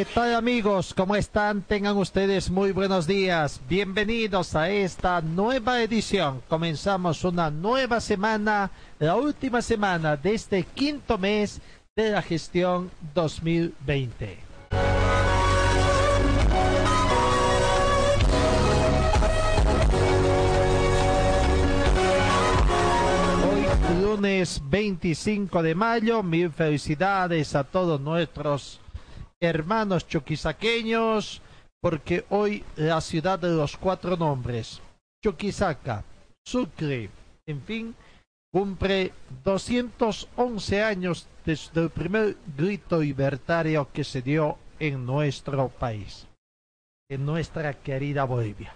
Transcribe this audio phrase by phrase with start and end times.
[0.00, 0.94] ¿Qué tal amigos?
[0.94, 1.60] ¿Cómo están?
[1.60, 3.60] Tengan ustedes muy buenos días.
[3.68, 6.40] Bienvenidos a esta nueva edición.
[6.48, 11.60] Comenzamos una nueva semana, la última semana de este quinto mes
[11.94, 14.38] de la gestión 2020.
[23.52, 28.79] Hoy lunes 25 de mayo, mil felicidades a todos nuestros
[29.40, 31.40] hermanos chuquisaqueños,
[31.80, 34.82] porque hoy la ciudad de los cuatro nombres,
[35.24, 36.04] Chuquisaca,
[36.44, 37.10] Sucre,
[37.46, 37.94] en fin,
[38.52, 39.12] cumple
[39.44, 46.26] 211 años desde el primer grito libertario que se dio en nuestro país,
[47.08, 48.74] en nuestra querida Bolivia.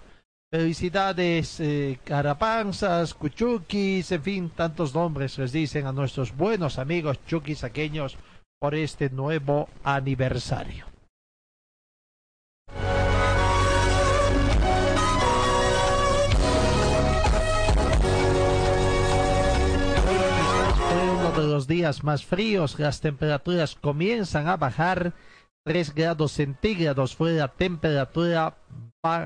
[0.51, 8.17] Felicidades, eh, carapanzas, cuchuquis, en fin, tantos nombres les dicen a nuestros buenos amigos chuquisaqueños
[8.59, 10.85] por este nuevo aniversario.
[20.95, 25.13] uno de los días más fríos, las temperaturas comienzan a bajar
[25.65, 28.57] 3 grados centígrados fue la temperatura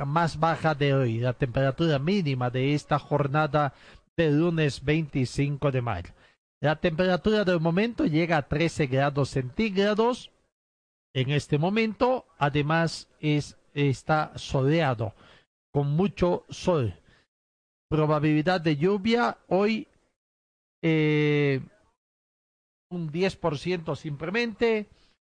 [0.05, 3.73] más baja de hoy, la temperatura mínima de esta jornada
[4.15, 6.13] del lunes 25 de mayo.
[6.61, 10.31] La temperatura del momento llega a 13 grados centígrados.
[11.13, 15.13] En este momento, además, es, está soleado,
[15.71, 16.93] con mucho sol.
[17.89, 19.87] Probabilidad de lluvia hoy
[20.81, 21.61] eh,
[22.89, 24.87] un 10% simplemente.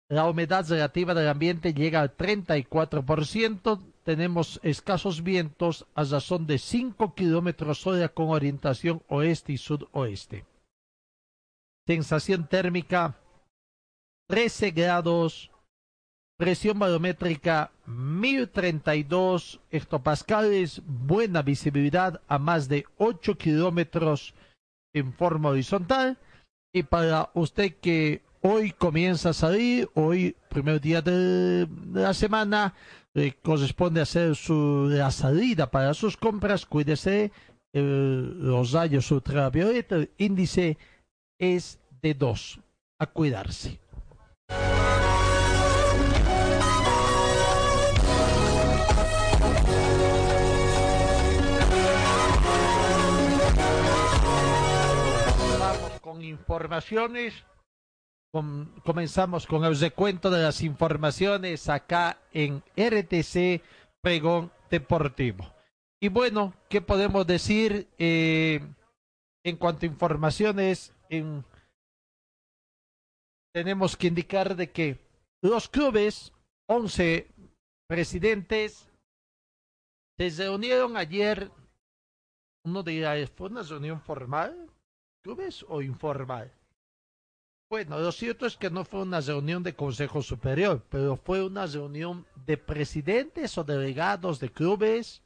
[0.08, 3.80] La humedad relativa del ambiente llega al 34%.
[4.02, 10.51] Tenemos escasos vientos a razón de 5 kilómetros hora con orientación oeste y sudoeste
[11.86, 13.16] sensación térmica
[14.28, 15.50] 13 grados,
[16.38, 24.34] presión barométrica 1032 hectopascales, buena visibilidad a más de 8 kilómetros
[24.94, 26.18] en forma horizontal.
[26.72, 32.74] Y para usted que hoy comienza a salir, hoy primer día de, la semana,
[33.14, 37.30] eh, corresponde hacer su, la salida para sus compras, cuídese
[37.74, 40.76] los rayos ultravioleta, índice
[41.42, 42.60] es de dos.
[43.00, 43.80] A cuidarse.
[55.58, 57.34] Vamos con informaciones.
[58.84, 63.60] comenzamos con el recuento de las informaciones acá en RTC
[64.00, 65.52] Pregón Deportivo.
[66.00, 68.60] Y bueno, ¿qué podemos decir eh,
[69.42, 70.92] en cuanto a informaciones
[73.52, 74.98] tenemos que indicar de que
[75.42, 76.32] los clubes,
[76.68, 77.28] 11
[77.88, 78.88] presidentes,
[80.18, 81.50] se reunieron ayer,
[82.64, 84.70] uno dirá, ¿fue una reunión formal?
[85.22, 86.52] ¿Clubes o informal?
[87.70, 91.66] Bueno, lo cierto es que no fue una reunión de Consejo Superior, pero fue una
[91.66, 95.22] reunión de presidentes o delegados de clubes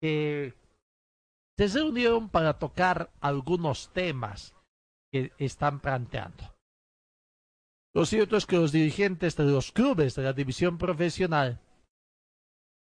[0.00, 0.54] que
[1.58, 4.54] se reunieron para tocar algunos temas
[5.38, 6.54] están planteando.
[7.94, 11.60] Lo cierto es que los dirigentes de los clubes de la división profesional,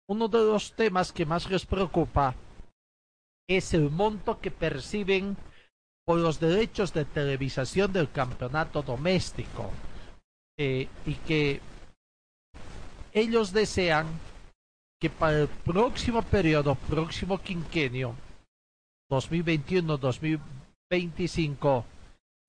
[0.09, 2.35] uno de los temas que más les preocupa
[3.49, 5.37] es el monto que perciben
[6.07, 9.71] por los derechos de televisación del campeonato doméstico
[10.59, 11.61] eh, y que
[13.13, 14.07] ellos desean
[15.01, 18.17] que para el próximo periodo, próximo quinquenio,
[19.11, 21.85] 2021-2025,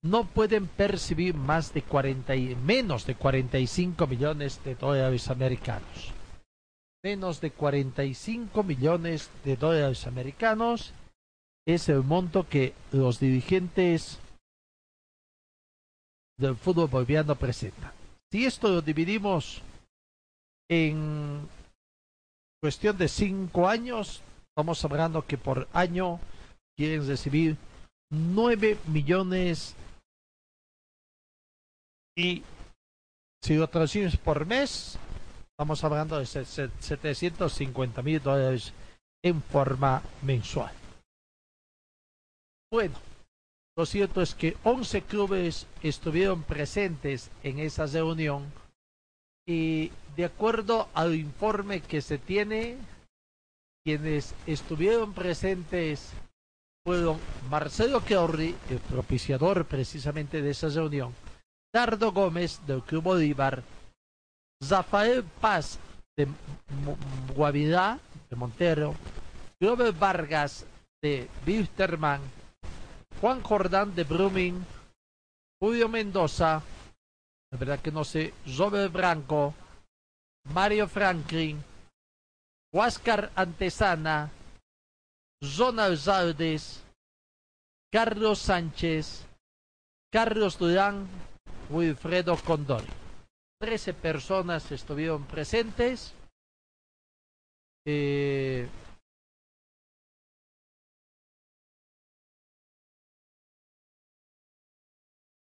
[0.02, 6.12] no pueden percibir más de 40 y menos de 45 millones de dólares americanos.
[7.02, 10.92] Menos de 45 millones de dólares americanos
[11.66, 14.18] es el monto que los dirigentes
[16.38, 17.92] del fútbol boliviano presentan.
[18.30, 19.60] Si esto lo dividimos
[20.70, 21.46] en
[22.62, 26.20] cuestión de cinco años, estamos hablando que por año
[26.76, 27.56] quieren recibir
[28.10, 29.74] 9 millones
[32.20, 32.42] y
[33.42, 34.98] si lo traducimos por mes,
[35.52, 38.74] estamos hablando de 750 mil dólares
[39.24, 40.72] en forma mensual.
[42.70, 42.96] Bueno,
[43.76, 48.52] lo cierto es que 11 clubes estuvieron presentes en esa reunión
[49.48, 52.76] y de acuerdo al informe que se tiene,
[53.82, 56.12] quienes estuvieron presentes
[56.84, 57.18] fueron
[57.48, 61.14] Marcelo Chiorri, el propiciador precisamente de esa reunión,
[61.72, 63.62] Dardo Gómez Club Bolívar,
[64.62, 65.78] Zafael Paz
[66.16, 66.26] de
[67.34, 68.94] Guavirá, de Montero,
[69.60, 70.66] Glover Vargas
[71.02, 72.20] de Wilterman,
[73.20, 74.64] Juan Jordán de Brumming,
[75.60, 76.62] Julio Mendoza,
[77.52, 79.54] la verdad que no sé, Robert Branco,
[80.52, 81.62] Mario Franklin,
[82.72, 84.30] Huáscar Antesana,
[85.42, 86.82] Zona Zaldes,
[87.92, 89.26] Carlos Sánchez,
[90.12, 91.08] Carlos Durán,
[91.70, 92.82] Wilfredo Condor.
[93.60, 96.14] Trece personas estuvieron presentes.
[97.86, 98.68] Eh,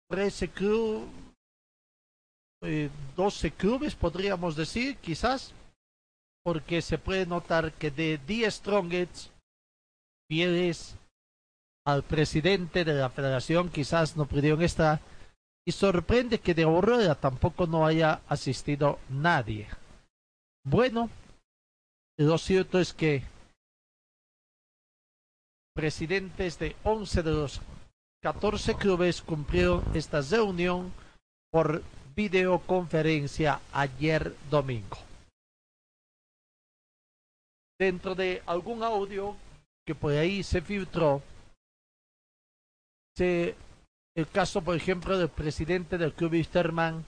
[0.09, 1.09] trece clubes,
[2.63, 5.53] eh, doce clubes podríamos decir, quizás,
[6.45, 9.31] porque se puede notar que de 10 Strongets,
[10.29, 10.97] fieles
[11.87, 15.01] al presidente de la federación, quizás no pudieron estar,
[15.67, 19.67] y sorprende que de Aurora tampoco no haya asistido nadie.
[20.65, 21.11] Bueno,
[22.19, 23.25] lo cierto es que
[25.75, 27.61] presidentes de 11 de los
[28.23, 30.93] 14 clubes cumplieron esta reunión
[31.51, 31.83] por
[32.15, 34.97] videoconferencia ayer domingo.
[37.79, 39.37] Dentro de algún audio
[39.85, 41.23] que por ahí se filtró,
[43.17, 43.55] se,
[44.17, 47.05] el caso, por ejemplo, del presidente del club Easterman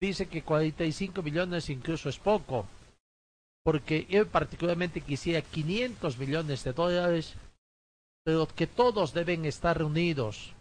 [0.00, 2.64] dice que 45 millones incluso es poco,
[3.64, 7.34] porque él particularmente quisiera 500 millones de dólares,
[8.24, 10.52] pero que todos deben estar unidos.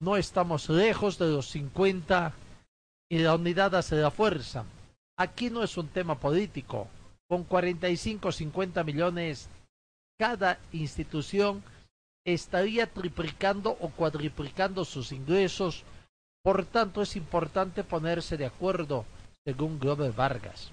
[0.00, 2.32] No estamos lejos de los 50
[3.08, 4.64] y la unidad hace la fuerza.
[5.18, 6.86] Aquí no es un tema político.
[7.28, 9.48] Con 45 o 50 millones,
[10.16, 11.64] cada institución
[12.26, 15.84] estaría triplicando o cuadriplicando sus ingresos.
[16.42, 19.06] Por tanto, es importante ponerse de acuerdo,
[19.44, 20.72] según Glover Vargas.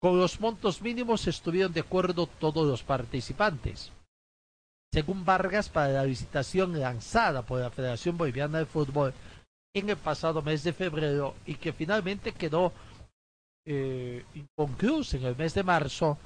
[0.00, 3.92] Con los montos mínimos estuvieron de acuerdo todos los participantes.
[4.92, 9.14] Según Vargas, para la visitación lanzada por la Federación Boliviana de Fútbol
[9.74, 12.72] en el pasado mes de febrero y que finalmente quedó
[13.64, 16.18] eh, inconcluso en el mes de marzo,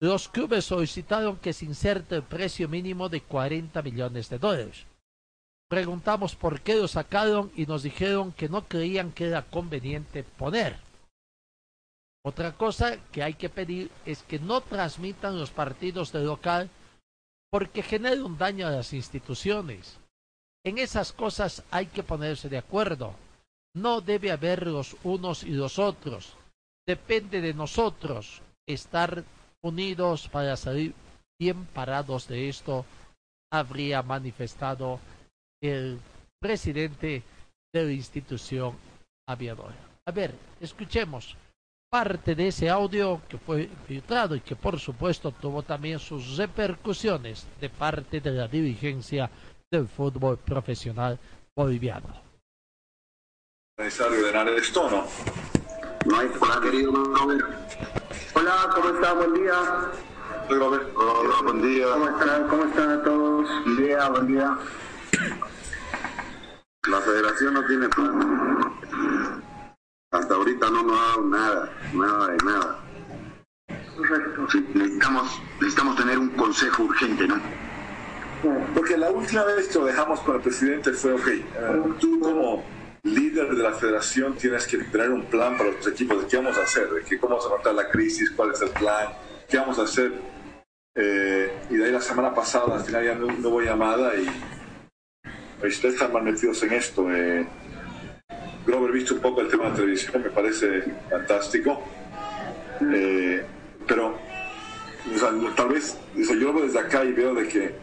[0.00, 4.84] los clubes solicitaron que se inserte el precio mínimo de 40 millones de dólares.
[5.68, 10.76] Preguntamos por qué lo sacaron y nos dijeron que no creían que era conveniente poner.
[12.24, 16.68] Otra cosa que hay que pedir es que no transmitan los partidos de local
[17.50, 19.98] porque genera un daño a las instituciones.
[20.64, 23.14] En esas cosas hay que ponerse de acuerdo.
[23.74, 26.34] No debe haber los unos y los otros.
[26.86, 29.24] Depende de nosotros estar
[29.66, 30.94] unidos para salir
[31.38, 32.84] bien parados de esto,
[33.52, 35.00] habría manifestado
[35.62, 35.98] el
[36.40, 37.22] presidente
[37.72, 38.74] de la institución
[39.28, 39.76] aviadora.
[40.06, 41.36] A ver, escuchemos
[41.90, 47.46] parte de ese audio que fue filtrado y que por supuesto tuvo también sus repercusiones
[47.60, 49.30] de parte de la dirigencia
[49.70, 51.18] del fútbol profesional
[51.54, 52.22] boliviano.
[53.78, 55.55] De esto, ¿no?
[56.08, 57.44] Hola, querido Robert.
[58.34, 59.12] Hola, ¿cómo está?
[59.14, 59.54] Buen día.
[60.50, 60.88] Robert.
[60.94, 61.86] Hola, buen día.
[61.92, 62.48] ¿Cómo están?
[62.48, 63.48] ¿Cómo están todos?
[63.64, 64.58] Buen día, buen día.
[66.88, 68.72] La federación no tiene plan.
[70.12, 72.78] Hasta ahorita no nos ha dado nada, nada de nada.
[73.96, 74.46] Correcto.
[74.52, 77.40] Sí, necesitamos, necesitamos tener un consejo urgente, ¿no?
[78.74, 82.62] Porque la última vez que lo dejamos con el presidente fue, ok, eh, tú como
[83.36, 86.56] líder de la federación tienes que tener un plan para los equipos de qué vamos
[86.56, 89.08] a hacer, de qué, cómo vamos a afrontar la crisis, cuál es el plan,
[89.48, 90.12] qué vamos a hacer.
[90.94, 94.26] Eh, y de ahí la semana pasada, al final ya no, no hubo llamada y
[95.66, 97.12] ustedes están mal metidos en esto.
[97.12, 97.46] Eh,
[98.66, 101.82] Grover visto un poco el tema de televisión, me parece fantástico.
[102.92, 103.44] Eh,
[103.86, 104.18] pero
[105.54, 107.74] tal vez yo lo veo desde acá y veo de que,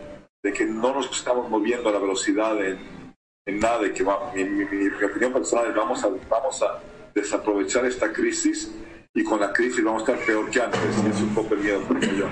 [0.43, 3.02] de que no nos estamos moviendo a la velocidad en,
[3.45, 6.79] en nada, de que va, mi, mi, mi, opinión personal vamos a, vamos a
[7.13, 8.71] desaprovechar esta crisis
[9.13, 10.79] y con la crisis vamos a estar peor que antes.
[11.05, 12.27] Y es un poco el miedo que yo.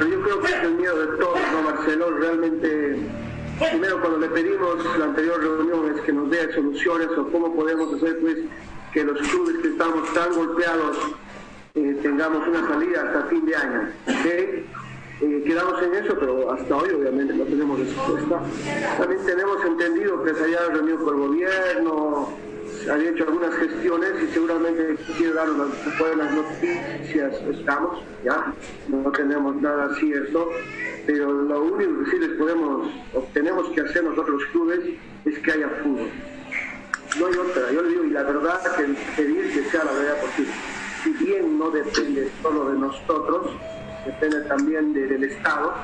[0.00, 2.10] Yo creo que es el miedo de todos, ¿no, Marcelo?
[2.18, 2.96] Realmente
[3.58, 7.94] primero cuando le pedimos la anterior reunión es que nos dé soluciones o cómo podemos
[7.94, 8.36] hacer pues
[8.92, 10.98] que los clubes que estamos tan golpeados
[11.74, 13.88] eh, tengamos una salida hasta fin de año.
[15.20, 18.42] Eh, quedamos en eso, pero hasta hoy obviamente no tenemos respuesta.
[18.98, 22.28] También tenemos entendido que se haya reunido con el gobierno,
[22.90, 25.68] había hecho algunas gestiones y seguramente quiere dar unas
[25.98, 27.34] buenas noticias.
[27.50, 28.52] Estamos, ya,
[28.88, 30.50] no tenemos nada cierto,
[31.06, 34.80] pero lo único que sí les podemos o tenemos que hacer nosotros clubes
[35.24, 36.10] es que haya fútbol.
[37.18, 38.84] No hay otra, yo le digo, y la verdad que
[39.16, 40.52] pedir que sea la verdad posible.
[41.02, 43.52] Si bien no depende solo de nosotros,
[44.06, 45.74] depende también del Estado,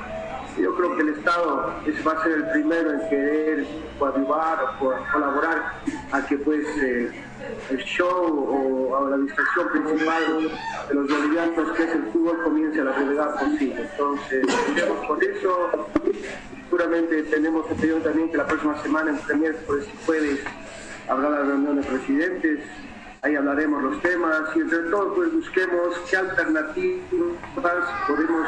[0.57, 1.73] yo creo que el Estado
[2.07, 3.65] va a ser el primero en querer
[3.97, 7.11] coadyuvar o colaborar a que pues eh,
[7.71, 10.23] el show o, la distracción principal
[10.87, 13.89] de los bolivianos que es el fútbol comience a la brevedad posible.
[13.91, 14.45] Entonces,
[15.07, 15.71] por eso.
[16.73, 20.39] Seguramente tenemos pedido también que la próxima semana en Premier, pues si puedes,
[21.07, 22.61] habrá la reunión de presidentes,
[23.23, 28.47] ahí hablaremos los temas y entre todo pues busquemos qué alternativas podemos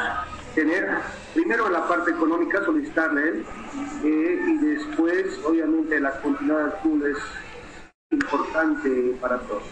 [0.54, 0.98] tener,
[1.34, 3.46] primero la parte económica, solicitarle él,
[4.04, 7.18] eh, y después, obviamente, la continuidad del fútbol es
[8.10, 9.64] importante para todos.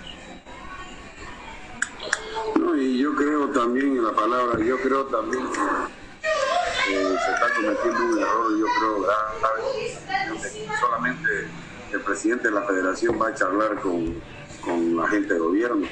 [2.59, 8.05] No, y yo creo también en la palabra, yo creo también que se está cometiendo
[8.05, 11.49] un error, yo creo grave, solamente
[11.93, 14.21] el presidente de la federación va a charlar con,
[14.65, 15.87] con la gente de gobierno.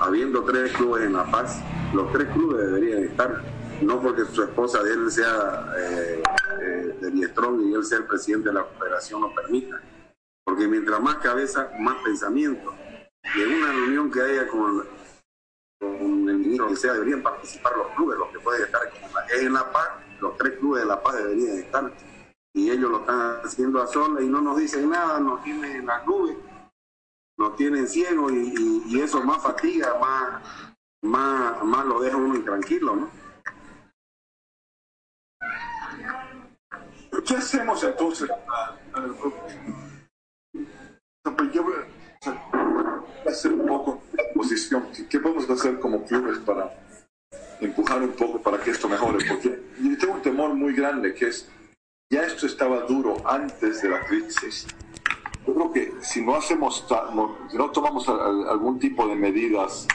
[0.00, 1.60] Habiendo tres clubes en La Paz,
[1.94, 3.42] los tres clubes deberían estar
[3.82, 6.22] no porque su esposa de él sea eh,
[6.60, 9.80] eh, de y él sea el presidente de la federación lo permita.
[10.44, 12.74] Porque mientras más cabeza, más pensamiento.
[13.34, 14.84] Y en una reunión que haya con,
[15.78, 18.98] con el ministro que sea, deberían participar los clubes, los que pueden estar aquí.
[19.38, 19.88] En La Paz,
[20.20, 21.92] los tres clubes de La Paz deberían estar.
[22.52, 25.86] Y ellos lo están haciendo a solas y no nos dicen nada, nos tienen en
[25.86, 26.36] las nubes,
[27.40, 30.42] nos tienen ciegos y, eso más fatiga, más,
[31.02, 33.10] más, más lo deja uno intranquilo, ¿no?
[37.26, 38.28] ¿Qué hacemos entonces?
[41.52, 41.74] Yo voy
[43.26, 44.88] a hacer un poco la posición.
[45.08, 46.70] ¿Qué podemos hacer como clubes para
[47.60, 49.24] empujar un poco para que esto mejore?
[49.26, 51.48] Porque yo tengo un temor muy grande que es,
[52.12, 54.66] ya esto estaba duro antes de la crisis.
[55.50, 56.86] Yo creo que si no hacemos,
[57.48, 59.88] si no tomamos algún tipo de medidas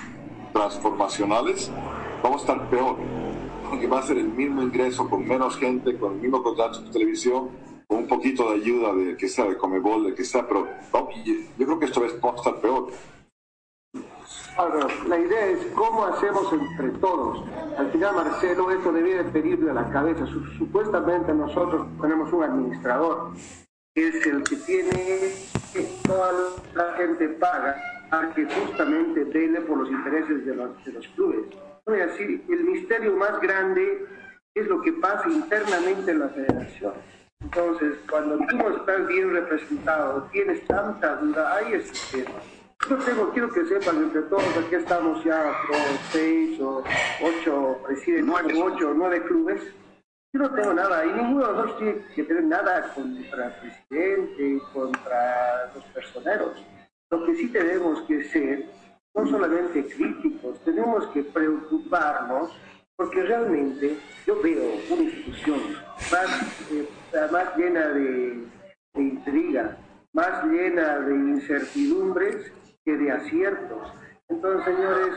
[0.51, 1.71] transformacionales,
[2.21, 2.97] vamos a estar peor
[3.79, 6.91] que va a ser el mismo ingreso con menos gente, con el mismo contrato de
[6.91, 7.51] televisión,
[7.87, 10.67] con un poquito de ayuda de que sea de Comebol, de que sea, pero
[11.23, 12.87] yo creo que esto va a estar peor.
[14.57, 17.45] Ahora, la idea es cómo hacemos entre todos.
[17.77, 20.25] Al final, Marcelo, esto debe pedirle a la cabeza.
[20.57, 23.31] Supuestamente nosotros tenemos un administrador,
[23.95, 25.33] es el que tiene
[25.73, 26.31] que toda
[26.73, 27.75] la gente paga
[28.11, 31.45] a que justamente vele por los intereses de los, de los clubes
[31.85, 34.07] voy a decir, el misterio más grande
[34.55, 36.93] es lo que pasa internamente en la federación.
[37.41, 42.39] Entonces, cuando tú no estás bien representado, tienes tanta duda, ahí es el tema.
[42.89, 45.77] Yo tengo, quiero que sepan entre todos, aquí estamos ya con
[46.11, 46.83] seis o
[47.21, 49.61] ocho presidentes, nueve, ocho o nueve clubes.
[50.35, 54.61] Yo no tengo nada, y ninguno de nosotros tiene que tener nada contra el presidente,
[54.73, 56.61] contra los personeros.
[57.09, 58.65] Lo que sí tenemos que ser
[59.15, 62.51] no solamente críticos, tenemos que preocuparnos
[62.97, 65.57] porque realmente yo veo una institución
[66.11, 66.89] más, eh,
[67.31, 68.43] más llena de,
[68.95, 69.77] intriga,
[70.11, 72.51] más llena de incertidumbres
[72.83, 73.93] que de aciertos.
[74.27, 75.15] Entonces, señores,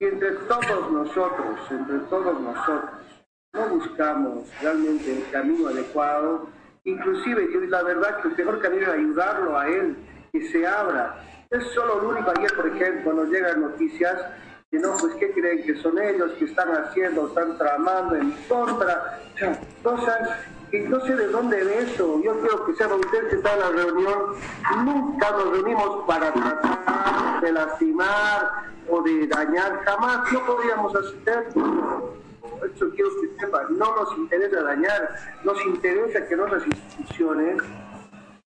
[0.00, 3.13] entre todos nosotros, entre todos nosotros,
[3.54, 6.48] no buscamos realmente el camino adecuado,
[6.84, 9.96] inclusive la verdad que el mejor camino es ayudarlo a él,
[10.32, 11.16] que se abra,
[11.50, 12.30] es solo lo único.
[12.36, 14.16] Ayer, por ejemplo, nos llegan noticias
[14.70, 19.20] que no, pues, ¿qué creen que son ellos que están haciendo, están tramando en contra?
[19.34, 20.30] O sea, cosas
[20.72, 22.20] que no sé de dónde ve eso.
[22.24, 24.20] Yo quiero que sepan ustedes que está en la reunión.
[24.84, 29.84] Nunca nos reunimos para tratar de lastimar o de dañar.
[29.84, 31.46] Jamás no podríamos hacer
[32.64, 37.62] eso quiero que sepan, no nos interesa dañar, nos interesa que nuestras instituciones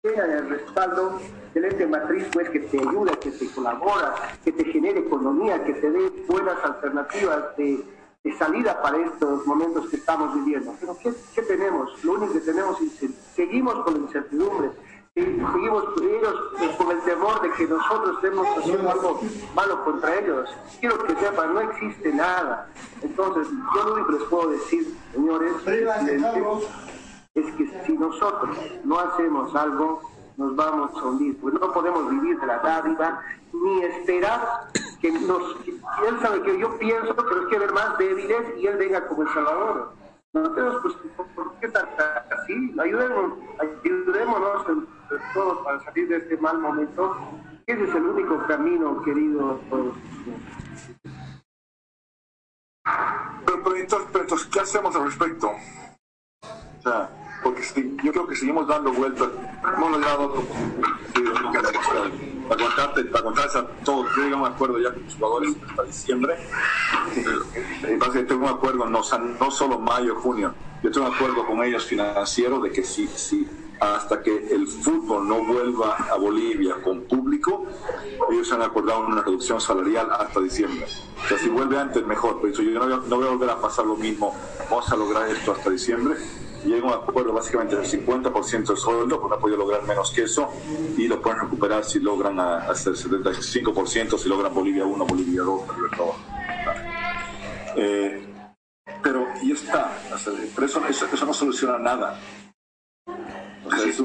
[0.03, 1.21] tengan el respaldo
[1.55, 4.15] del ente matriz, pues que te ayuda, que te colabora,
[4.45, 7.85] que te genere economía, que te dé buenas alternativas de,
[8.39, 10.75] salida para estos momentos que estamos viviendo.
[10.81, 12.03] Pero ¿qué, tenemos?
[12.05, 14.71] Lo único que tenemos es seguimos con la incertidumbre,
[15.25, 19.21] seguimos ellos con el temor de que nosotros estemos haciendo algo
[19.55, 20.51] malo contra ellos.
[20.81, 22.69] Quiero que sepan, no existe nada.
[23.03, 25.53] Entonces, yo lo único que les puedo decir, señores,
[27.35, 30.03] es que si nosotros no hacemos algo,
[30.37, 31.39] nos vamos a hundir.
[31.41, 33.23] Pues no podemos vivir de la dádiva
[33.53, 34.69] ni esperar
[35.01, 35.57] que nos...
[35.67, 39.23] él sabe que yo pienso que nos quiere ver más débiles y él venga como
[39.23, 39.93] El Salvador.
[40.33, 41.89] Nosotros, pues, ¿por qué tan
[42.31, 42.75] así?
[42.79, 44.67] Ayudémonos, ayudémonos
[45.35, 47.17] todos para salir de este mal momento.
[47.67, 49.61] Ese es el único camino, querido.
[53.45, 55.51] Pero, pero, entonces, ¿qué hacemos al respecto?
[55.51, 57.11] O sea,
[57.43, 59.29] porque si, yo creo que seguimos dando vueltas.
[59.77, 60.45] Hemos logrado
[62.59, 65.83] contarte, para contarles a todos, yo llegué a un acuerdo ya con los jugadores hasta
[65.85, 66.37] diciembre.
[67.15, 69.01] Y básicamente tengo un acuerdo, no,
[69.41, 73.49] no solo mayo, junio, yo tengo un acuerdo con ellos financiero de que si, si
[73.81, 77.67] hasta que el fútbol no vuelva a Bolivia con público,
[78.31, 80.87] ellos han acordado una reducción salarial hasta diciembre.
[81.25, 82.41] O sea, si vuelve antes, mejor.
[82.41, 84.35] Por eso yo no no voy a volver a pasar lo mismo.
[84.71, 86.17] Vamos a lograr esto hasta diciembre
[86.65, 90.23] llega un acuerdo básicamente del 50% del sueldo, porque no ha podido lograr menos que
[90.25, 90.51] eso,
[90.97, 95.61] y lo pueden recuperar si logran hacer 75%, si logran Bolivia 1, Bolivia 2,
[97.77, 98.27] eh,
[99.03, 99.97] pero y está,
[100.55, 102.19] pero eso, eso, no soluciona nada.
[103.89, 104.01] Es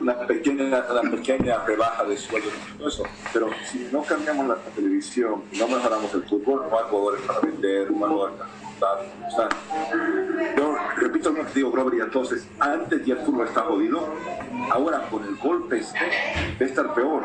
[0.00, 2.50] una, pequeña, una pequeña rebaja de sueldo,
[2.86, 3.02] eso.
[3.32, 7.90] Pero si no cambiamos la televisión, no mejoramos el fútbol, no hay jugadores para vender,
[7.90, 8.40] no hay jugadores
[8.82, 9.48] o sea,
[10.56, 14.08] yo repito lo que digo, Robert, entonces, antes ya el fútbol está jodido,
[14.70, 17.24] ahora con el golpe este, a estar peor.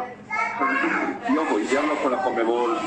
[1.30, 2.78] Y ojo, y hablo con la Comebol,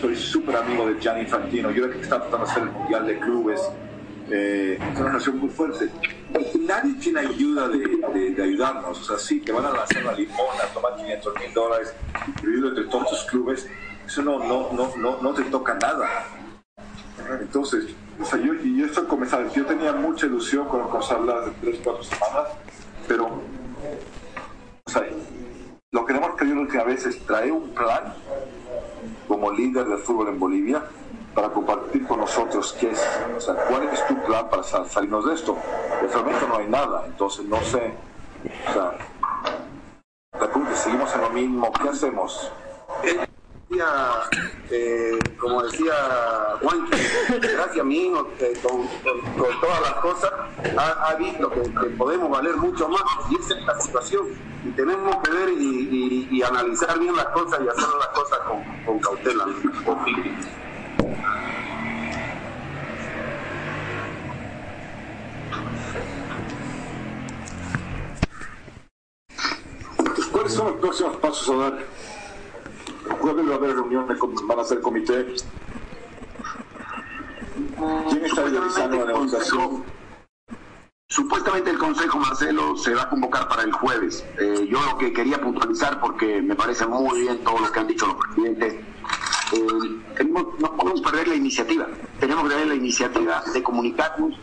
[0.00, 3.06] soy súper amigo de Gianni Infantino, yo creo que está tratando de hacer el Mundial
[3.06, 3.60] de Clubes,
[4.30, 5.90] eh, es una nación muy fuerte.
[6.60, 10.62] Nadie tiene ayuda de, de, ayudarnos, o sea, sí, que van a lanzar la limona,
[10.72, 11.94] tomar 500 mil dólares,
[12.40, 13.68] dividido entre todos los clubes,
[14.06, 16.26] eso no, no, no, no, no te toca nada
[17.40, 21.80] entonces, o sea, yo, y esto comenzando, yo tenía mucha ilusión con hablar de tres,
[21.82, 22.48] cuatro semanas,
[23.06, 25.06] pero, o sea,
[25.92, 28.14] lo que hemos querido la última vez es traer un plan
[29.28, 30.82] como líder del fútbol en Bolivia
[31.34, 35.34] para compartir con nosotros qué es, o sea, cuál es tu plan para salirnos de
[35.34, 35.56] esto.
[36.12, 37.92] Realmente no hay nada, entonces no sé,
[38.68, 38.98] o sea,
[40.32, 42.50] la pregunta seguimos en lo mismo, ¿qué hacemos?
[44.70, 45.92] eh, como decía
[46.62, 46.88] Juan,
[47.40, 48.88] gracias a mí, eh, con,
[49.60, 50.32] todas las cosas,
[50.76, 51.60] ha, visto que,
[51.96, 54.26] podemos valer mucho más y esa es la situación.
[54.64, 58.98] Y tenemos que ver y, analizar bien las cosas y hacer las cosas con, con
[58.98, 59.46] cautela.
[70.32, 72.00] ¿Cuáles son los próximos pasos a dar?
[73.20, 75.26] jueves va a haber reuniones, van a hacer comité.
[78.10, 79.84] ¿Quién está realizando la negociación?
[81.08, 84.24] Supuestamente el Consejo Marcelo se va a convocar para el jueves.
[84.38, 87.88] Eh, yo lo que quería puntualizar, porque me parece muy bien todo lo que han
[87.88, 88.76] dicho los presidentes,
[89.52, 91.86] eh, no podemos perder la iniciativa.
[92.18, 94.34] Tenemos que tener la iniciativa de comunicarnos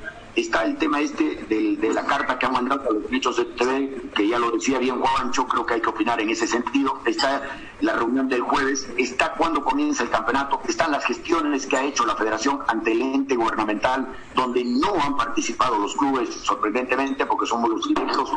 [0.41, 4.11] está el tema este de, la carta que han mandado a los derechos de TV,
[4.15, 7.01] que ya lo decía bien Juancho, creo que hay que opinar en ese sentido.
[7.05, 7.41] Está
[7.81, 12.05] la reunión del jueves, está cuando comienza el campeonato, están las gestiones que ha hecho
[12.05, 17.69] la federación ante el ente gubernamental, donde no han participado los clubes, sorprendentemente, porque somos
[17.71, 18.29] los directos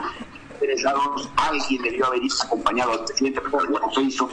[0.55, 4.31] interesados, alguien debió haber acompañado al presidente, pero no se hizo.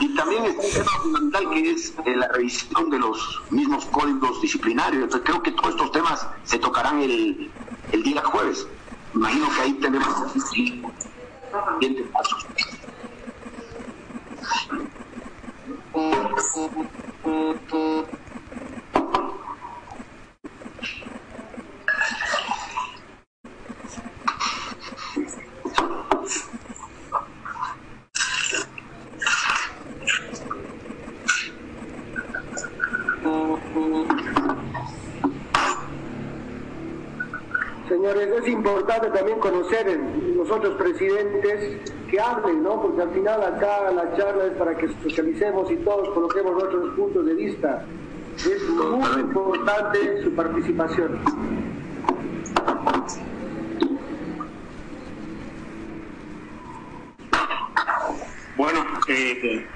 [0.00, 4.40] Y también está un tema fundamental que es eh, la revisión de los mismos códigos
[4.40, 5.04] disciplinarios.
[5.04, 7.50] Entonces creo que todos estos temas se tocarán el,
[7.92, 8.66] el día jueves.
[9.14, 10.08] Imagino que ahí tenemos
[10.50, 12.46] siguientes pasos.
[37.88, 39.10] Señores, es importante
[39.74, 40.00] conocer
[40.36, 42.80] los otros presidentes que hablen, ¿no?
[42.80, 47.26] Porque al final acá la charla es para que socialicemos y todos coloquemos nuestros puntos
[47.26, 47.84] de vista.
[48.36, 51.18] Es muy importante su participación.
[58.56, 59.66] Bueno, eh,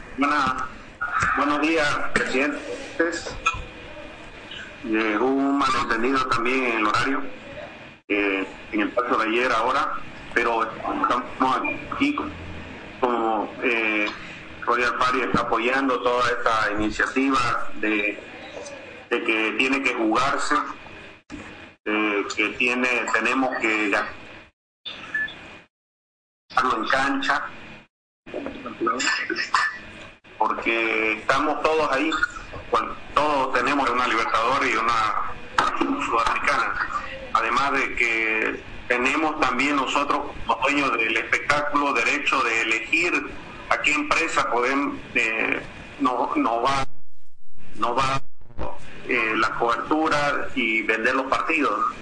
[1.37, 3.37] buenos días, presidentes.
[4.84, 7.22] Eh, hubo un malentendido también en el horario,
[8.08, 9.92] eh, en el paso de ayer, ahora,
[10.34, 11.56] pero estamos
[11.92, 12.14] aquí
[13.00, 14.06] como eh,
[14.64, 18.18] Royal Party está apoyando toda esta iniciativa de,
[19.11, 20.55] de que tiene que jugarse,
[21.85, 23.92] que tiene, tenemos que
[26.77, 27.46] en cancha,
[30.38, 32.11] porque estamos todos ahí,
[33.14, 35.33] todos tenemos una Libertadores y una
[36.07, 36.88] Sudamericana.
[37.35, 43.12] Además de que tenemos también nosotros, como dueños del espectáculo, derecho de elegir
[43.68, 45.61] a qué empresa podemos, eh,
[46.00, 46.87] no, no va,
[47.76, 48.22] no va
[49.08, 51.92] eh, la cobertura y vender los partidos.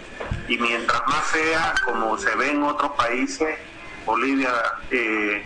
[0.48, 3.59] Y mientras más sea, como se ve en otros países,
[4.04, 4.52] Bolivia,
[4.90, 5.44] eh,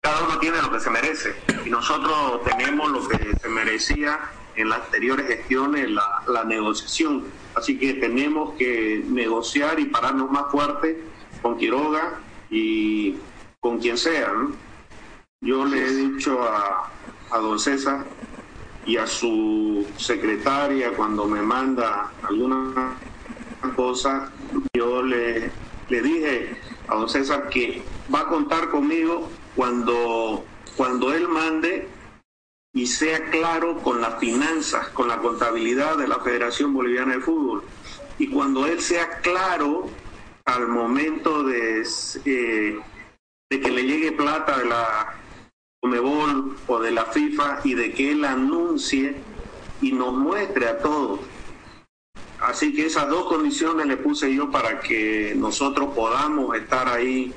[0.00, 1.34] cada uno tiene lo que se merece.
[1.64, 4.18] Y nosotros tenemos lo que se merecía
[4.56, 7.24] en las anteriores gestiones, la, la negociación.
[7.54, 11.02] Así que tenemos que negociar y pararnos más fuerte
[11.42, 13.16] con Quiroga y
[13.60, 14.32] con quien sea.
[15.40, 16.90] Yo le he dicho a,
[17.30, 18.04] a don César
[18.86, 22.96] y a su secretaria cuando me manda alguna
[23.76, 24.32] cosa,
[24.74, 25.50] yo le,
[25.88, 26.56] le dije
[26.88, 30.44] a don César que va a contar conmigo cuando,
[30.76, 31.88] cuando él mande
[32.72, 37.64] y sea claro con las finanzas, con la contabilidad de la Federación Boliviana de Fútbol.
[38.18, 39.88] Y cuando él sea claro
[40.44, 41.86] al momento de,
[42.24, 42.78] eh,
[43.50, 45.19] de que le llegue plata de la
[45.80, 49.16] Comebol o de la FIFA y de que él anuncie
[49.80, 51.20] y nos muestre a todos.
[52.38, 57.32] Así que esas dos condiciones le puse yo para que nosotros podamos estar ahí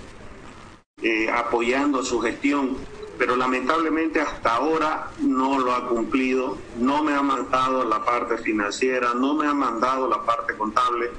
[1.02, 2.78] eh, apoyando su gestión,
[3.18, 9.14] pero lamentablemente hasta ahora no lo ha cumplido, no me ha mandado la parte financiera,
[9.14, 11.12] no me ha mandado la parte contable.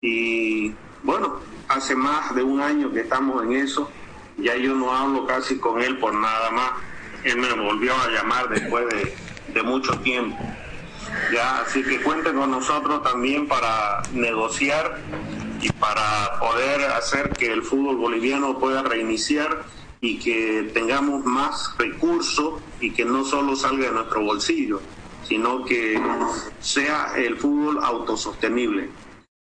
[0.00, 3.90] Y bueno, hace más de un año que estamos en eso
[4.42, 6.72] ya yo no hablo casi con él por nada más.
[7.24, 10.38] Él me volvió a llamar después de, mucho tiempo.
[11.32, 15.00] Ya, así que cuente con nosotros también para negociar
[15.60, 19.64] y para poder hacer que el fútbol boliviano pueda reiniciar
[20.00, 24.80] y que tengamos más recursos y que no solo salga de nuestro bolsillo,
[25.24, 26.00] sino que
[26.60, 28.88] sea el fútbol autosostenible.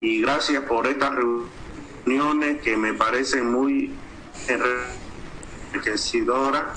[0.02, 3.92] Y gracias por estas reuniones que me parecen muy
[4.48, 6.74] enriquecedora.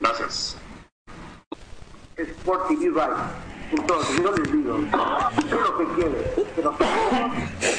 [0.00, 0.56] Gracias.
[2.16, 2.90] Sport TV
[3.70, 4.76] Entonces, yo les digo,
[5.36, 6.32] ¿qué es lo que quiere?
[6.54, 6.74] ¿Que nos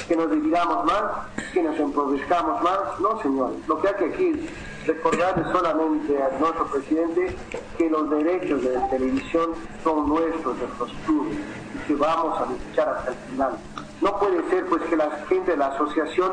[0.08, 1.04] que nos dividamos más?
[1.54, 2.80] ¿Que nos empobrezcamos más?
[3.00, 3.54] No, señor.
[3.68, 4.50] Lo que hay que aquí
[4.86, 7.36] recordarle solamente a nuestro presidente
[7.78, 9.52] que los derechos de la televisión
[9.84, 11.38] son nuestros, de los clubes,
[11.76, 13.52] y que vamos a luchar hasta el final.
[14.02, 16.32] No puede ser pues que la gente de la asociación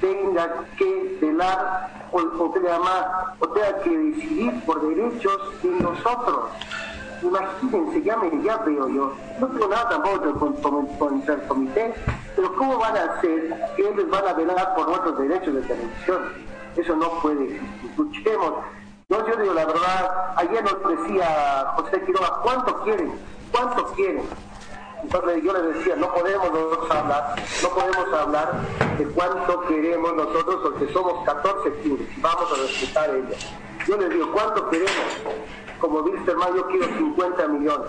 [0.00, 6.50] tenga que velar o, o, o tenga que decidir por derechos de nosotros.
[7.22, 10.52] Imagínense, ya me ya veo yo, no tengo nada tampoco con,
[10.98, 11.94] con, el comité,
[12.36, 16.18] pero ¿cómo van a hacer que ellos van a velar por nuestros derechos de televisión?
[16.76, 18.52] Eso no puede Escuchemos.
[19.08, 23.12] Yo, yo digo la verdad, ayer nos decía José Quiroga, ¿cuánto quieren?
[23.50, 24.22] ¿Cuánto quieren?
[25.02, 28.52] Entonces yo les decía, no podemos nosotros hablar, no podemos hablar
[28.98, 33.46] de cuánto queremos nosotros porque somos 14 clubes vamos a respetar ellos.
[33.86, 34.92] Yo les digo, ¿cuánto queremos?
[35.80, 37.88] Como dice hermano, yo quiero 50 millones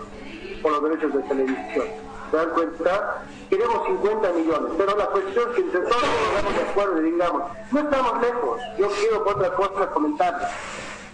[0.61, 1.85] por los derechos de televisión.
[2.29, 3.23] ¿Se dan cuenta?
[3.49, 6.03] Queremos 50 millones, pero la cuestión es que entre todos
[6.43, 8.61] nos de acuerdo y digamos, no estamos lejos.
[8.77, 10.51] Yo quiero otra cosa comentar.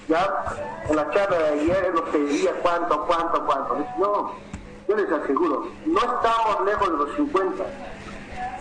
[0.08, 0.46] Ya,
[0.88, 3.78] en la charla de ayer nos pedía cuánto, cuánto, cuánto.
[3.98, 4.34] No,
[4.88, 7.64] yo les aseguro, no estamos lejos de los 50.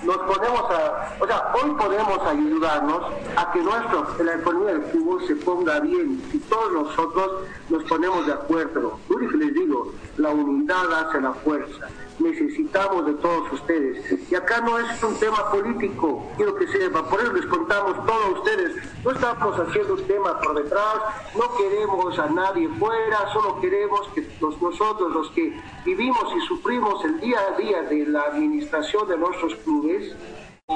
[0.04, 3.02] Nos ponemos a, o sea, hoy podemos ayudarnos
[3.36, 8.26] a que nuestro, la economía del fútbol se ponga bien y todos nosotros nos ponemos
[8.26, 8.98] de acuerdo.
[9.08, 14.30] Yo les digo, la unidad hace la fuerza necesitamos de todos ustedes.
[14.30, 18.38] Y acá no es un tema político, quiero que sepa, por eso les contamos todos
[18.38, 18.76] ustedes.
[19.04, 20.96] No estamos haciendo un tema por detrás,
[21.34, 27.20] no queremos a nadie fuera, solo queremos que nosotros, los que vivimos y sufrimos el
[27.20, 30.14] día a día de la administración de nuestros clubes,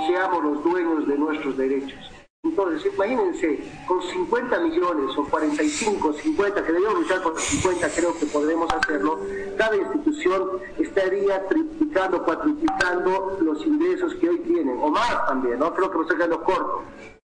[0.07, 2.18] seamos los dueños de nuestros derechos.
[2.59, 8.27] Entonces, imagínense, con 50 millones o 45, 50, que debemos luchar por 50, creo que
[8.27, 9.21] podremos hacerlo,
[9.57, 15.75] cada institución estaría triplicando, cuatriplicando los ingresos que hoy tienen, o más también, ¿no?
[15.75, 16.83] Creo que nos quedando corto.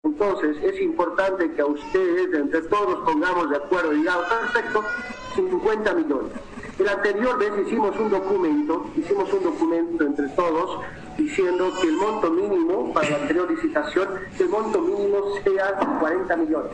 [0.03, 4.85] Entonces, es importante que a ustedes, entre todos, pongamos de acuerdo y digamos, perfecto,
[5.35, 6.33] 50 millones.
[6.79, 10.81] El anterior vez hicimos un documento, hicimos un documento entre todos
[11.17, 16.37] diciendo que el monto mínimo para la anterior licitación, que el monto mínimo sea 40
[16.37, 16.73] millones.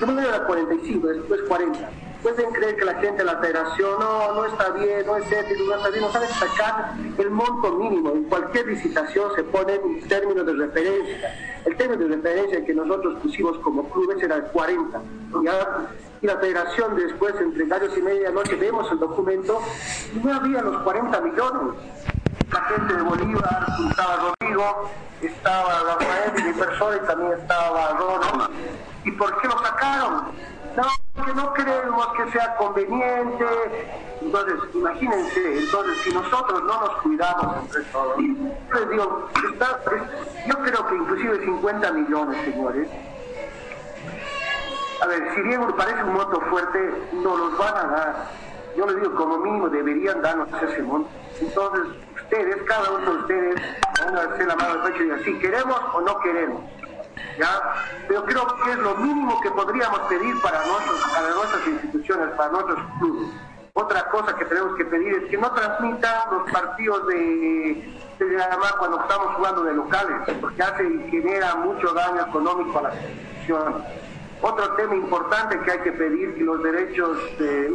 [0.00, 1.90] Primero era 45, después 40.
[2.22, 5.62] Pueden creer que la gente de la federación no, no está bien, no es ético,
[5.64, 8.10] no está bien, no sabe sacar el monto mínimo.
[8.10, 11.34] En cualquier licitación se pone un término de referencia.
[11.64, 15.00] El término de referencia que nosotros pusimos como clubes era el 40.
[16.22, 19.60] Y la federación después, entre gallos y medianoche, vemos el documento
[20.14, 21.74] y no había los 40 millones.
[22.52, 24.90] La gente de Bolívar, estaba Rodrigo,
[25.22, 28.50] estaba Rafael mi persona y también estaba Ronald.
[29.04, 30.32] ¿Y por qué lo sacaron?
[30.76, 33.44] No, que no creemos que sea conveniente.
[34.20, 39.28] Entonces, imagínense, entonces, si nosotros no nos cuidamos entre todos, les digo,
[40.46, 42.88] yo creo que inclusive 50 millones, señores,
[45.02, 48.30] a ver, si bien parece un monto fuerte, no los van a dar.
[48.76, 51.08] Yo les digo, como mínimo deberían darnos ese monto.
[51.40, 51.86] Entonces,
[52.22, 53.62] ustedes, cada uno de ustedes,
[53.98, 56.62] van a hacer la mano de pecho y decir, queremos o no queremos.
[57.38, 57.60] ¿Ya?
[58.08, 62.50] Pero creo que es lo mínimo que podríamos pedir para, nosotros, para nuestras instituciones, para
[62.50, 63.28] nuestros clubes.
[63.74, 68.36] Otra cosa que tenemos que pedir es que no transmitan los partidos de, de
[68.78, 73.76] cuando estamos jugando de locales, porque hace y genera mucho daño económico a las instituciones.
[74.42, 77.18] Otro tema importante que hay que pedir y los derechos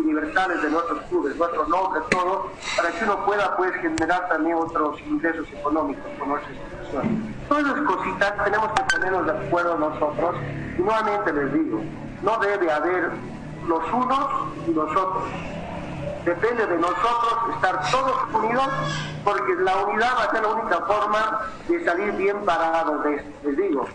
[0.03, 4.99] universales de nuestros clubes, nuestro nombre, todo, para que uno pueda pues generar también otros
[5.01, 6.51] ingresos económicos con nuestra
[7.47, 10.36] Todas las cositas tenemos que ponernos de acuerdo nosotros.
[10.77, 11.81] Y nuevamente les digo,
[12.23, 13.12] no debe haber
[13.67, 14.27] los unos
[14.67, 15.23] y los otros
[16.25, 18.67] depende de nosotros estar todos unidos,
[19.23, 23.29] porque la unidad va a ser la única forma de salir bien parados de esto,
[23.43, 23.88] les digo.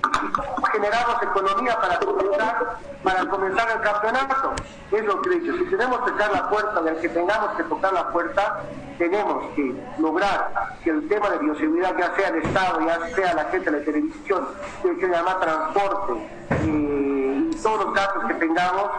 [0.73, 4.53] Generamos economía para comenzar, para comenzar el campeonato.
[4.93, 5.53] Es lo que he dicho.
[5.57, 8.61] Si tenemos que tocar la puerta del que tengamos que tocar la puerta,
[8.99, 13.45] tenemos que lograr que el tema de bioseguridad, ya sea el Estado, ya sea la
[13.45, 14.49] gente de la televisión,
[14.83, 16.13] que se llama transporte,
[16.51, 18.91] eh, y todos los datos que tengamos,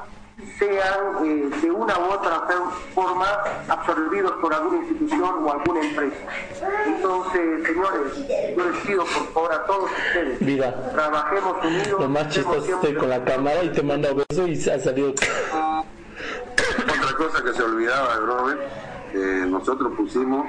[0.57, 2.47] sean eh, de una u otra
[2.93, 3.25] forma
[3.67, 6.15] absorbidos por alguna institución o alguna empresa.
[6.85, 12.01] Entonces, señores, yo les pido por favor a todos ustedes, Mira, trabajemos unidos.
[12.01, 15.11] Lo más chistoso estoy con la cámara y te manda beso y se ha salido.
[15.11, 15.83] Otra
[17.17, 18.61] cosa que se olvidaba Robert,
[19.13, 20.45] eh, nosotros pusimos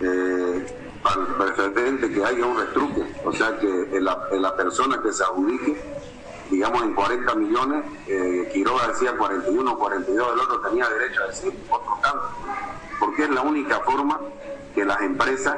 [0.00, 0.66] eh,
[1.04, 5.99] al precedente que haya un retruque, o sea que la, la persona que se adjudique
[6.50, 11.54] digamos, en 40 millones, eh, Quiroga decía 41, 42, el otro tenía derecho a decir
[11.70, 12.28] otro tanto,
[12.98, 14.20] porque es la única forma
[14.74, 15.56] que las empresas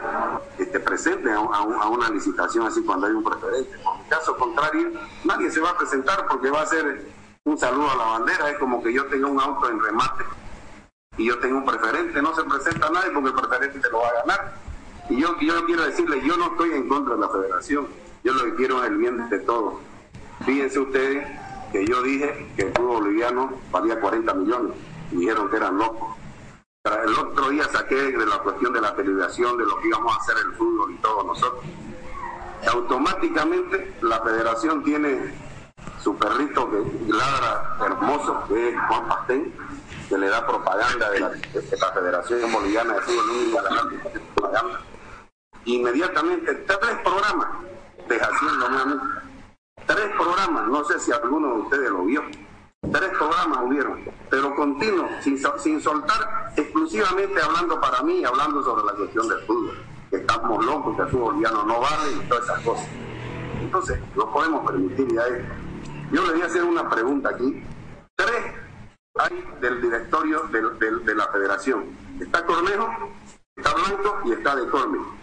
[0.59, 3.71] este, presenten a, una licitación así cuando hay un preferente.
[3.75, 4.93] En caso contrario,
[5.25, 7.05] nadie se va a presentar porque va a ser
[7.45, 10.25] un saludo a la bandera, es como que yo tenga un auto en remate
[11.17, 14.09] y yo tengo un preferente, no se presenta nadie porque el preferente te lo va
[14.09, 14.55] a ganar.
[15.09, 17.89] Y yo, yo quiero decirle, yo no estoy en contra de la federación,
[18.25, 19.75] yo lo que quiero es el bien de todos
[20.45, 21.27] Fíjense ustedes
[21.71, 24.77] que yo dije que el fútbol boliviano valía 40 millones
[25.11, 26.17] dijeron que eran locos.
[26.85, 30.21] El otro día saqué de la cuestión de la televisión, de lo que íbamos a
[30.21, 31.65] hacer el fútbol y todos nosotros.
[32.67, 35.35] Automáticamente la federación tiene
[36.03, 39.55] su perrito que ladra hermoso, que es Juan Pastén,
[40.09, 41.31] que le da propaganda de la,
[41.95, 44.81] Federación Boliviana de Fútbol la.
[45.65, 47.49] Inmediatamente tres programas
[48.09, 49.32] de Haciendo Nuevamente
[49.95, 52.23] Tres programas, no sé si alguno de ustedes lo vio.
[52.81, 54.01] Tres programas hubieron,
[54.31, 59.85] pero continuo, sin, soltar, exclusivamente hablando para mí, hablando sobre la cuestión del fútbol.
[60.09, 62.89] Que estamos locos, que el fútbol no vale y todas esas cosas.
[63.61, 65.53] Entonces, no podemos permitir ya esto.
[66.11, 67.63] Yo le voy a hacer una pregunta aquí.
[68.17, 68.45] Tres
[69.17, 71.85] hay del directorio de, la federación.
[72.19, 72.89] Está Cornejo,
[73.57, 75.22] está Blanco y está de Cornejo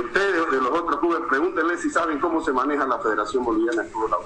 [0.00, 3.90] ustedes de los otros clubes, pregúntenle si saben cómo se maneja la Federación Boliviana de
[3.90, 4.18] Fútbol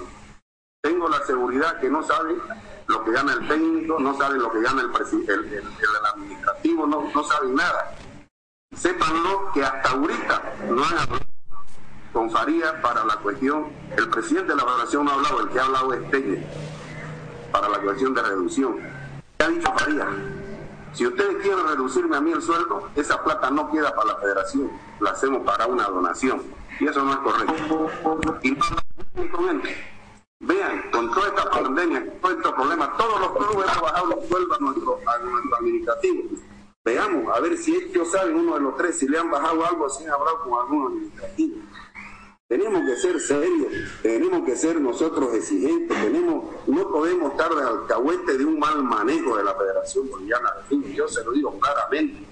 [0.82, 2.40] Tengo la seguridad que no saben
[2.86, 4.90] lo que gana el técnico, no saben lo que gana el,
[5.28, 5.64] el, el,
[6.14, 7.94] administrativo, no, no saben nada.
[8.74, 11.26] Sépanlo que hasta ahorita no han hablado
[12.12, 15.58] con Farías para la cuestión, el presidente de la Federación no ha hablado, el que
[15.58, 16.46] ha hablado es técnico
[17.52, 18.78] para la cuestión de reducción.
[19.38, 20.08] ¿Qué ha dicho Farías?
[20.96, 24.70] Si ustedes quieren reducirme a mí el sueldo, esa plata no queda para la federación,
[25.00, 26.42] la hacemos para una donación.
[26.80, 27.90] Y eso no es correcto.
[28.42, 28.56] Y
[30.40, 34.26] vean, con toda esta pandemia, con todos estos problemas, todos los clubes han bajado los
[34.26, 36.22] sueldos a nuestro, a nuestro administrativo.
[36.82, 39.90] Veamos, a ver si ellos saben, uno de los tres, si le han bajado algo,
[39.90, 41.56] si han hablado con algún administrativo.
[42.48, 48.38] Tenemos que ser serios, tenemos que ser nosotros exigentes, tenemos, no podemos estar de alcahuete
[48.38, 52.24] de un mal manejo de la Federación Boliviana de Fútbol, yo se lo digo claramente,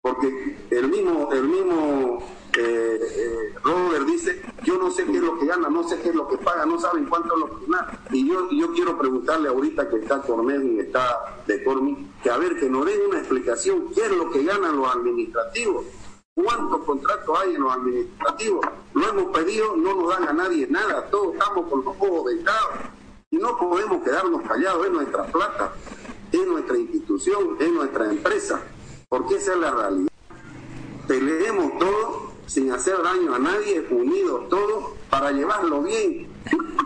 [0.00, 2.18] porque el mismo, el mismo
[2.56, 6.08] eh, eh, Robert dice, yo no sé qué es lo que gana, no sé qué
[6.08, 8.96] es lo que paga, no saben cuánto es lo que gana, y yo, yo quiero
[8.96, 12.86] preguntar solicitarle ahorita que está Cornel y está de Cormi, que a ver, que nos
[12.86, 15.84] den una explicación qué es lo que ganan los administrativos,
[16.42, 18.66] cuántos contratos hay en los administrativos.
[18.94, 22.70] Lo hemos pedido, no nos dan a nadie nada, todos estamos con los ojos vendados
[23.30, 25.72] y no podemos quedarnos callados, es nuestra plata,
[26.30, 28.62] es nuestra institución, es nuestra empresa,
[29.08, 30.12] porque esa es la realidad.
[31.08, 36.28] Peleemos todos sin hacer daño a nadie, unidos todos para llevarlo bien.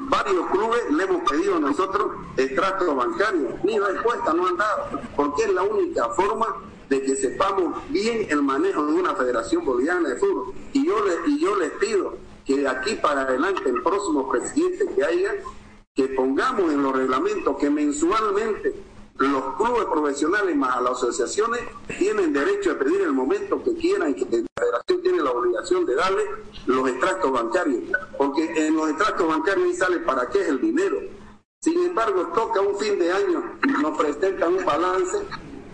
[0.08, 5.42] Varios clubes le hemos pedido a nosotros extracto bancario, ni respuesta no han dado, porque
[5.44, 6.46] es la única forma
[6.88, 10.54] de que sepamos bien el manejo de una federación boliviana de fútbol.
[10.72, 14.86] Y yo les, y yo les pido que de aquí para adelante el próximo presidente
[14.94, 15.34] que haya,
[15.94, 18.74] que pongamos en los reglamentos que mensualmente
[19.18, 21.60] los clubes profesionales más las asociaciones
[21.98, 25.86] tienen derecho a pedir el momento que quieran y que la federación tiene la obligación
[25.86, 26.22] de darle
[26.66, 27.82] los extractos bancarios,
[28.16, 30.98] porque en los extractos bancarios sale para qué es el dinero.
[31.60, 35.18] Sin embargo, toca un fin de año, nos presentan un balance,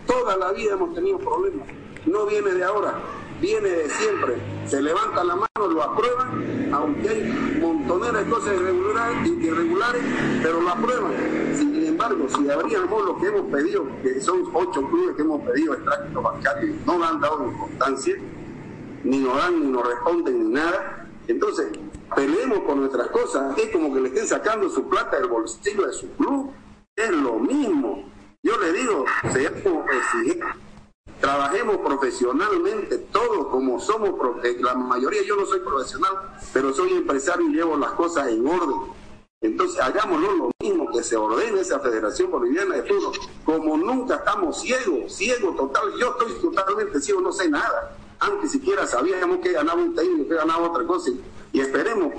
[0.09, 1.67] toda la vida hemos tenido problemas,
[2.07, 2.99] no viene de ahora,
[3.39, 4.37] viene de siempre.
[4.65, 10.01] Se levanta la mano, lo aprueban, aunque hay montoneras de cosas irregulares, irregulares,
[10.41, 11.11] pero lo aprueban.
[11.55, 15.75] Sin embargo, si abríamos lo que hemos pedido, que son ocho clubes que hemos pedido
[15.75, 18.15] extractos bancarios, no le han dado importancia,
[19.03, 21.07] ni nos dan, ni nos responden, ni nada.
[21.27, 21.67] Entonces,
[22.15, 23.55] peleemos por nuestras cosas.
[23.59, 26.51] Es como que le estén sacando su plata del bolsillo de su club.
[26.95, 28.05] Es lo mismo.
[28.43, 30.55] Yo le digo, seamos exigentes
[31.19, 34.11] trabajemos profesionalmente, todos como somos,
[34.59, 36.13] la mayoría yo no soy profesional,
[36.53, 38.99] pero soy empresario y llevo las cosas en orden.
[39.41, 43.13] Entonces hagámoslo lo mismo, que se ordene esa Federación Boliviana de Fútbol,
[43.45, 47.95] como nunca estamos ciegos, ciegos total, yo estoy totalmente ciego, no sé nada.
[48.19, 51.11] Antes siquiera sabíamos que ganaba un técnico, que ganaba otra cosa,
[51.53, 52.13] y esperemos,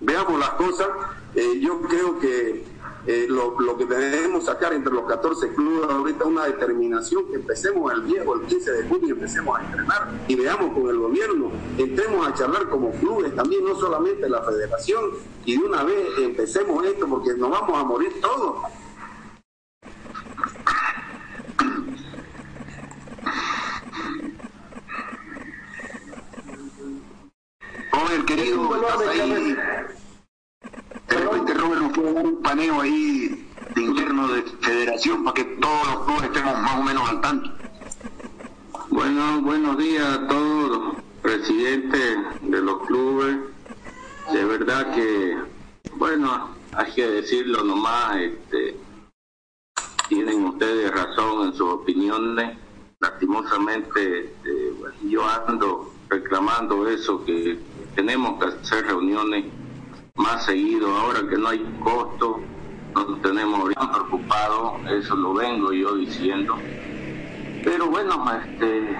[0.00, 0.88] veamos las cosas,
[1.34, 2.64] eh, yo creo que
[3.06, 7.92] eh, lo, lo, que debemos sacar entre los 14 clubes ahorita una determinación que empecemos
[7.92, 12.26] el viejo, el 15 de junio, empecemos a entrenar y veamos con el gobierno, entremos
[12.26, 15.10] a charlar como clubes, también no solamente la federación,
[15.44, 18.56] y de una vez empecemos esto porque nos vamos a morir todos.
[27.92, 29.56] Joven querido, estás ahí
[31.14, 35.86] repente Robert nos puede dar un paneo ahí de interno de federación para que todos
[35.86, 37.50] los clubes estemos más o menos al tanto.
[38.88, 43.36] Bueno, buenos días a todos, presidentes de los clubes.
[44.32, 45.36] De verdad que,
[45.96, 48.76] bueno, hay que decirlo nomás, este,
[50.08, 52.58] tienen ustedes razón en sus opiniones.
[52.98, 54.72] Lastimosamente, este,
[55.08, 57.58] yo ando reclamando eso, que
[57.94, 59.44] tenemos que hacer reuniones
[60.16, 62.40] más seguido ahora que no hay costo,
[62.94, 66.56] nos tenemos bien preocupados, eso lo vengo yo diciendo.
[67.62, 68.98] Pero bueno, este,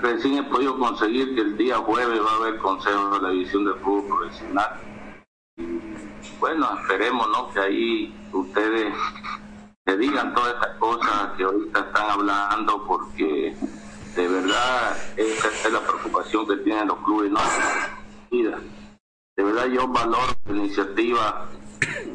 [0.00, 3.64] recién he podido conseguir que el día jueves va a haber consejo de la división
[3.64, 4.80] de fútbol profesional.
[6.40, 7.50] Bueno, esperemos ¿no?
[7.52, 8.94] que ahí ustedes
[9.84, 13.56] se digan todas estas cosas que ahorita están hablando porque
[14.16, 17.40] de verdad esa es la preocupación que tienen los clubes, no
[19.36, 21.48] de verdad yo valoro la iniciativa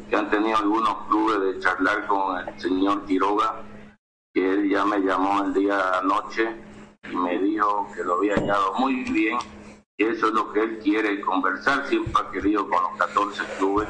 [0.09, 3.63] que han tenido algunos clubes de charlar con el señor Quiroga,
[4.33, 6.55] que él ya me llamó el día anoche
[7.09, 9.37] y me dijo que lo había hallado muy bien,
[9.97, 13.87] y eso es lo que él quiere conversar, siempre ha querido con los 14 clubes,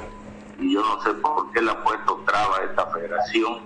[0.60, 3.60] y yo no sé por qué le ha puesto traba a esta federación,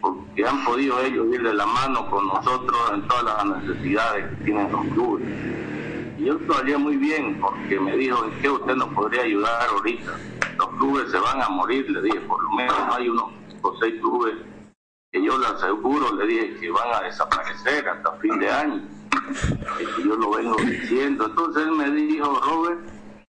[0.00, 4.44] porque han podido ellos ir de la mano con nosotros en todas las necesidades que
[4.44, 5.26] tienen los clubes
[6.24, 10.18] yo lo haría muy bien porque me dijo, ¿en qué usted nos podría ayudar ahorita?
[10.58, 13.30] Los clubes se van a morir, le dije, por lo menos hay unos
[13.62, 14.34] o seis clubes
[15.12, 18.82] que yo le aseguro, le dije que van a desaparecer hasta fin de año.
[19.80, 21.26] Y yo lo vengo diciendo.
[21.26, 22.80] Entonces él me dijo, Robert,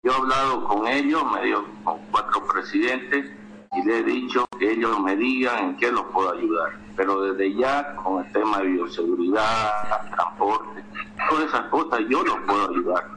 [0.04, 3.32] yo he hablado con ellos, me dio con cuatro presidentes
[3.74, 6.78] y le he dicho que ellos me digan en qué los puedo ayudar.
[6.98, 10.84] Pero desde ya, con el tema de bioseguridad, transporte,
[11.32, 13.10] todas esas cosas yo los puedo ayudar.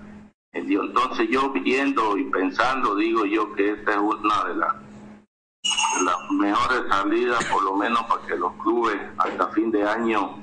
[0.52, 4.74] Entonces yo viendo y pensando, digo yo que esta es una de las,
[6.30, 10.38] mejores salidas, por lo menos para que los clubes hasta fin de año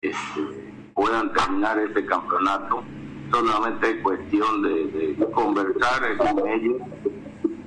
[0.00, 2.82] este, puedan terminar este campeonato.
[3.30, 6.80] Solamente es cuestión de, conversar con ellos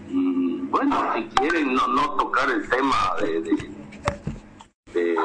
[0.07, 3.79] y bueno, si quieren no, no tocar el tema de, de
[4.93, 5.15] de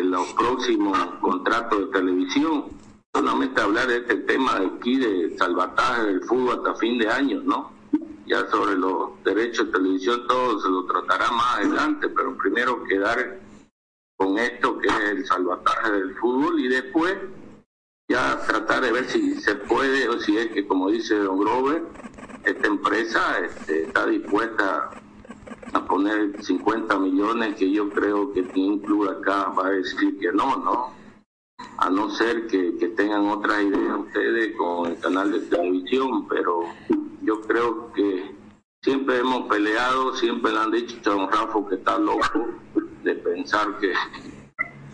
[0.00, 2.64] los próximos contratos de televisión,
[3.12, 7.42] solamente hablar de este tema de aquí de salvataje del fútbol hasta fin de año,
[7.44, 7.72] ¿no?
[8.26, 13.40] ya sobre los derechos de televisión todo se lo tratará más adelante, pero primero quedar
[14.16, 17.14] con esto que es el salvataje del fútbol y después
[18.08, 21.82] ya tratar de ver si se puede o si es que como dice Don Grover,
[22.44, 24.90] esta empresa este, está dispuesta
[25.72, 30.32] a poner 50 millones que yo creo que ningún club acá va a decir que
[30.32, 30.92] no, ¿no?
[31.78, 36.62] A no ser que, que tengan otras ideas ustedes con el canal de televisión, pero
[37.22, 38.34] yo creo que
[38.82, 42.48] siempre hemos peleado, siempre le han dicho a don Rafa que está loco
[43.02, 43.92] de pensar que,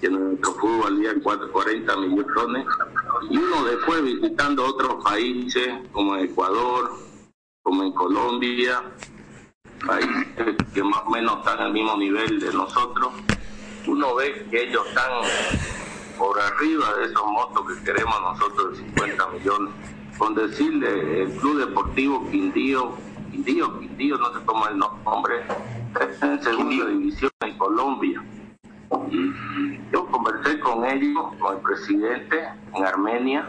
[0.01, 2.67] que nuestro fútbol valía 40 millones
[3.31, 6.93] y uno después visitando otros países como Ecuador,
[7.63, 8.83] como en Colombia,
[9.87, 13.13] países que más o menos están al mismo nivel de nosotros,
[13.87, 15.11] uno ve que ellos están
[16.19, 19.75] por arriba de esos motos que queremos nosotros de 50 millones.
[20.19, 22.97] Con decirle el Club Deportivo Quindío,
[23.31, 25.35] Quindío, Quindío, no sé cómo es el nombre,
[26.23, 28.25] en segunda división en Colombia.
[29.11, 33.49] Y yo conversé con ellos, con el presidente en Armenia,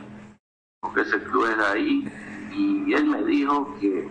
[0.80, 2.12] porque ese club es de ahí,
[2.52, 4.08] y él me dijo que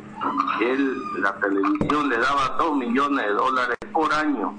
[0.61, 4.55] él, la televisión le daba dos millones de dólares por año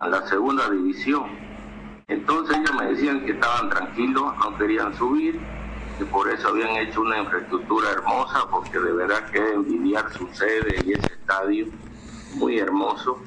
[0.00, 1.24] a la segunda división.
[2.08, 5.40] Entonces ellos me decían que estaban tranquilos, no querían subir,
[5.98, 10.82] que por eso habían hecho una infraestructura hermosa, porque de verdad que envidiar su sede
[10.84, 11.66] y ese estadio,
[12.34, 13.18] muy hermoso.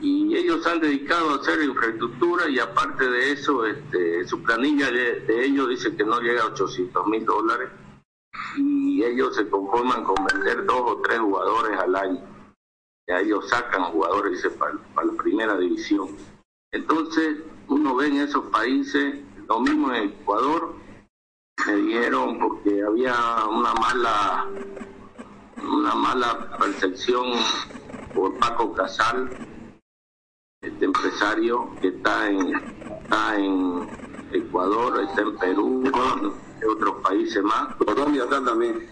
[0.00, 5.44] Y ellos han dedicado a hacer infraestructura y aparte de eso, este, su planilla de,
[5.44, 7.70] ellos dice que no llega a 800 mil dólares
[8.56, 12.20] y ellos se conforman con vender dos o tres jugadores al año.
[13.08, 14.74] Ya ellos sacan jugadores para
[15.04, 16.16] la primera división.
[16.72, 20.74] Entonces, uno ve en esos países, lo mismo en Ecuador,
[21.66, 23.14] me dijeron porque había
[23.48, 24.48] una mala
[25.62, 27.32] una mala percepción
[28.14, 29.30] por Paco Casal,
[30.60, 32.54] este empresario que está en
[33.02, 33.88] está en
[34.32, 35.82] Ecuador, está en Perú,
[36.62, 37.74] en otros países más.
[37.76, 38.88] Colombia también.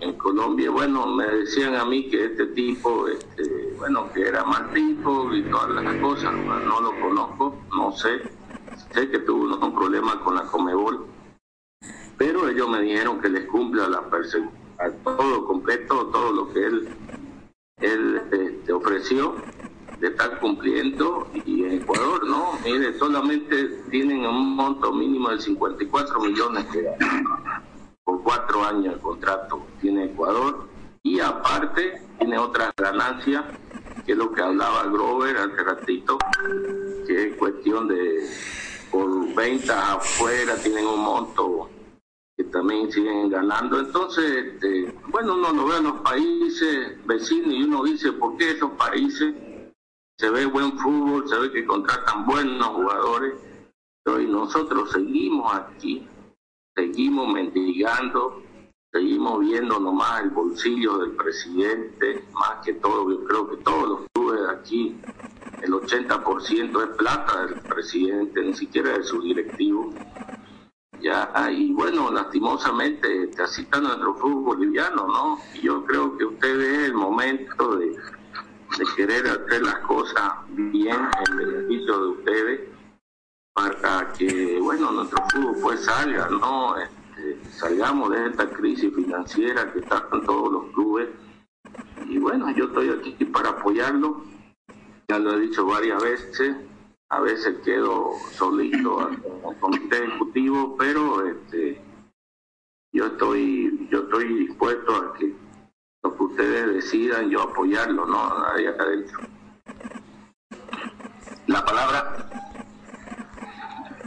[0.00, 4.72] En Colombia, bueno, me decían a mí que este tipo, este, bueno, que era mal
[4.72, 8.22] tipo y todas las cosas, no lo conozco, no sé.
[8.92, 11.06] Sé que tuvo un problema con la Comebol,
[12.18, 16.66] pero ellos me dijeron que les cumple a la a todo completo, todo lo que
[16.66, 16.88] él,
[17.80, 19.36] él este, ofreció
[20.00, 26.64] de estar cumpliendo y Ecuador no, mire, solamente tienen un monto mínimo de 54 millones
[26.66, 26.86] que
[28.04, 30.68] por cuatro años el contrato tiene Ecuador
[31.02, 33.44] y aparte tiene otras ganancias
[34.04, 36.18] que es lo que hablaba Grover hace ratito
[37.06, 38.28] que es cuestión de
[38.90, 41.70] por ventas afuera tienen un monto
[42.36, 43.78] que también siguen ganando.
[43.78, 48.50] Entonces, este, bueno, uno lo ve en los países vecinos y uno dice, ¿por qué
[48.50, 49.34] esos países
[50.16, 53.34] se ve buen fútbol, se ve que contratan buenos jugadores,
[54.04, 56.06] pero y nosotros seguimos aquí,
[56.74, 58.42] seguimos mendigando,
[58.92, 64.00] seguimos viendo nomás el bolsillo del presidente, más que todo, yo creo que todos los
[64.12, 64.96] clubes aquí,
[65.62, 69.92] el 80% es plata del presidente, ni siquiera de su directivo.
[71.00, 75.38] Ya, y bueno, lastimosamente, así está nuestro fútbol boliviano, ¿no?
[75.54, 77.94] Y yo creo que usted ve el momento de
[78.78, 82.60] de querer hacer las cosas bien en beneficio de ustedes
[83.54, 86.76] para que, bueno, nuestro fútbol pues salga, ¿no?
[86.78, 91.08] Este, salgamos de esta crisis financiera que está en todos los clubes.
[92.08, 94.24] Y bueno, yo estoy aquí para apoyarlo,
[95.08, 96.56] ya lo he dicho varias veces,
[97.10, 101.80] a veces quedo solito el comité ejecutivo, pero este
[102.92, 105.34] yo estoy yo estoy dispuesto a que
[106.04, 108.38] lo que ustedes decidan, yo apoyarlo, ¿no?
[108.38, 109.20] Nadie acá adentro.
[111.46, 112.30] La palabra,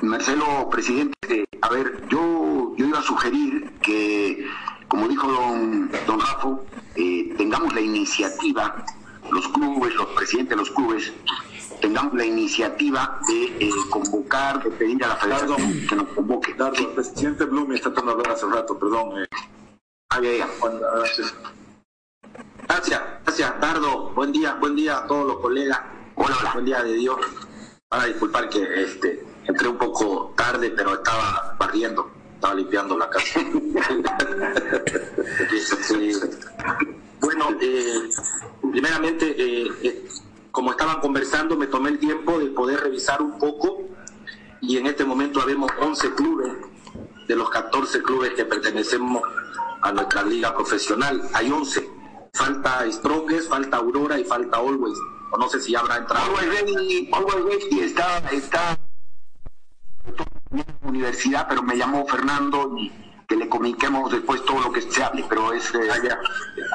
[0.02, 4.48] Marcelo, presidente, a ver, yo, yo iba a sugerir que,
[4.88, 8.86] como dijo don, don Rafo, eh, tengamos la iniciativa,
[9.32, 11.12] los clubes, los presidentes de los clubes,
[11.82, 16.54] tengamos la iniciativa de eh, convocar, de pedir a la federación que nos convoque.
[16.54, 19.24] Dardo, el presidente Blum está tratando de hablar hace rato, perdón.
[19.24, 19.28] Eh.
[20.10, 20.48] Ah, ya, ya.
[22.68, 24.10] Gracias, gracias, Dardo.
[24.10, 25.80] Buen día, buen día a todos los colegas.
[26.16, 26.52] Hola, hola.
[26.54, 27.18] Buen día de Dios.
[27.88, 33.40] Para disculpar que este, entré un poco tarde, pero estaba barriendo, estaba limpiando la casa.
[37.22, 38.10] bueno, eh,
[38.72, 40.08] primeramente, eh, eh,
[40.52, 43.84] como estaban conversando, me tomé el tiempo de poder revisar un poco
[44.60, 46.52] y en este momento habemos 11 clubes
[47.28, 49.22] de los 14 clubes que pertenecemos
[49.82, 51.22] a nuestra liga profesional.
[51.34, 51.97] Hay 11
[52.38, 54.98] falta Strongest, falta Aurora y falta Always.
[55.32, 56.26] O no sé si ya habrá entrado.
[56.26, 58.80] Always Ready, Always Ready está, está
[60.52, 62.92] en la universidad, pero me llamó Fernando y
[63.28, 65.74] que le comuniquemos después todo lo que se hable, pero es...
[65.74, 66.18] Eh, allá.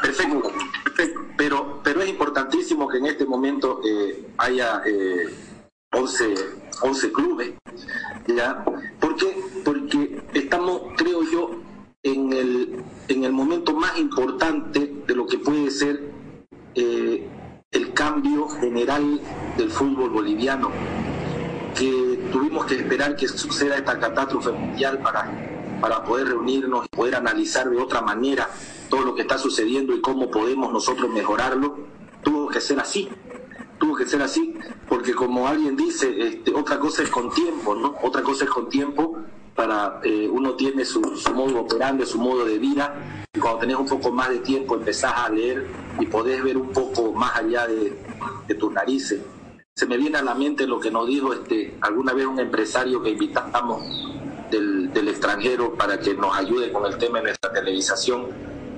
[0.03, 0.53] Perfecto,
[0.85, 1.21] perfecto.
[1.39, 5.35] Pero, pero es importantísimo que en este momento eh, haya eh,
[5.93, 6.35] 11,
[6.83, 7.53] 11 clubes,
[8.27, 8.63] ¿ya?
[9.01, 9.35] ¿Por qué?
[9.65, 11.51] Porque estamos, creo yo,
[12.03, 16.11] en el, en el momento más importante de lo que puede ser
[16.75, 17.29] eh,
[17.71, 19.21] el cambio general
[19.57, 20.71] del fútbol boliviano,
[21.77, 25.31] que tuvimos que esperar que suceda esta catástrofe mundial para,
[25.81, 28.51] para poder reunirnos y poder analizar de otra manera
[28.91, 31.79] todo lo que está sucediendo y cómo podemos nosotros mejorarlo,
[32.23, 33.09] tuvo que ser así
[33.79, 34.55] tuvo que ser así,
[34.89, 37.97] porque como alguien dice, este, otra cosa es con tiempo, ¿no?
[38.05, 39.19] Otra cosa es con tiempo
[39.55, 43.77] para eh, uno tiene su, su, modo operando, su modo de vida, y cuando tenés
[43.77, 45.67] un poco más de tiempo empezás a leer
[45.99, 47.99] y podés ver un poco más allá de,
[48.49, 49.21] de tus narices.
[49.75, 53.03] Se me viene a la mente lo que nos dijo este, alguna vez un empresario
[53.03, 53.83] que invitamos
[54.51, 58.27] del, del extranjero para que nos ayude con el tema de nuestra televisación,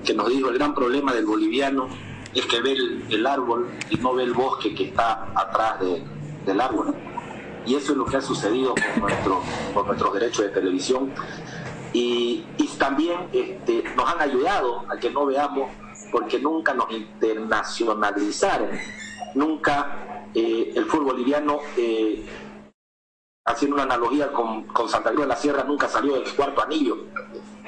[0.05, 1.89] que nos dijo el gran problema del boliviano
[2.35, 2.77] es que ve
[3.11, 6.03] el, árbol y no ve el bosque que está atrás de,
[6.47, 6.95] del árbol.
[7.67, 9.43] Y eso es lo que ha sucedido con, nuestro,
[9.73, 11.13] con nuestros derechos de televisión.
[11.93, 12.45] Y,
[12.79, 15.71] también este, nos han ayudado a que no veamos,
[16.11, 18.69] porque nunca nos internacionalizaron,
[19.35, 22.27] nunca eh, el fútbol boliviano, eh,
[23.47, 26.99] haciendo una analogía con, con Santa Cruz de la Sierra, nunca salió del cuarto anillo.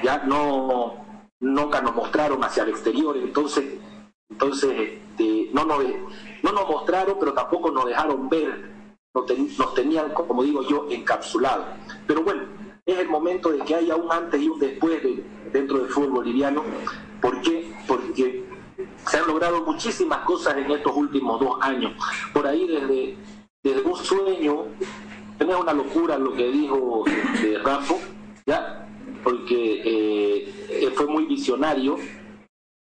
[0.03, 1.05] Ya no,
[1.39, 3.17] nunca nos mostraron hacia el exterior.
[3.17, 3.79] Entonces,
[4.29, 8.76] entonces, este, no, no nos mostraron, pero tampoco nos dejaron ver,
[9.13, 11.65] nos, ten, nos tenían, como digo yo, encapsulados.
[12.05, 12.43] Pero bueno,
[12.85, 16.11] es el momento de que haya un antes y un después de, dentro del fútbol
[16.11, 16.63] boliviano.
[17.21, 17.73] ¿Por qué?
[17.87, 18.45] Porque
[19.07, 21.93] se han logrado muchísimas cosas en estos últimos dos años.
[22.33, 24.65] Por ahí desde, un sueño,
[25.39, 27.95] es una locura lo que dijo este, Rafa,
[28.45, 28.87] ¿ya?
[29.23, 31.97] porque eh, fue muy visionario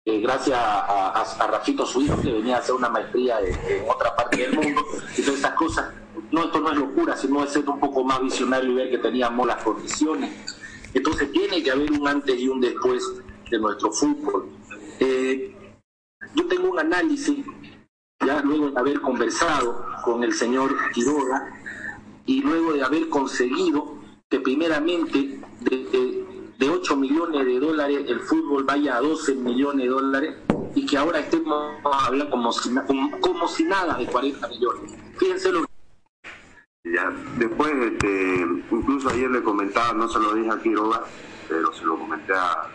[0.09, 4.55] eh, gracias a, Rafito, su que venía a hacer una maestría en, otra parte del
[4.55, 4.83] mundo,
[5.15, 5.93] y todas esas cosas.
[6.31, 8.99] No, esto no es locura, sino es ser un poco más visionario y ver que
[8.99, 10.33] teníamos las condiciones.
[10.95, 13.05] Entonces tiene que haber un antes y un después
[13.51, 14.49] de nuestro fútbol.
[14.99, 15.55] Eh,
[16.35, 17.45] yo tengo un análisis,
[18.25, 21.55] ya luego de haber conversado con el señor Quiroga,
[22.25, 23.97] y luego de haber conseguido
[24.31, 25.39] que primeramente
[26.59, 30.35] de 8 millones de dólares el fútbol vaya a 12 millones de dólares
[30.75, 32.71] y que ahora estemos hablando como si,
[33.21, 34.97] como, si nada de 40 millones.
[35.17, 35.65] Fíjense lo
[36.85, 41.03] ya, después, este, incluso ayer le comentaba, no se lo dije a Quiroga,
[41.47, 42.67] pero se lo comenté a,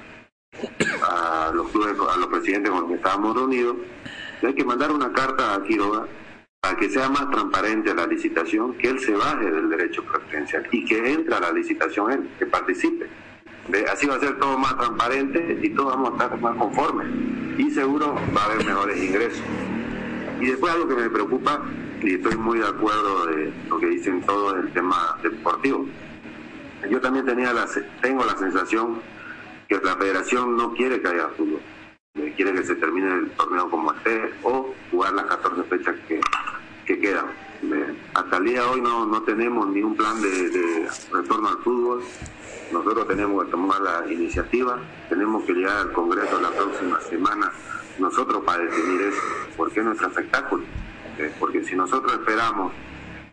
[1.48, 3.78] a los clubes, a los presidentes con los que estábamos reunidos,
[4.40, 6.06] que hay que mandar una carta a Quiroga
[6.62, 10.86] para que sea más transparente la licitación, que él se baje del derecho preferencial y
[10.86, 13.10] que entre a la licitación él, que participe.
[13.92, 17.08] Así va a ser todo más transparente y todos vamos a estar más conformes.
[17.58, 19.42] Y seguro va a haber mejores ingresos.
[20.42, 21.62] Y después algo que me preocupa,
[22.02, 25.86] y estoy muy de acuerdo de lo que dicen todos del tema deportivo.
[26.90, 27.66] Yo también tenía la,
[28.02, 29.02] tengo la sensación
[29.70, 31.62] que la federación no quiere que haya fútbol.
[32.36, 36.20] Quiere que se termine el torneo como esté o jugar las 14 fechas que,
[36.86, 37.28] que quedan.
[38.14, 42.04] Hasta el día de hoy no, no tenemos ni un plan de, retorno al fútbol
[42.72, 47.52] nosotros tenemos que tomar la iniciativa, tenemos que llegar al Congreso la próxima semana
[48.00, 49.22] nosotros para definir eso,
[49.56, 50.64] porque es nuestro espectáculo.
[51.20, 52.74] Eh, porque si nosotros esperamos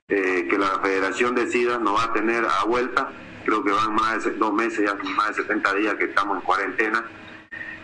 [0.09, 3.11] eh, que la federación decida, no va a tener a vuelta,
[3.45, 6.43] creo que van más de dos meses, ya más de 70 días que estamos en
[6.43, 7.05] cuarentena,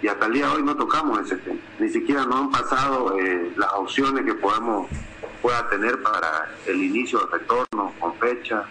[0.02, 1.58] y hasta el día de hoy no tocamos ese tema.
[1.78, 4.88] Ni siquiera nos han pasado eh, las opciones que podemos
[5.46, 8.64] pueda tener para el inicio del retorno con fecha,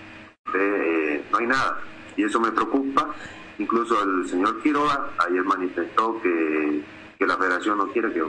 [1.32, 1.80] no hay nada
[2.17, 3.15] y eso me preocupa.
[3.59, 6.84] Incluso el señor Quiroga ayer manifestó que,
[7.17, 8.21] que la federación no quiere que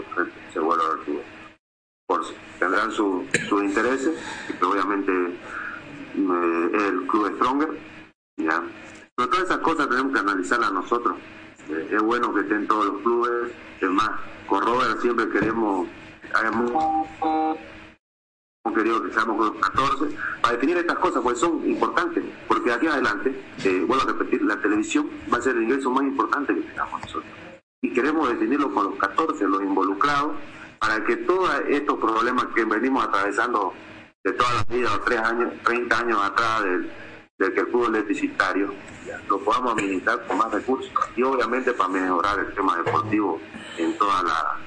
[0.53, 1.24] se vuelva al fútbol.
[2.07, 2.24] Por,
[2.61, 4.14] tendrán sus su intereses,
[4.49, 7.76] y obviamente eh, el club Stronger,
[8.36, 8.62] ¿ya?
[9.16, 11.16] Pero todas esas cosas tenemos que analizarlas nosotros.
[11.68, 14.11] Eh, es bueno que estén todos los clubes, es más,
[14.47, 15.88] con Robert siempre queremos,
[18.73, 22.87] querido que seamos los 14, para definir estas cosas, pues son importantes, porque de aquí
[22.87, 26.61] adelante, eh, vuelvo a repetir, la televisión va a ser el ingreso más importante que
[26.62, 27.33] tengamos nosotros.
[27.83, 30.37] Y queremos definirlo con los 14, los involucrados,
[30.79, 33.73] para que todos estos problemas que venimos atravesando
[34.25, 36.91] de toda la vida, o tres años, 30 años atrás del,
[37.39, 38.73] del que el fútbol es deficitario,
[39.29, 43.41] lo podamos administrar con más recursos y obviamente para mejorar el tema deportivo
[43.79, 44.59] en toda la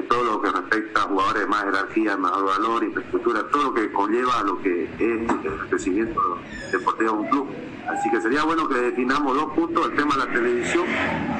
[0.00, 3.92] todo lo que respecta a jugadores de más jerarquía, mayor valor, infraestructura, todo lo que
[3.92, 6.38] conlleva a lo que es el crecimiento
[6.70, 7.48] deportivo de un club.
[7.86, 10.86] Así que sería bueno que definamos dos puntos, el tema de la televisión,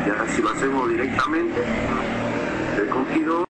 [0.07, 1.61] ya si lo hacemos directamente,
[2.77, 3.45] de contigo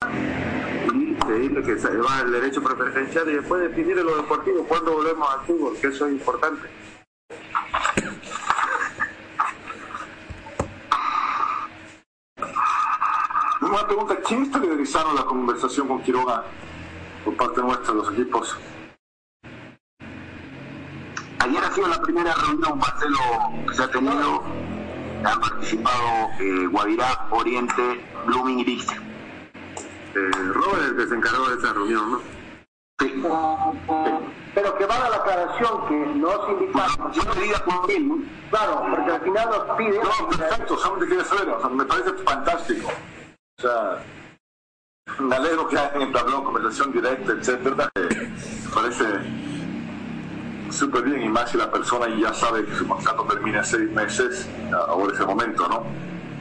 [0.95, 4.93] y pedirle que se va el derecho preferencial y después definir en lo deportivo cuándo
[4.93, 6.69] volvemos al fútbol, que eso es importante.
[13.63, 16.43] Una pregunta, ¿quién está liderizando la conversación con Quiroga
[17.25, 18.57] por parte nuestra, los equipos?
[21.39, 23.19] Ayer ha sido la primera reunión, Marcelo,
[23.69, 24.43] que se ha tenido.
[25.25, 28.87] Han participado eh, Guavirá, Oriente, Blooming y Dix.
[28.91, 32.21] Eh, Robert es el que se encargó de esa reunión, ¿no?
[32.99, 33.23] Sí.
[34.55, 37.17] Pero que valga la aclaración que los sindicatos.
[37.17, 38.17] Yo no diría por él, ¿no?
[38.51, 40.01] Claro, porque al final nos piden.
[40.03, 42.91] No, perfecto, solamente quería saber, o sea, me parece fantástico.
[43.63, 44.03] Sea,
[45.21, 47.89] me alegro que hayan entablado conversación directa, etcétera.
[47.95, 49.05] Me parece
[50.69, 54.51] súper bien y más si la persona ya sabe que su contrato termina seis meses,
[54.89, 55.85] ahora ese momento, ¿no?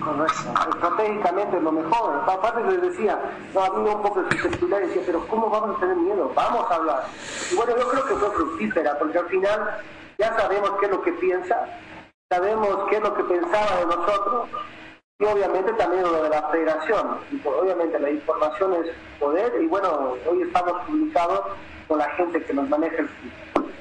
[0.04, 0.34] Correcto.
[0.72, 2.24] Estratégicamente es lo mejor.
[2.28, 3.20] Aparte les decía,
[3.54, 6.32] no, había un poco de susceptibilidad, decía, pero ¿cómo vamos a tener miedo?
[6.34, 7.04] Vamos a hablar.
[7.52, 9.78] Y bueno, yo creo que fue fructífera, porque al final
[10.18, 11.68] ya sabemos qué es lo que piensa,
[12.32, 14.50] sabemos qué es lo que pensaba de nosotros,
[15.22, 17.18] y obviamente también lo de la federación.
[17.46, 21.42] Obviamente la información es poder, y bueno, hoy estamos publicados
[21.88, 23.72] con la gente que nos maneja el fútbol.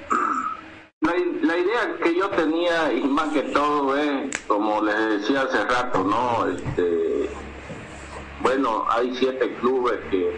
[1.01, 5.65] La, la, idea que yo tenía, y más que todo, es, como les decía hace
[5.65, 6.47] rato, ¿no?
[6.47, 7.31] Este,
[8.43, 10.37] bueno, hay siete clubes que,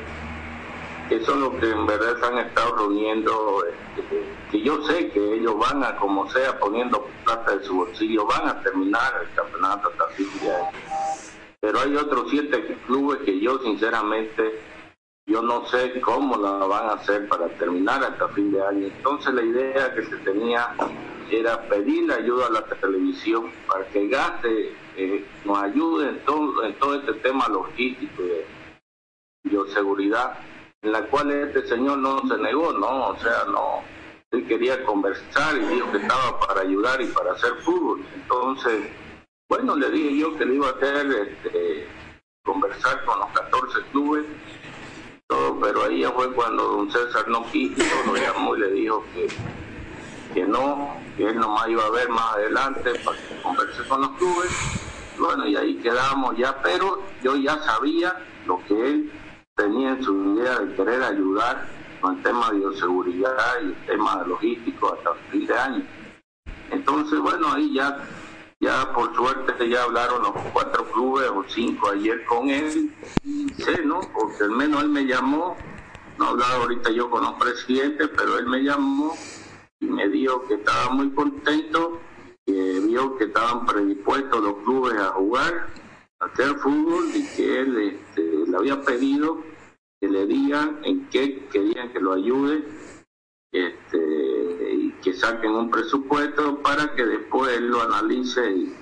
[1.09, 3.65] que son los que en verdad se han estado reuniendo,
[3.97, 8.27] este, que yo sé que ellos van a, como sea, poniendo plata de su bolsillo,
[8.27, 10.79] van a terminar el campeonato hasta fin de año.
[11.61, 14.61] Pero hay otros siete clubes que yo sinceramente
[15.27, 18.87] yo no sé cómo la van a hacer para terminar hasta fin de año.
[18.87, 20.75] Entonces la idea que se tenía
[21.31, 26.75] era pedirle ayuda a la televisión para que gaste, eh, nos ayude en todo, en
[26.75, 28.45] todo este tema logístico de
[29.45, 30.39] bioseguridad,
[30.83, 33.09] en la cual este señor no se negó, ¿no?
[33.09, 33.83] O sea, no,
[34.31, 38.05] él quería conversar y dijo que estaba para ayudar y para hacer fútbol.
[38.15, 38.91] Entonces,
[39.49, 41.89] bueno, le dije yo que le iba a hacer este,
[42.45, 44.27] conversar con los 14 clubes
[45.61, 49.29] pero ahí ya fue cuando don César no quiso, lo llamó y le dijo que,
[50.35, 54.11] que no, que él nomás iba a ver más adelante para que converse con los
[54.13, 54.51] clubes.
[55.19, 58.15] Bueno, y ahí quedamos ya, pero yo ya sabía
[58.47, 59.13] lo que él
[59.57, 61.69] tenía en su idea de querer ayudar
[62.01, 65.87] con el tema de bioseguridad y el tema logístico hasta fin de año.
[66.71, 67.99] Entonces, bueno, ahí ya
[68.63, 72.95] ya por suerte ya hablaron los cuatro clubes o cinco ayer con él.
[73.25, 74.01] Y sé, ¿no?
[74.15, 75.57] Porque al menos él me llamó.
[76.17, 79.17] No he hablado ahorita yo con los presidentes, pero él me llamó
[79.81, 81.99] y me dijo que estaba muy contento,
[82.47, 85.67] que vio que estaban predispuestos los clubes a jugar,
[86.23, 89.43] hacer fútbol y que él este, le había pedido
[90.01, 92.65] que le digan en qué querían que lo ayude
[93.53, 98.77] este, y que saquen un presupuesto para que después él lo analice y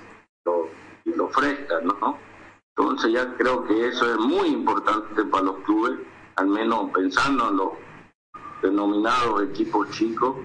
[0.45, 0.69] lo,
[1.05, 2.17] y lo ofrezca, ¿no?
[2.75, 5.99] Entonces ya creo que eso es muy importante para los clubes,
[6.35, 7.71] al menos pensando en los
[8.61, 10.37] denominados equipos chicos,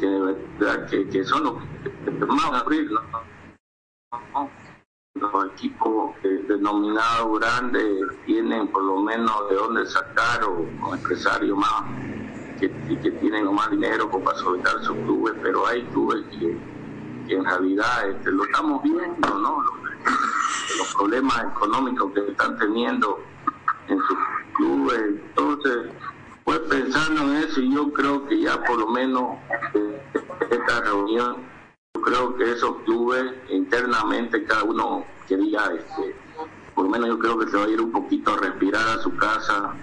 [0.00, 1.54] que, que, son los
[2.04, 3.00] que, más abrir, ¿no?
[5.20, 7.84] Los equipos denominados grandes
[8.26, 11.84] tienen por lo menos de dónde sacar o, o empresarios más
[12.58, 18.08] que, que tienen más dinero para solventar sus clubes, pero hay clubes que, en realidad
[18.08, 19.62] este, lo estamos viendo, ¿no?
[19.62, 23.20] Los, los, problemas económicos que están teniendo
[23.88, 24.18] en sus
[24.56, 25.00] clubes.
[25.28, 25.92] Entonces,
[26.44, 29.36] pues pensando en eso, yo creo que ya por lo menos
[29.74, 30.02] eh,
[30.50, 31.36] esta reunión,
[32.00, 36.16] creo que esos clubes internamente cada uno quería, este,
[36.74, 39.02] por lo menos yo creo que se va a ir un poquito a respirar a
[39.02, 39.74] su casa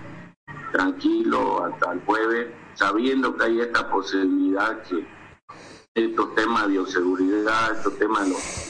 [0.71, 5.05] tranquilo hasta el jueves sabiendo que hay esta posibilidad que
[5.95, 8.65] estos temas de bioseguridad, estos temas de los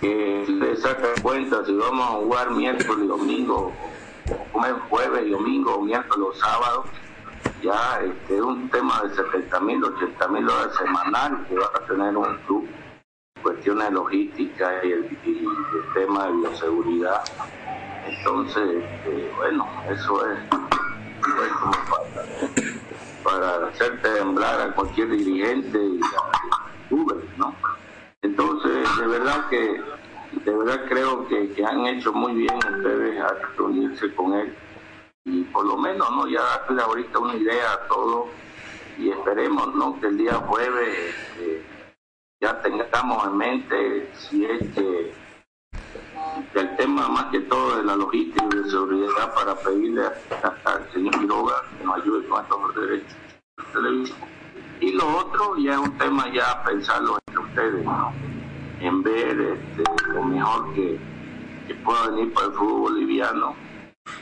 [0.00, 3.72] que le sacan cuenta si vamos a jugar miércoles y domingo,
[4.52, 6.84] o jueves y domingo, o miércoles o sábado,
[7.62, 11.86] ya este, es un tema de 70 mil, 80 mil dólares semanal que va a
[11.86, 12.68] tener un club,
[13.42, 17.22] cuestiones logísticas y el, y el tema de bioseguridad.
[18.06, 20.38] Entonces, este, bueno, eso es
[23.22, 27.54] para, hacer temblar a cualquier dirigente y a Uber, ¿no?
[28.22, 29.80] Entonces, de verdad que
[30.44, 34.52] de verdad creo que, que han hecho muy bien ustedes a reunirse con él
[35.24, 38.28] y por lo menos no ya darle ahorita una idea a todos
[38.98, 41.64] y esperemos no que el día jueves este,
[42.40, 45.14] ya tengamos en mente si es que,
[46.54, 50.02] el tema más que todo de la logística y de seguridad para pedirle
[50.64, 54.16] al señor Quiroga que nos ayude con estos derechos.
[54.80, 58.12] Y lo otro ya es un tema ya pensarlo entre ustedes, ¿no?
[58.80, 60.98] en ver este, lo mejor que,
[61.68, 63.54] que pueda venir para el fútbol boliviano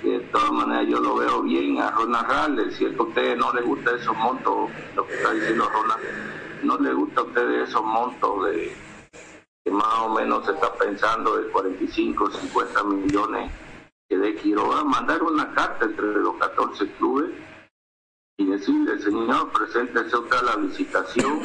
[0.03, 3.39] de todas maneras yo lo veo bien a Ronald Ralde, si es que a ustedes
[3.39, 6.03] no les gusta esos montos, lo que está diciendo Ronald,
[6.63, 8.77] no les gusta a ustedes esos montos de
[9.65, 13.53] que más o menos se está pensando de 45, 50 millones
[14.09, 17.31] que de Quiroga, mandar una carta entre los 14 clubes
[18.39, 21.41] y decirle, señor, preséntese otra la licitación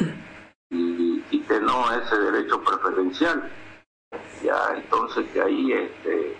[0.70, 1.22] y,
[1.62, 3.50] no ese derecho preferencial.
[4.42, 6.36] Ya, entonces que ahí este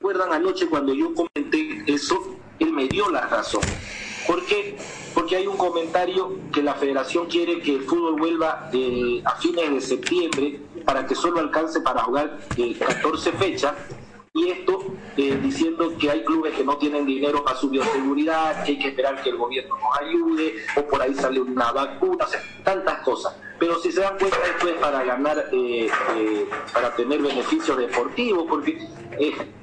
[0.00, 2.38] recuerdan anoche cuando yo comenté eso?
[2.58, 3.60] Él me dio la razón.
[4.26, 4.78] ¿Por qué?
[5.12, 9.70] Porque hay un comentario que la federación quiere que el fútbol vuelva eh, a fines
[9.70, 13.74] de septiembre para que solo alcance para jugar 14 eh, fechas
[14.32, 14.78] y esto
[15.16, 18.88] eh, diciendo que hay clubes que no tienen dinero para su bioseguridad, que hay que
[18.88, 23.00] esperar que el gobierno nos ayude, o por ahí sale una vacuna, o sea, tantas
[23.02, 23.34] cosas.
[23.58, 25.50] Pero si se dan cuenta, esto es para ganar,
[26.72, 28.78] para tener beneficios deportivos, porque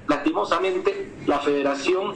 [0.07, 2.15] lastimosamente la federación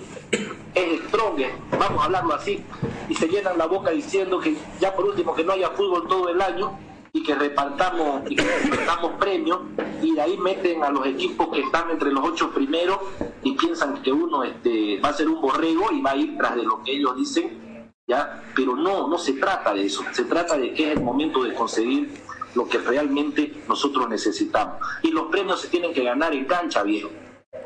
[0.75, 1.41] es strong,
[1.79, 2.63] vamos a hablarlo así,
[3.07, 6.29] y se llenan la boca diciendo que ya por último que no haya fútbol todo
[6.29, 6.77] el año
[7.13, 9.59] y que repartamos y que repartamos premios
[10.01, 12.99] y de ahí meten a los equipos que están entre los ocho primeros
[13.43, 16.55] y piensan que uno este, va a ser un borrego y va a ir tras
[16.55, 20.57] de lo que ellos dicen, ya, pero no, no se trata de eso, se trata
[20.57, 22.13] de que es el momento de conseguir
[22.55, 24.75] lo que realmente nosotros necesitamos.
[25.03, 27.09] Y los premios se tienen que ganar en cancha, viejo.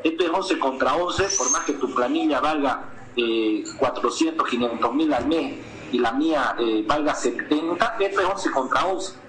[0.04, 5.12] Esto es 11 contra 11, por más que tu planilla valga eh, 400, 500 mil
[5.12, 5.54] al mes
[5.92, 9.25] y la mía eh, valga 70, esto es 11 contra 11.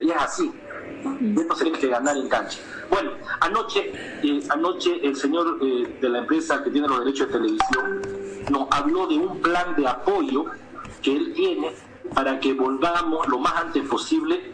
[0.00, 0.52] Y es así.
[1.36, 2.58] Esto se tiene que ganar en cancha.
[2.90, 3.92] Bueno, anoche,
[4.22, 8.02] eh, anoche el señor eh, de la empresa que tiene los derechos de televisión
[8.50, 10.46] nos habló de un plan de apoyo
[11.02, 11.72] que él tiene
[12.14, 14.52] para que volvamos lo más antes posible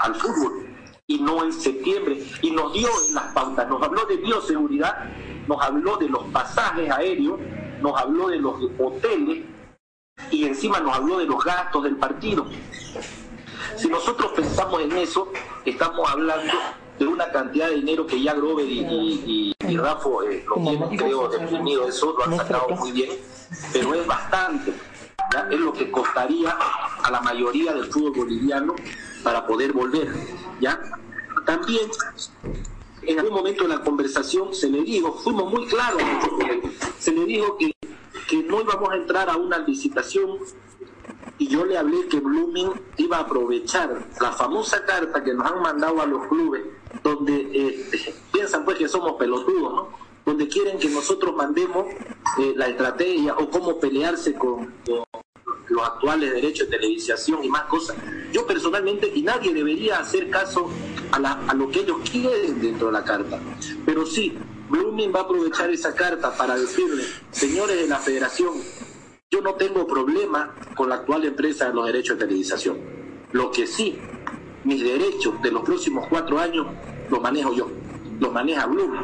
[0.00, 0.66] al fútbol
[1.06, 2.22] y no en septiembre.
[2.42, 5.10] Y nos dio las pautas, nos habló de bioseguridad,
[5.46, 7.38] nos habló de los pasajes aéreos,
[7.80, 9.44] nos habló de los hoteles
[10.30, 12.46] y encima nos habló de los gastos del partido.
[13.76, 15.28] Si nosotros pensamos en eso,
[15.64, 16.52] estamos hablando
[16.98, 21.28] de una cantidad de dinero que ya Grover y, y, Rafa eh, lo tienen, creo,
[21.28, 23.10] definido eso, lo han sacado muy bien,
[23.72, 24.72] pero es bastante.
[25.50, 26.56] Es lo que costaría
[27.02, 28.76] a la mayoría del fútbol boliviano
[29.24, 30.12] para poder volver.
[30.60, 30.80] ¿ya?
[31.44, 31.90] También
[33.02, 36.00] en algún momento de la conversación se le dijo, fuimos muy claros,
[36.98, 37.72] se le dijo que,
[38.28, 40.38] que no íbamos a entrar a una licitación
[41.38, 45.62] y yo le hablé que Blooming iba a aprovechar la famosa carta que nos han
[45.62, 46.62] mandado a los clubes,
[47.02, 49.88] donde eh, piensan pues que somos pelotudos, ¿no?
[50.24, 51.86] donde quieren que nosotros mandemos
[52.38, 54.72] eh, la estrategia o cómo pelearse con,
[55.68, 57.96] los actuales derechos de televisación y más cosas.
[58.32, 60.70] Yo personalmente, y nadie debería hacer caso
[61.10, 61.16] a,
[61.48, 63.40] a lo que ellos quieren dentro de la carta,
[63.84, 64.36] pero sí,
[64.68, 68.54] Blooming va a aprovechar esa carta para decirle, señores de la federación,
[69.34, 72.78] yo no tengo problema con la actual empresa de los derechos de televisación.
[73.32, 73.98] Lo que sí,
[74.62, 76.68] mis derechos de los próximos cuatro años
[77.10, 77.68] los manejo yo,
[78.20, 79.02] los maneja Blooming,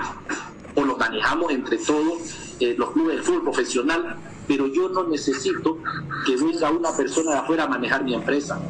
[0.77, 4.17] o los manejamos entre todos eh, los clubes de fútbol profesional
[4.47, 5.79] pero yo no necesito
[6.27, 8.61] que venga una persona de afuera a manejar mi empresa.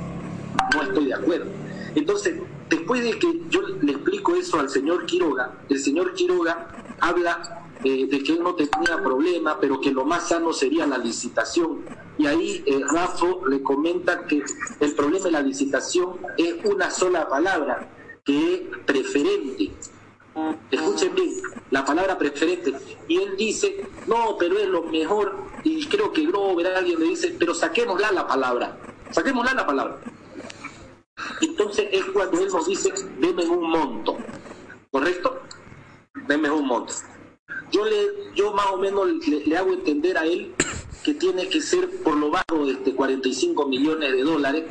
[0.75, 1.47] No estoy de acuerdo.
[1.95, 2.39] Entonces,
[2.69, 6.69] después de que yo le explico eso al señor Quiroga, el señor Quiroga
[7.01, 10.99] habla eh, de que él no tenía problema, pero que lo más sano sería la
[10.99, 11.85] licitación.
[12.19, 14.43] Y ahí eh, Rafa le comenta que
[14.81, 17.89] el problema de la licitación es una sola palabra,
[18.25, 19.71] que es preferente.
[20.71, 21.35] Escuchen bien,
[21.71, 22.75] la palabra preferente.
[23.09, 25.37] Y él dice, no, pero es lo mejor.
[25.65, 28.77] Y creo que Grover, alguien le dice, pero saquémosla la palabra.
[29.11, 30.01] Saquémosla la palabra.
[31.41, 34.19] Entonces es cuando él nos dice, deme un monto.
[34.91, 35.41] ¿Correcto?
[36.27, 36.95] Deme un monto.
[37.73, 40.55] Yo, le, yo más o menos le, hago entender a él
[41.05, 44.65] que tiene que ser por lo bajo de este 45 millones de dólares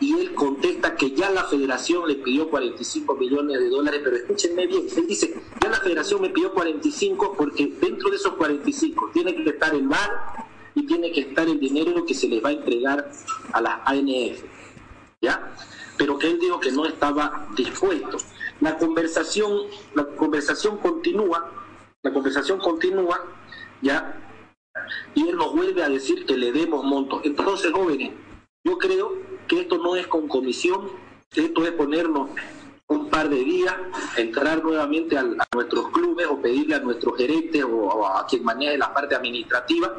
[0.00, 4.66] y él contesta que ya la federación le pidió 45 millones de dólares, pero escúchenme
[4.66, 9.34] bien, él dice, ya la federación me pidió 45 porque dentro de esos 45 tiene
[9.34, 10.44] que estar el VAR
[10.74, 13.10] y tiene que estar el dinero que se les va a entregar
[13.52, 14.42] a las ANF,
[15.20, 15.54] ¿ya?
[15.96, 18.18] Pero que él dijo que no estaba dispuesto.
[18.60, 19.62] la conversación,
[19.94, 21.50] la conversación continúa,
[22.04, 23.18] la conversación continúa,
[23.80, 24.14] ya,
[25.14, 27.22] y él nos vuelve a decir que le demos montos.
[27.24, 28.12] Entonces, jóvenes,
[28.62, 30.90] yo creo que esto no es con comisión,
[31.34, 32.28] esto es ponernos
[32.88, 33.74] un par de días,
[34.18, 35.24] entrar nuevamente a,
[35.54, 39.90] nuestros clubes o pedirle a nuestros gerentes o, a quien maneje la parte administrativa,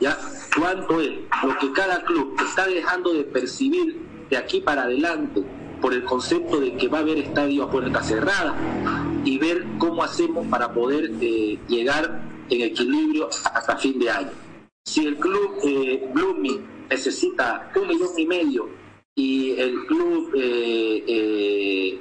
[0.00, 0.18] ya.
[0.58, 1.12] Cuánto es
[1.44, 5.44] lo que cada club está dejando de percibir de aquí para adelante
[5.80, 8.56] por el concepto de que va a haber estadio a puerta cerrada
[9.26, 14.30] y ver cómo hacemos para poder eh, llegar en equilibrio hasta fin de año.
[14.84, 18.68] Si el club eh, Blooming necesita un millón y medio
[19.16, 22.00] y el club eh, eh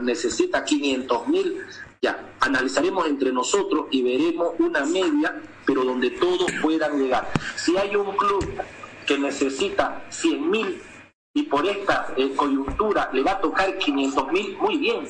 [0.00, 1.56] necesita 500 mil,
[2.00, 7.30] ya, analizaremos entre nosotros y veremos una media, pero donde todos puedan llegar.
[7.56, 8.44] Si hay un club
[9.06, 10.82] que necesita 100 mil
[11.34, 15.06] y por esta eh, coyuntura le va a tocar 500 mil, muy bien,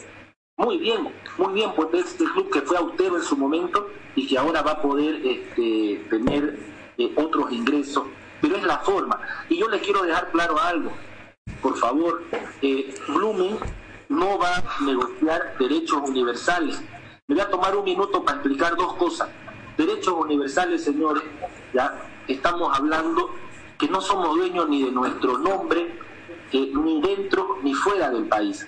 [0.57, 4.39] muy bien, muy bien, pues este club que fue austero en su momento y que
[4.39, 6.59] ahora va a poder este, tener
[6.99, 8.05] eh, otros ingresos,
[8.41, 9.21] pero es la forma.
[9.49, 10.93] Y yo les quiero dejar claro algo,
[11.61, 12.23] por favor,
[12.61, 13.59] eh, Blooming
[14.09, 16.81] no va a negociar derechos universales.
[17.27, 19.29] Me voy a tomar un minuto para explicar dos cosas.
[19.77, 21.23] Derechos universales, señores,
[21.73, 21.99] ya
[22.29, 23.31] estamos hablando
[23.79, 25.99] que no somos dueños ni de nuestro nombre,
[26.53, 28.67] ni dentro ni fuera del país.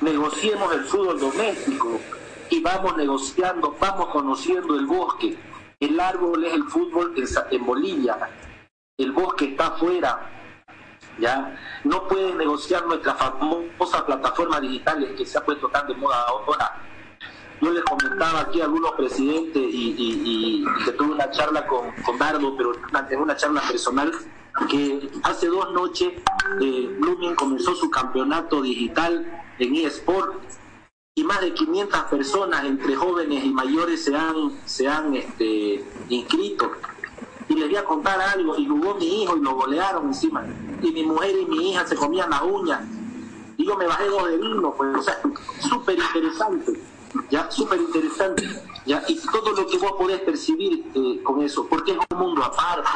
[0.00, 2.00] Negociemos el fútbol doméstico
[2.48, 5.36] y vamos negociando, vamos conociendo el bosque.
[5.80, 7.14] El árbol es el fútbol
[7.50, 8.16] en, Bolivia,
[8.96, 10.30] el bosque está afuera.
[11.18, 11.58] ¿ya?
[11.84, 16.80] No pueden negociar nuestra famosa plataforma digitales que se ha puesto tan de moda ahora.
[17.60, 22.56] Yo les comentaba aquí a algunos presidentes y, que tuve una charla con, con Dardo,
[22.56, 22.72] pero
[23.10, 24.10] en una charla personal,
[24.68, 26.12] que hace dos noches
[26.60, 26.98] eh,
[27.36, 30.40] comenzó su campeonato digital en eSport
[31.16, 36.72] y más de 500 personas entre jóvenes y mayores se han, se han este, inscrito.
[37.48, 40.44] Y les voy a contar algo, y jugó mi hijo y lo golearon encima.
[40.82, 42.80] Y mi mujer y mi hija se comían las uñas.
[43.56, 45.20] Y yo me bajé dos de vino, pues, o sea,
[45.60, 46.72] súper interesante,
[47.30, 48.48] ya, súper interesante.
[48.86, 49.02] ¿ya?
[49.08, 52.88] Y todo lo que vos podés percibir eh, con eso, porque es un mundo aparte,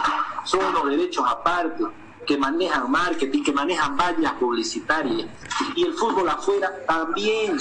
[0.44, 1.84] son unos derechos aparte,
[2.26, 5.28] que manejan marketing, que manejan vallas publicitarias.
[5.74, 7.56] Y el fútbol afuera también,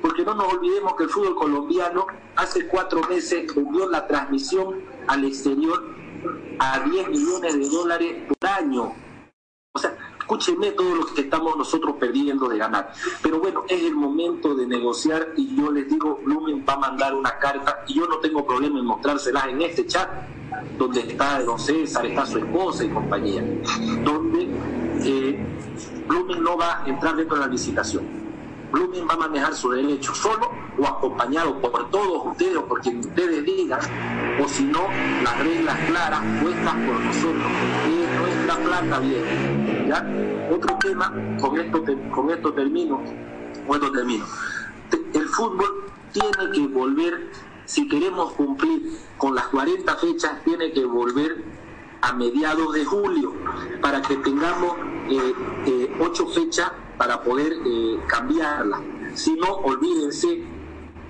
[0.00, 2.06] porque no nos olvidemos que el fútbol colombiano
[2.36, 5.82] hace cuatro meses vendió la transmisión al exterior
[6.60, 8.92] a 10 millones de dólares por año.
[9.72, 9.96] O sea,
[10.30, 12.92] escúchenme todo lo que estamos nosotros perdiendo de ganar.
[13.20, 17.14] Pero bueno, es el momento de negociar y yo les digo, Lumen va a mandar
[17.16, 20.08] una carta y yo no tengo problema en mostrárselas en este chat,
[20.78, 23.42] donde está don César, está su esposa y compañía,
[24.04, 24.48] donde
[25.04, 25.44] eh,
[26.08, 28.29] no va a entrar dentro de la licitación.
[28.72, 33.00] Blooming va a manejar su derecho solo o acompañado por todos ustedes o por quien
[33.00, 33.80] ustedes digan,
[34.42, 34.88] o si no,
[35.22, 37.52] las reglas claras puestas por nosotros.
[37.86, 39.70] Es nuestra plata bien
[40.50, 43.00] otro tema, con esto, con esto termino,
[43.66, 44.24] bueno termino.
[45.12, 47.30] El fútbol tiene que volver,
[47.64, 51.44] si queremos cumplir con las 40 fechas, tiene que volver
[52.02, 53.32] a mediados de julio
[53.82, 54.76] para que tengamos
[55.08, 55.34] eh,
[55.66, 56.70] eh, ocho fechas
[57.00, 58.78] para poder eh, cambiarla.
[59.14, 60.44] Si no, olvídense,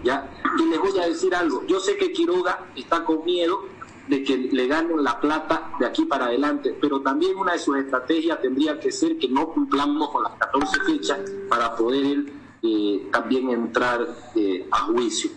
[0.04, 0.30] ¿ya?
[0.56, 3.64] Y les voy a decir algo, yo sé que Quiroga está con miedo
[4.06, 7.76] de que le ganen la plata de aquí para adelante, pero también una de sus
[7.76, 11.18] estrategias tendría que ser que no cumplamos con las 14 fechas
[11.48, 12.24] para poder
[12.62, 15.32] eh, también entrar eh, a juicio.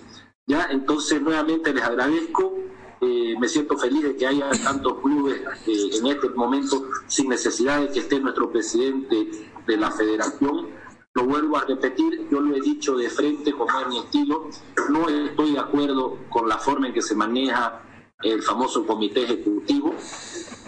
[0.46, 0.68] ¿Ya?
[0.70, 2.60] Entonces, nuevamente les agradezco.
[3.02, 7.90] Eh, me siento feliz de que haya tantos clubes en este momento sin necesidad de
[7.90, 10.68] que esté nuestro presidente de la federación.
[11.16, 14.50] Lo vuelvo a repetir, yo lo he dicho de frente como es mi estilo,
[14.90, 17.84] no estoy de acuerdo con la forma en que se maneja
[18.24, 19.94] el famoso comité ejecutivo.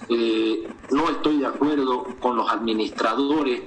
[0.09, 3.63] Eh, no estoy de acuerdo con los administradores,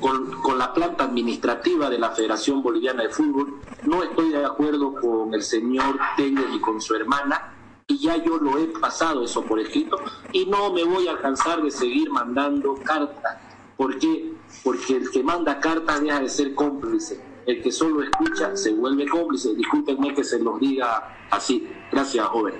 [0.00, 3.60] con, con, la planta administrativa de la Federación Boliviana de Fútbol.
[3.84, 7.52] No estoy de acuerdo con el señor Tenger y con su hermana.
[7.88, 9.98] Y ya yo lo he pasado eso por escrito.
[10.32, 13.38] Y no me voy a cansar de seguir mandando cartas.
[13.76, 14.35] ¿Por qué?
[14.62, 17.20] Porque el que manda cartas deja de ser cómplice.
[17.46, 19.54] El que solo escucha se vuelve cómplice.
[19.54, 21.68] Discúlpenme que se los diga así.
[21.92, 22.54] Gracias, joven.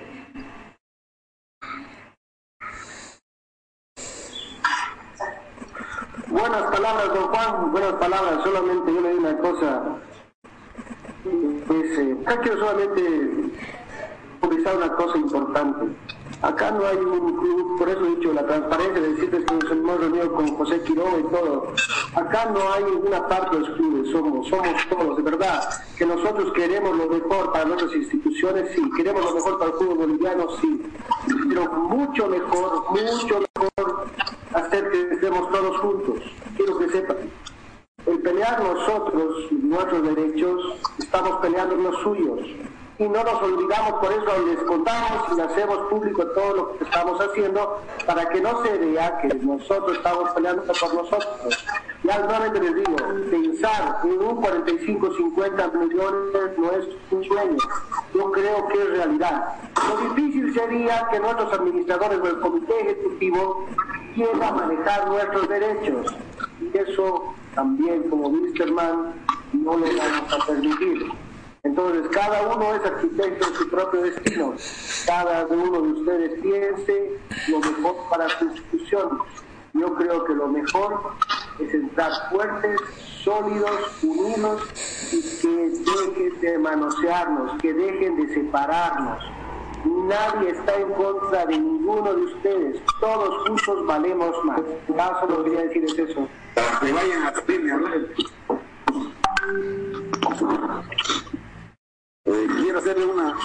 [6.28, 8.44] Buenas palabras, don Juan, buenas palabras.
[8.44, 9.82] Solamente yo le digo una cosa.
[11.66, 13.02] Pues, eh, quiero solamente
[14.40, 15.86] publicar una cosa importante.
[16.42, 19.72] Acá no hay un club, por eso he dicho la transparencia, de decirles que nos
[19.72, 21.72] hemos reunido con José Quiroga y todo.
[22.14, 25.62] Acá no hay una parte de los clubes, somos, somos todos, de verdad.
[25.96, 28.82] Que nosotros queremos lo mejor para nuestras instituciones, sí.
[28.96, 30.82] Queremos lo mejor para el fútbol boliviano, sí.
[31.48, 34.06] Pero mucho mejor, mucho mejor
[34.52, 36.22] hacer que estemos todos juntos.
[36.54, 37.16] Quiero que sepan.
[38.04, 42.40] El pelear nosotros nuestros derechos, estamos peleando los suyos
[42.98, 47.20] y no nos olvidamos, por eso les contamos y hacemos público todo lo que estamos
[47.20, 51.66] haciendo para que no se vea que nosotros estamos peleando por nosotros.
[52.04, 52.96] Ya nuevamente les digo,
[53.30, 57.58] pensar en un 45, 50 millones no es un sueño,
[58.14, 59.44] yo creo que es realidad.
[59.88, 63.66] Lo difícil sería que nuestros administradores del comité ejecutivo
[64.14, 66.14] quieran manejar nuestros derechos.
[66.60, 69.12] Y eso también, como Misterman,
[69.52, 71.12] no lo vamos a permitir.
[71.66, 74.54] Entonces, cada uno es arquitecto de su propio destino.
[75.04, 79.18] Cada uno de ustedes piense lo mejor para su institución.
[79.74, 81.12] Yo creo que lo mejor
[81.58, 82.80] es entrar fuertes,
[83.24, 84.62] sólidos, unidos
[85.12, 89.24] y que dejen de manosearnos, que dejen de separarnos.
[89.84, 92.82] Nadie está en contra de ninguno de ustedes.
[93.00, 94.60] Todos juntos valemos más.
[94.60, 96.28] Eso lo que quería decir es eso.
[96.80, 97.32] Que vayan a
[102.26, 103.36] eh, quiero hacerle una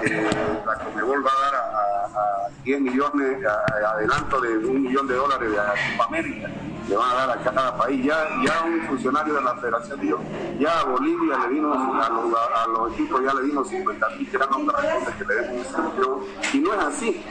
[0.00, 5.14] eh, la Comebol va a dar a, 10 millones, a, adelanto de un millón de
[5.14, 6.48] dólares de Copa América,
[6.88, 8.04] le van a dar a cada país.
[8.04, 10.20] Ya, ya un funcionario de la federación dijo,
[10.58, 14.38] ya a Bolivia le vino, a los, a equipos ya le vino 50 mil, que
[14.38, 17.24] que le den un Y no es así,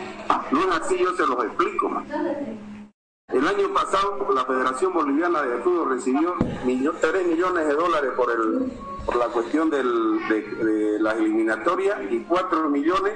[0.52, 2.04] no es así, yo se los explico.
[3.34, 8.12] El año pasado la Federación Boliviana de Fútbol recibió 3 millones de dólares
[9.06, 13.14] por la cuestión del, de, las eliminatorias y 4 millones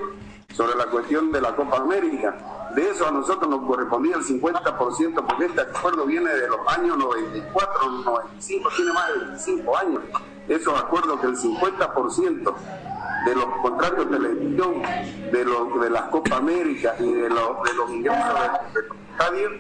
[0.54, 2.72] sobre la cuestión de la Copa América.
[2.74, 6.98] De eso a nosotros nos correspondía el 50% porque este acuerdo viene de los años
[6.98, 10.02] 94, 95, tiene más de 25 años.
[10.48, 12.54] Esos acuerdos que el 50%
[13.26, 15.46] de los contratos de televisión, de,
[15.82, 18.34] de las Copa América y de, los, de ingresos
[18.74, 19.52] de, de estadios,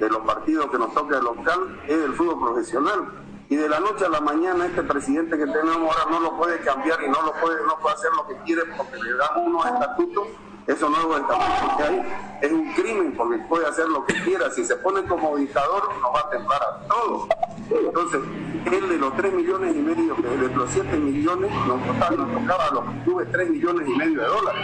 [0.00, 3.08] de los partidos que nos toca el local, es el fútbol profesional
[3.50, 6.60] y de la noche a la mañana este presidente que tenemos ahora no lo puede
[6.60, 9.66] cambiar y no lo puede, no puede hacer lo que quiere porque le dan unos
[9.66, 10.28] estatutos,
[10.68, 14.52] esos nuevos estatutos que hay, es un crimen porque puede hacer lo que quiera.
[14.52, 17.28] Si se pone como dictador, nos va a temblar a todos.
[17.70, 18.20] Entonces,
[18.66, 22.66] él de los 3 millones y medio, de los 7 millones, nos tocaba, nos tocaba
[22.66, 24.62] a los clubes 3 millones y medio de dólares,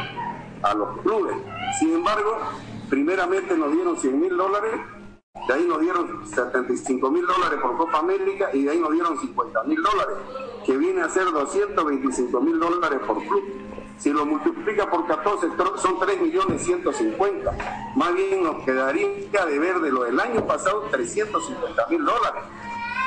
[0.63, 1.37] a los clubes.
[1.81, 2.39] Sin embargo,
[2.89, 4.81] primeramente nos dieron 100 mil dólares
[5.49, 9.19] de ahí nos dieron 75 mil dólares por Copa América y de ahí nos dieron
[9.21, 10.17] 50 mil dólares,
[10.65, 13.45] que viene a ser 225 mil dólares por club.
[13.99, 17.93] Si lo multiplica por 14 son 3 millones 150.
[17.95, 22.43] Más bien nos quedaría de ver de lo del año pasado 350 mil dólares.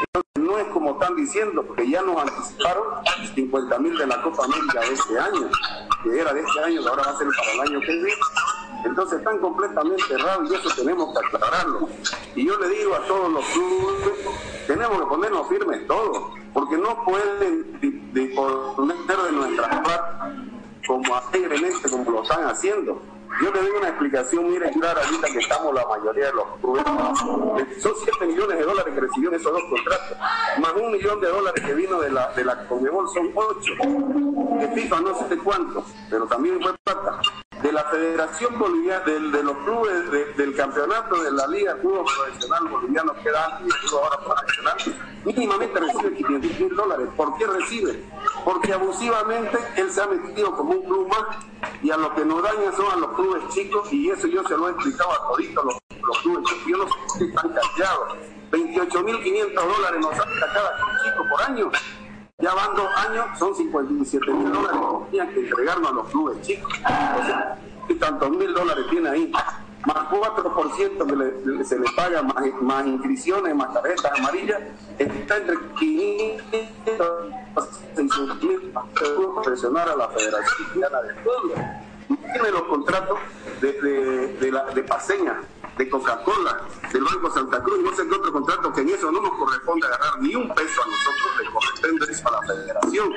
[0.08, 2.86] Entonces no es como están diciendo, porque ya nos anticiparon
[3.36, 5.50] 50 mil de la Copa América de este año,
[6.04, 8.14] que era de este año, ahora va a ser para el año que viene
[8.86, 11.90] entonces están completamente errados y eso tenemos que aclararlo.
[12.36, 14.14] Y yo le digo a todos los clubes,
[14.68, 17.80] tenemos que ponernos firmes todos, porque no pueden
[18.14, 20.50] disponer de nuestra parte
[20.88, 23.02] como este, como lo están haciendo.
[23.42, 26.84] Yo le doy una explicación, mire, clara, ahorita que estamos la mayoría de los clubes.
[27.82, 30.18] Son 7 millones de dólares que recibió en esos dos contratos,
[30.60, 33.74] más un millón de dólares que vino de la, de la Conmebol, son 8.
[34.60, 37.22] De FIFA no sé cuánto, pero también fue plata
[37.62, 43.14] de la Federación Boliviana, de los clubes del campeonato de la Liga Fútbol Profesional Boliviano
[43.22, 43.60] que da
[43.92, 44.78] ahora profesional,
[45.26, 47.08] mínimamente recibe 500 mil dólares.
[47.18, 48.04] ¿Por qué recibe?
[48.46, 51.46] Porque abusivamente él se ha metido como un club más
[51.84, 54.56] y a lo que nos daña son a los clubes chicos y eso yo se
[54.56, 56.66] lo he explicado a toditos los, los clubes chicos.
[56.68, 58.18] Yo no sé si están callados.
[58.52, 61.72] 28.500 dólares nos saca cada chico por año.
[62.42, 66.42] Ya van dos años, son 57 mil dólares que tenían que entregarnos a los clubes
[66.42, 66.74] chicos.
[67.90, 69.32] Y tantos mil dólares tiene ahí.
[69.86, 74.60] Más 4% que se le paga, más, inscripciones, más tarjetas amarillas,
[74.98, 78.74] está entre 500 y 600 mil
[79.44, 82.22] presionar a la Federación de Fútbol.
[82.34, 83.20] Tiene los contratos
[83.62, 83.74] de,
[84.76, 85.42] de Paseña,
[85.80, 89.22] de Coca-Cola, del Banco Santa Cruz, no sé qué otro contrato, que en eso no
[89.22, 93.14] nos corresponde agarrar ni un peso a nosotros, le corresponde eso a la federación.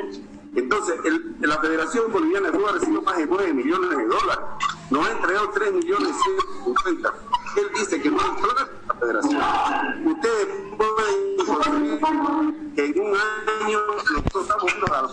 [0.55, 1.01] Entonces,
[1.41, 4.45] la Federación Boliviana de Fútbol ha recibido más de 9 millones de dólares,
[4.91, 6.17] nos ha entregado 3 millones
[6.65, 7.15] 150.
[7.57, 8.29] Él dice que no hay
[8.87, 9.43] la federación.
[10.07, 11.33] Ustedes pueden
[12.77, 13.15] que en un
[13.61, 15.09] año nosotros estamos a la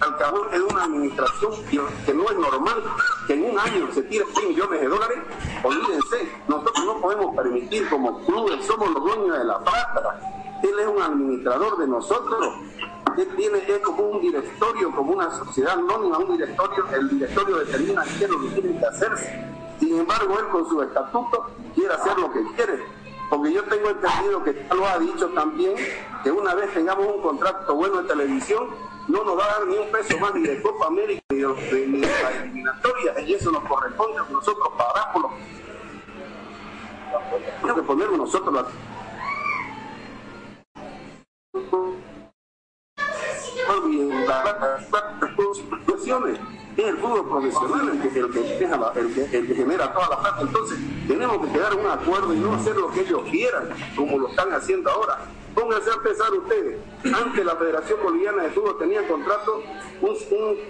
[0.00, 2.82] al acabó de una administración que no es normal
[3.26, 5.18] que en un año se tire 100 millones de dólares,
[5.62, 10.20] olvídense, nosotros no podemos permitir como clubes, somos los dueños de la plata,
[10.62, 12.54] él es un administrador de nosotros,
[13.16, 18.02] él tiene, es como un directorio, como una sociedad anónima, un directorio, el directorio determina
[18.18, 19.54] qué es lo que tiene que hacerse.
[19.78, 22.82] Sin embargo, él con su estatuto quiere hacer lo que quiere.
[23.30, 25.74] Porque yo tengo entendido que lo ha dicho también,
[26.22, 28.68] que una vez tengamos un contrato bueno de televisión,
[29.08, 32.06] no nos va a dar ni un peso más ni de Copa América ni de,
[32.22, 35.32] la eliminatoria, y eso nos corresponde a nosotros pagamos.
[37.60, 38.66] Tenemos que poner nosotros la
[46.76, 50.40] es el fútbol profesional el que, el que, el que, genera toda la plata.
[50.40, 54.28] Entonces, tenemos que quedar un acuerdo y no hacer lo que ellos quieran, como lo
[54.28, 55.18] están haciendo ahora.
[55.54, 59.62] Pónganse a pensar ustedes, antes la Federación Boliviana de Fútbol tenía contrato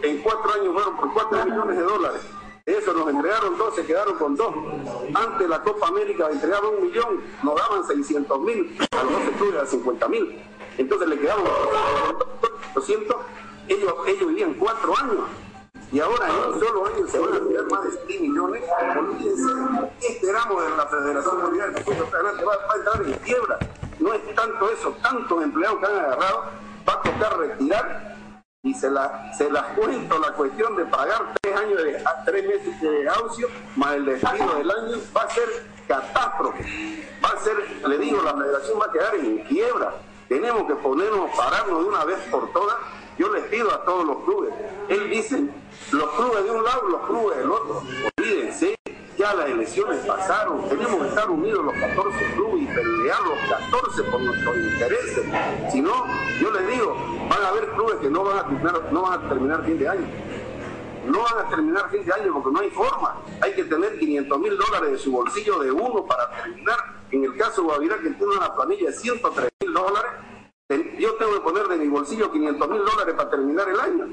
[0.03, 2.21] en cuatro años fueron por cuatro millones de dólares.
[2.67, 4.55] Eso nos entregaron dos, se quedaron con dos.
[5.15, 9.63] Antes la Copa América entregaba un millón, nos daban 600 mil, a los 12 clubes
[9.63, 10.43] a 50 mil.
[10.79, 11.45] Entonces le quedaban
[12.75, 13.17] 200,
[13.69, 15.25] ellos, ellos vivían cuatro años
[15.93, 18.63] y ahora en un solo año se van a tirar más de 6 millones.
[18.99, 19.53] Olvídense,
[20.01, 22.07] ¿qué esperamos de la Federación Mundial Fútbol?
[22.13, 23.59] Va, va a entrar en quiebra.
[23.99, 26.45] No es tanto eso, tantos empleados que han agarrado,
[26.89, 28.17] va a tocar retirar
[28.63, 32.81] y se la, se la cuento la cuestión de pagar tres años de tres meses
[32.81, 35.45] de aucio más el despido del año va a ser
[35.87, 37.55] catástrofe va a ser
[37.87, 39.93] le digo la federación va a quedar en quiebra
[40.31, 42.77] tenemos que ponernos pararnos de una vez por todas
[43.19, 44.53] yo les pido a todos los clubes.
[44.89, 45.45] Él dice,
[45.93, 47.83] los clubes de un lado, los clubes del otro.
[48.19, 48.75] Olvídense,
[49.33, 54.21] las elecciones pasaron, tenemos que estar unidos los 14 clubes y pelear los 14 por
[54.21, 55.25] nuestros intereses.
[55.73, 56.05] Si no,
[56.41, 56.95] yo les digo,
[57.31, 59.89] van a haber clubes que no van a terminar, no van a terminar fin de
[59.89, 60.07] año.
[61.07, 63.17] No van a terminar fin de año porque no hay forma.
[63.41, 66.79] Hay que tener 500 mil dólares de su bolsillo de uno para terminar.
[67.11, 70.11] En el caso de Guavirá, que tiene una planilla de 103 mil dólares,
[70.99, 74.09] yo tengo que poner de mi bolsillo 500 mil dólares para terminar el año.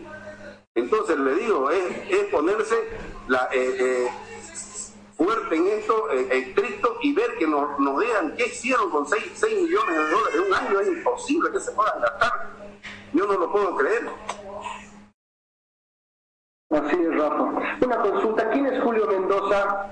[0.76, 2.76] Entonces le digo, es, ponerse
[3.28, 4.10] la, eh, eh,
[5.24, 9.44] fuerte en esto, eh, estricto, y ver que nos, nos digan qué hicieron con 6,
[9.62, 10.80] millones de dólares en un año.
[10.80, 12.32] Es imposible que se puedan gastar.
[13.14, 14.10] Yo no lo puedo creer.
[16.72, 17.44] Así es, Rafa.
[17.86, 19.92] Una consulta, ¿quién es Julio Mendoza?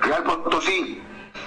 [0.00, 1.02] Real Potosí.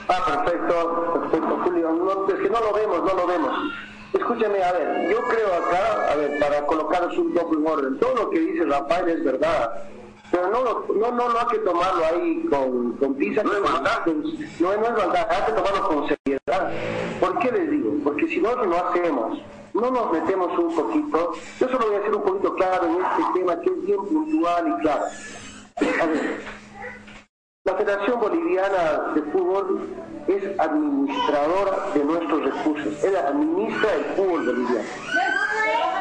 [0.09, 1.91] Ah, perfecto, perfecto, Julio.
[1.91, 3.73] No, es que no lo vemos, no lo vemos.
[4.13, 8.13] Escúchame, a ver, yo creo acá, a ver, para colocaros un poco en orden, todo
[8.15, 9.85] lo que dice Rafael es verdad,
[10.33, 13.43] pero no, no, no, no hay que tomarlo ahí con, con pizza.
[13.43, 14.03] No es maldad.
[14.07, 16.71] No, no es maldad, hay que tomarlo con seriedad.
[17.19, 17.91] ¿Por qué les digo?
[18.03, 19.39] Porque si nosotros no hacemos,
[19.75, 23.39] no nos metemos un poquito, yo solo voy a hacer un poquito claro en este
[23.39, 25.05] tema que es bien puntual y claro.
[26.01, 26.41] A ver,
[27.65, 29.87] la Federación Boliviana de Fútbol
[30.27, 34.89] es administradora de nuestros recursos, ella administra el fútbol boliviano.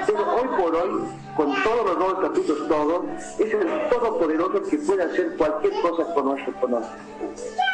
[0.06, 0.90] Pero hoy por hoy,
[1.36, 3.04] con todos los nuevos estatutos, todo,
[3.38, 6.92] es el todopoderoso que puede hacer cualquier cosa con nuestro económico.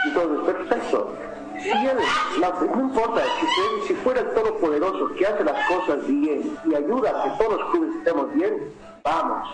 [0.05, 1.13] Entonces, perfecto.
[1.61, 1.99] Si él,
[2.41, 7.25] no importa, si, si fuera el todopoderoso que hace las cosas bien y ayuda a
[7.25, 8.73] que todos los estemos bien,
[9.03, 9.49] vamos,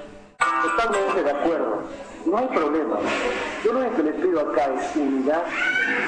[0.62, 1.82] Totalmente de acuerdo.
[2.26, 2.98] No hay problema.
[3.64, 5.44] Yo lo único que les pido acá es unidad.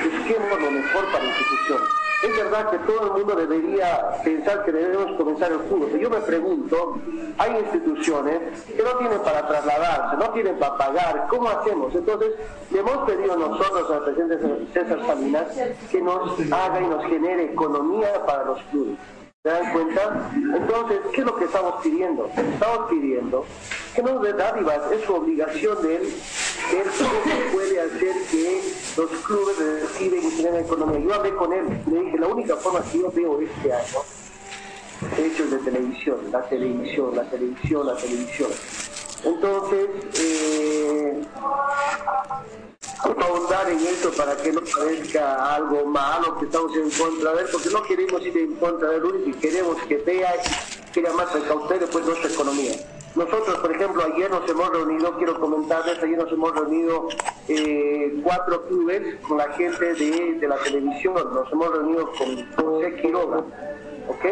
[0.05, 1.83] Busquemos lo mejor para la institución.
[2.23, 6.11] Es verdad que todo el mundo debería pensar que debemos comenzar el fútbol, pero yo
[6.11, 6.99] me pregunto,
[7.37, 11.95] hay instituciones que no tienen para trasladarse, no tienen para pagar, ¿cómo hacemos?
[11.95, 12.33] Entonces,
[12.71, 15.47] le hemos pedido nosotros al presidente César Salinas
[15.91, 18.97] que nos haga y nos genere economía para los clubes.
[19.47, 20.33] ¿Se dan cuenta?
[20.35, 22.29] Entonces, ¿qué es lo que estamos pidiendo?
[22.37, 23.45] Estamos pidiendo
[23.95, 28.61] que nos dé dádivas, es su obligación de él, él puede hacer que
[28.97, 30.99] los clubes reciben y tienen economía.
[30.99, 33.99] Yo hablé con él, le dije, la única forma que yo veo este año,
[35.17, 38.51] hechos de televisión, la televisión, la televisión, la televisión.
[39.23, 41.23] Entonces, eh,
[43.03, 47.49] ahondar en eso para que no parezca algo malo que estamos en contra de él,
[47.53, 51.33] porque no queremos ir en contra de él y queremos que vea y que más
[51.33, 52.73] recaude después nuestra economía.
[53.15, 57.09] Nosotros, por ejemplo, ayer nos hemos reunido, quiero comentarles, ayer nos hemos reunido
[57.49, 63.39] eh, cuatro clubes con la gente de, la televisión, nos hemos reunido con José Quiroga,
[64.09, 64.25] ¿ok?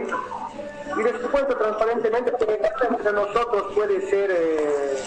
[0.99, 2.61] Y les cuento transparentemente, porque
[2.91, 4.31] entre nosotros puede ser...
[4.31, 4.99] Eh,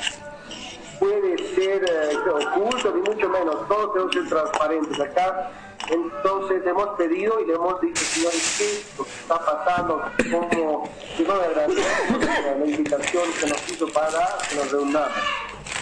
[0.99, 3.67] puede ser eh, oculto, ni mucho menos.
[3.67, 4.99] Todos tenemos que ser transparentes.
[4.99, 5.51] Acá
[5.89, 10.01] Entonces hemos pedido y le hemos dicho, señores, ¿qué lo está pasando?
[10.31, 10.89] Como,
[11.25, 12.25] no le agradecemos
[12.59, 15.11] la invitación que nos hizo para que nos reunamos.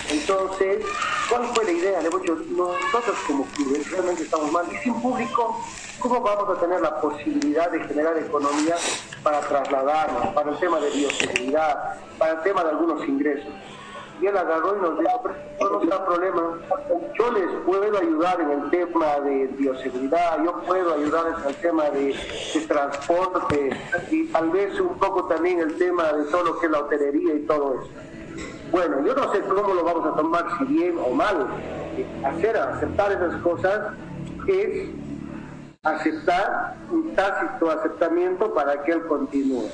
[0.10, 0.86] Entonces,
[1.30, 2.02] ¿cuál fue la idea?
[2.02, 5.60] Le hemos dicho, nosotros como clubes realmente estamos mal y sin público,
[6.00, 8.76] ¿cómo vamos a tener la posibilidad de generar economía
[9.24, 13.52] para trasladarnos, para el tema de bioseguridad, para el tema de algunos ingresos?
[14.22, 15.22] Y él agarró y nos dijo,
[15.58, 16.42] pero no está problema,
[17.18, 21.84] yo les puedo ayudar en el tema de bioseguridad, yo puedo ayudarles en el tema
[21.90, 22.16] de,
[22.68, 23.70] transporte
[24.12, 27.36] y tal vez un poco también el tema de todo lo que es la hotelería
[27.36, 27.90] y todo eso.
[28.72, 31.48] Bueno, yo no sé cómo lo vamos a tomar, si bien o mal.
[32.26, 33.94] Hacer, aceptar esas cosas
[34.48, 34.90] es
[35.84, 39.70] aceptar un tácito aceptamiento para que él continúe.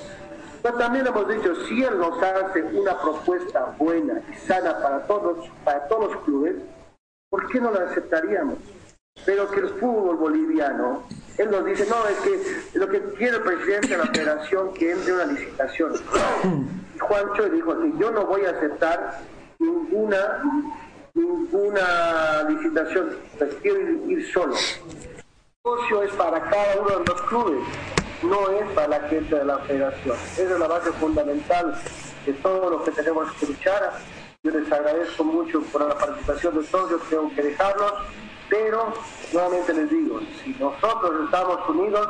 [0.61, 5.49] Pero también hemos dicho, si él nos hace una propuesta buena y sana para todos,
[5.63, 6.55] para todos los clubes,
[7.29, 8.57] ¿por qué no la aceptaríamos?
[9.25, 11.03] Pero que el fútbol boliviano,
[11.37, 14.91] él nos dice, no, es que lo que quiere el presidente de la federación que
[14.91, 15.93] entre una licitación.
[16.95, 19.19] Y Juancho dijo, yo no voy a aceptar
[19.59, 20.41] ninguna
[21.13, 24.55] ninguna licitación, pues quiero ir, solo.
[24.55, 25.23] El
[25.65, 27.67] negocio es para cada uno de los clubes
[28.23, 30.15] no es para la gente de la federación.
[30.33, 31.75] Esa es la base fundamental
[32.25, 33.99] de todo lo que tenemos que luchar.
[34.43, 37.93] Yo les agradezco mucho por la participación de todos, yo tengo que dejarlos,
[38.49, 38.93] pero
[39.33, 42.07] nuevamente les digo, si nosotros estamos unidos,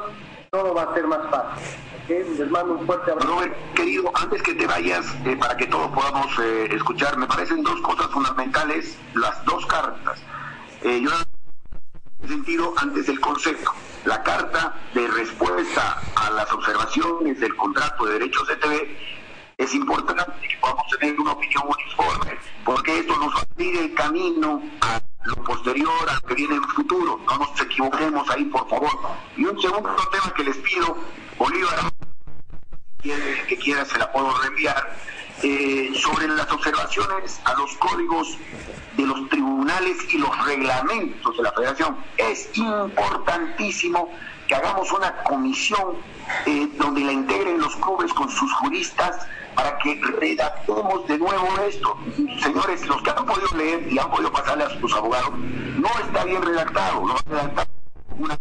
[0.49, 1.67] todo va a ser más fácil.
[2.09, 3.29] Les mando un fuerte abrazo.
[3.29, 7.63] Robert, querido, antes que te vayas, eh, para que todos podamos eh, escuchar, me parecen
[7.63, 10.21] dos cosas fundamentales, las dos cartas.
[10.83, 11.09] Eh, yo
[12.27, 13.75] sentido antes del Consejo.
[14.05, 18.97] La carta de respuesta a las observaciones del contrato de derechos de TV
[19.57, 23.93] es importante que podamos tener una opinión uniforme, porque esto nos va a abrir el
[23.93, 27.19] camino a lo posterior, a lo que viene en el futuro.
[27.27, 28.91] No nos equivoquemos ahí, por favor.
[29.37, 30.97] Y un segundo tema que les pido,
[31.37, 31.91] Bolívar,
[33.03, 34.95] que quiera se la puedo reenviar,
[35.43, 38.37] eh, sobre las observaciones a los códigos
[38.97, 41.97] de los tribunales y los reglamentos de la federación.
[42.17, 44.09] Es importantísimo
[44.47, 45.95] que hagamos una comisión
[46.45, 51.97] eh, donde la integren los clubes con sus juristas para que redactemos de nuevo esto.
[52.41, 56.23] Señores, los que han podido leer y han podido pasarle a sus abogados, no está
[56.25, 57.67] bien redactado, no redactado
[58.17, 58.37] una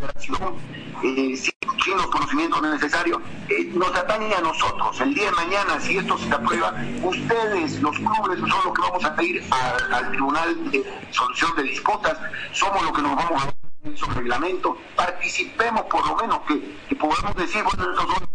[0.00, 5.00] eh, sin, los conocimientos necesarios, eh, nos atañe a nosotros.
[5.00, 9.04] El día de mañana, si esto se aprueba, ustedes, los clubes, son los que vamos
[9.04, 12.18] a ir al Tribunal de Solución de Disputas,
[12.52, 13.52] somos los que nos vamos a
[13.84, 18.28] en esos reglamentos, participemos por lo menos, que, que podamos decir, bueno, estos son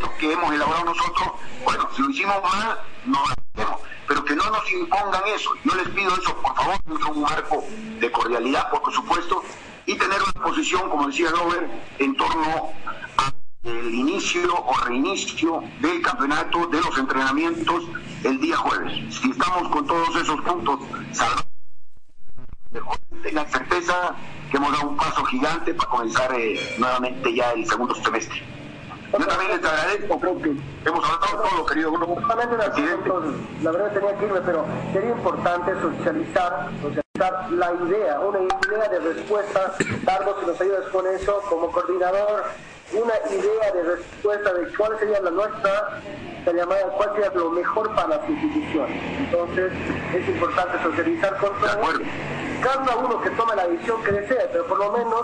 [0.00, 1.28] los que hemos elaborado nosotros,
[1.64, 5.50] bueno, si lo hicimos mal, no lo hacemos, pero que no nos impongan eso.
[5.64, 6.76] Yo les pido eso, por favor,
[7.10, 7.64] un marco
[8.00, 9.42] de cordialidad, por supuesto,
[9.88, 11.66] y tener una posición, como decía Robert,
[11.98, 12.72] en torno
[13.16, 17.84] al inicio o reinicio del campeonato, de los entrenamientos
[18.22, 18.92] el día jueves.
[19.14, 20.80] Si estamos con todos esos puntos
[23.22, 24.14] tengan certeza
[24.50, 28.42] que hemos dado un paso gigante para comenzar eh, nuevamente ya el segundo semestre.
[29.10, 30.50] Yo también les agradezco, creo que
[30.84, 32.20] hemos hablado todo, querido grupo.
[32.20, 39.00] La verdad tenía que irme, pero sería importante socializar, socializar la idea, una idea de
[39.00, 39.74] respuesta.
[40.04, 42.44] Carlos, si nos ayudas con eso, como coordinador,
[42.92, 46.00] una idea de respuesta de cuál sería la nuestra
[46.46, 49.02] llamada, cuál sería lo mejor para las instituciones.
[49.18, 49.72] Entonces,
[50.14, 52.00] es importante socializar con todos
[52.62, 55.22] cada uno que tome la decisión que desea, pero por lo menos,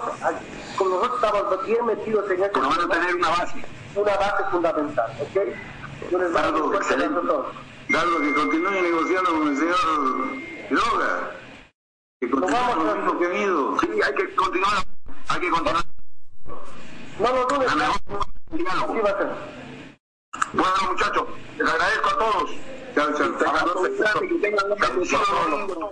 [0.76, 3.64] como nosotros estamos bien metidos en esto, por lo menos tener una base.
[3.96, 5.40] Una base fundamental, ¿ok?
[6.10, 6.30] Yo les
[6.74, 7.20] excelente.
[7.88, 9.76] que continúe negociando con el señor
[10.70, 11.30] Droga.
[12.24, 13.78] Que continúe con lo mismo que Mido.
[13.80, 14.84] Sí, hay que continuar,
[15.28, 15.84] hay que continuar.
[17.20, 17.70] No lo dudes.
[17.70, 19.28] Así va a ser.
[20.54, 21.24] Bueno, muchachos,
[21.58, 22.50] les agradezco a todos.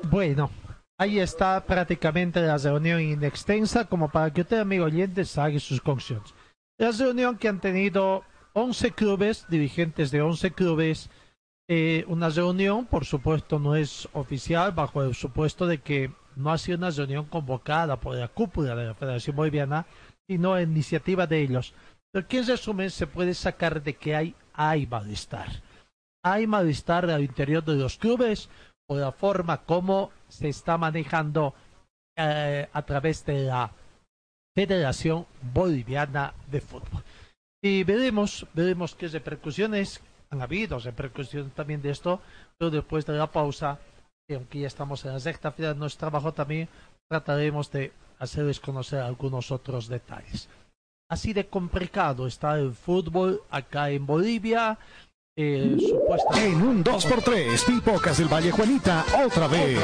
[0.04, 0.50] Bueno.
[0.98, 6.32] Ahí está prácticamente la reunión inextensa como para que usted, amigo oyente, haga sus conclusiones.
[6.78, 8.22] La reunión que han tenido
[8.52, 11.10] 11 clubes, dirigentes de 11 clubes,
[11.68, 16.58] eh, una reunión, por supuesto, no es oficial, bajo el supuesto de que no ha
[16.58, 19.86] sido una reunión convocada por la cúpula de la Federación Boliviana,
[20.28, 21.74] sino iniciativa de ellos.
[22.12, 25.48] Pero que en resumen se puede sacar de que hay, hay malestar.
[26.24, 28.48] Hay malestar al interior de los clubes
[28.86, 31.54] por la forma como se está manejando
[32.16, 33.72] eh, a través de la
[34.54, 37.02] Federación Boliviana de Fútbol.
[37.62, 40.00] Y veremos, veremos qué repercusiones
[40.30, 42.20] han habido, repercusiones también de esto,
[42.58, 43.78] pero después de la pausa,
[44.34, 46.68] aunque ya estamos en la recta final de nuestro trabajo, también
[47.08, 50.48] trataremos de hacerles conocer algunos otros detalles.
[51.10, 54.78] Así de complicado está el fútbol acá en Bolivia.
[55.34, 55.78] Eh,
[56.36, 59.78] en un 2x3, Pipocas del Valle Juanita, otra vez.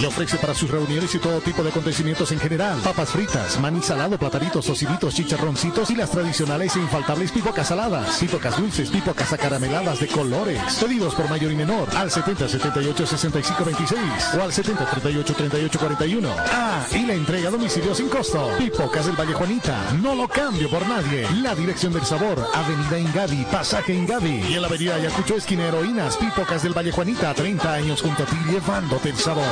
[0.00, 2.80] Le ofrece para sus reuniones y todo tipo de acontecimientos en general.
[2.82, 8.18] Papas fritas, maní salado, platanitos, tociditos, chicharroncitos y las tradicionales e infaltables pipocas saladas.
[8.18, 10.60] Pipocas dulces, pipocas acarameladas de colores.
[10.80, 14.00] Pedidos por mayor y menor al 70 78 65 26
[14.36, 16.28] o al 70 38 38 41.
[16.50, 18.50] Ah, y la entrega a domicilio sin costo.
[18.58, 21.24] Pipocas del Valle Juanita, no lo cambio por nadie.
[21.40, 26.16] La dirección del sabor, Avenida Ingavi, Pasaje Ingavi y en la Avenida Ayacucho, esquina Heroínas,
[26.16, 29.44] Pipocas del Valle Juanita, 30 años junto a ti llevándote el sabor.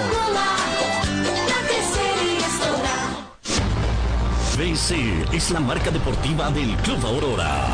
[4.56, 7.66] BC es la marca deportiva del Club Aurora.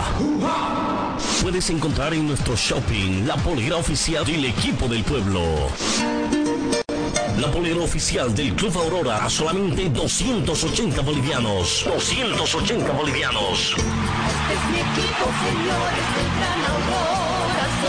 [1.43, 5.43] Puedes encontrar en nuestro shopping la polera oficial del equipo del pueblo.
[7.39, 11.85] La polera oficial del Club Aurora a solamente 280 bolivianos.
[11.87, 13.75] 280 bolivianos.
[13.75, 17.32] Este es mi equipo, señores del Gran Aurora.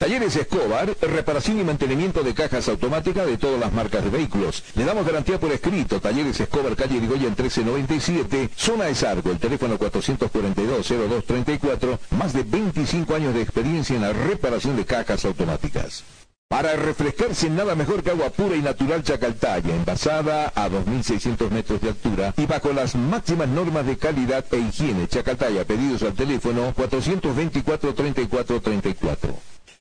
[0.00, 4.64] Talleres Escobar, reparación y mantenimiento de cajas automáticas de todas las marcas de vehículos.
[4.74, 6.00] Le damos garantía por escrito.
[6.00, 13.34] Talleres Escobar, calle Irigoyen 1397, zona de Sargo, el teléfono 442-0234, más de 25 años
[13.34, 16.02] de experiencia en la reparación de cajas automáticas.
[16.48, 21.90] Para refrescarse nada mejor que agua pura y natural Chacaltaya, envasada a 2.600 metros de
[21.90, 25.08] altura y bajo las máximas normas de calidad e higiene.
[25.08, 29.34] Chacaltaya, pedidos al teléfono 424-3434.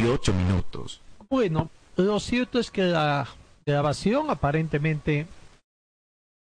[0.00, 1.00] 28 minutos.
[1.28, 3.28] Bueno, lo cierto es que la
[3.66, 5.26] grabación aparentemente,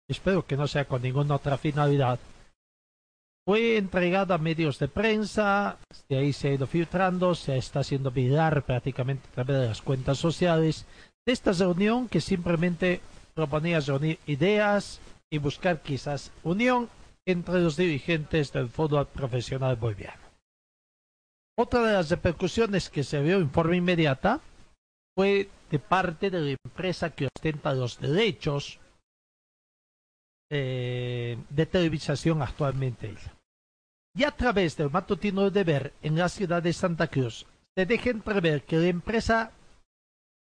[0.09, 2.19] espero que no sea con ninguna otra finalidad,
[3.45, 5.77] fue entregada a medios de prensa,
[6.09, 9.83] de ahí se ha ido filtrando, se está haciendo virar prácticamente a través de las
[9.83, 10.87] cuentas sociales
[11.27, 13.03] de esta reunión que simplemente
[13.35, 14.99] proponía reunir ideas
[15.31, 16.89] y buscar quizás unión
[17.27, 20.22] entre los dirigentes del fútbol profesional boliviano.
[21.59, 24.41] Otra de las repercusiones que se vio en forma inmediata
[25.15, 28.79] fue de parte de la empresa que ostenta los derechos
[30.51, 33.15] eh, de televisación actualmente.
[34.15, 38.11] Y a través del matutino de ver en la ciudad de Santa Cruz, se deja
[38.11, 39.53] entrever que la empresa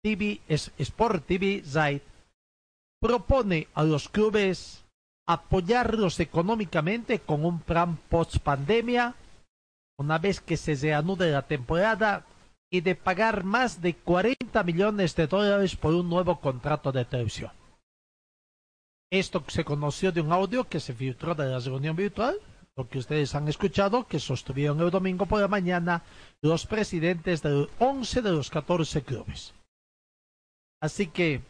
[0.04, 2.04] TV, Sport TV Zait
[3.00, 4.84] propone a los clubes
[5.28, 9.16] apoyarlos económicamente con un plan post pandemia
[9.98, 12.26] una vez que se reanude la temporada
[12.70, 17.52] y de pagar más de 40 millones de dólares por un nuevo contrato de televisión.
[19.10, 22.36] Esto se conoció de un audio que se filtró de la reunión virtual,
[22.76, 26.04] lo que ustedes han escuchado, que sostuvieron el domingo por la mañana
[26.42, 29.54] los presidentes de 11 de los 14 clubes.
[30.82, 31.42] Así que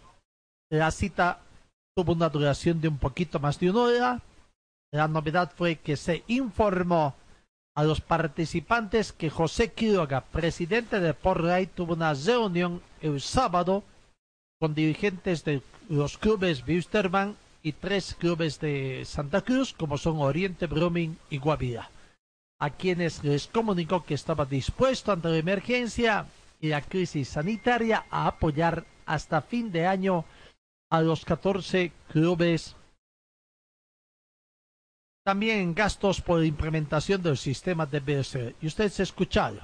[0.69, 1.41] la cita
[1.95, 4.21] tuvo una duración de un poquito más de una hora.
[4.93, 7.15] La novedad fue que se informó
[7.77, 13.83] a los participantes que José Quiroga, presidente de Portray, tuvo una reunión el sábado
[14.59, 20.65] con dirigentes de los clubes Wisterman y tres clubes de Santa Cruz, como son Oriente,
[20.65, 21.91] Brumming y Guavira,
[22.59, 26.25] a quienes les comunicó que estaba dispuesto ante la emergencia
[26.59, 30.25] y la crisis sanitaria a apoyar hasta fin de año
[30.89, 32.75] a los 14 clubes
[35.27, 38.55] también gastos por implementación del sistema de BSR.
[38.61, 39.59] Y ustedes escucharon,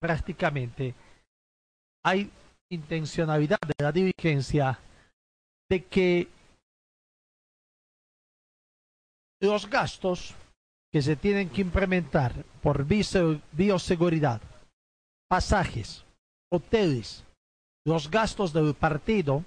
[0.00, 0.94] prácticamente
[2.04, 2.30] hay
[2.70, 4.78] intencionalidad de la dirigencia
[5.68, 6.28] de que
[9.42, 10.32] los gastos
[10.92, 14.40] que se tienen que implementar por bioseguridad,
[15.28, 16.04] pasajes,
[16.52, 17.24] hoteles,
[17.84, 19.44] los gastos del partido,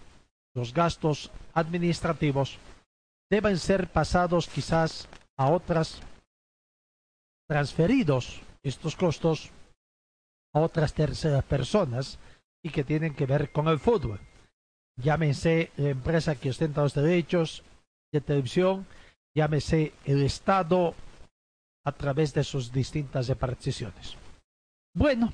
[0.54, 2.58] los gastos administrativos,
[3.32, 5.08] deben ser pasados quizás
[5.38, 6.02] a otras
[7.48, 9.52] transferidos estos costos
[10.54, 12.20] a otras terceras personas
[12.64, 14.20] y que tienen que ver con el fútbol.
[15.00, 17.64] Llámese la empresa que ostenta los derechos
[18.12, 18.88] de televisión,
[19.36, 20.96] llámese el Estado
[21.86, 24.18] a través de sus distintas reparticiones.
[24.96, 25.32] Bueno,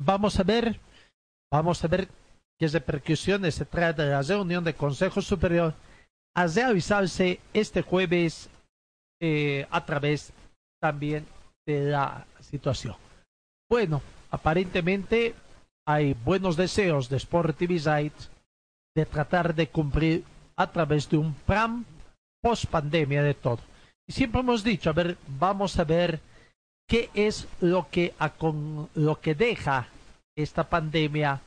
[0.00, 0.80] vamos a ver,
[1.52, 2.08] vamos a ver
[2.58, 5.74] qué repercusiones se trae de la reunión del Consejo Superior
[6.34, 8.48] a realizarse este jueves
[9.20, 10.32] eh, a través
[10.80, 11.26] también
[11.66, 12.96] de la situación.
[13.68, 14.00] Bueno,
[14.30, 15.34] aparentemente
[15.86, 17.78] hay buenos deseos de Sport TV
[18.94, 20.24] de tratar de cumplir
[20.56, 21.84] a través de un plan
[22.42, 23.60] post pandemia de todo.
[24.06, 26.20] Y siempre hemos dicho, a ver, vamos a ver
[26.88, 28.14] qué es lo que,
[28.94, 29.88] lo que deja
[30.36, 31.40] esta pandemia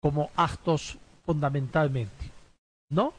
[0.00, 2.30] como actos fundamentalmente,
[2.90, 3.12] ¿no?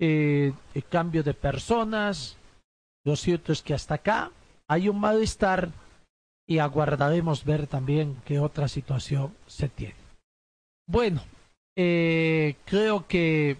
[0.00, 2.36] Eh, el cambio de personas,
[3.04, 4.30] lo cierto es que hasta acá
[4.68, 5.70] hay un malestar
[6.46, 9.94] y aguardaremos ver también qué otra situación se tiene.
[10.86, 11.22] Bueno,
[11.76, 13.56] eh, creo que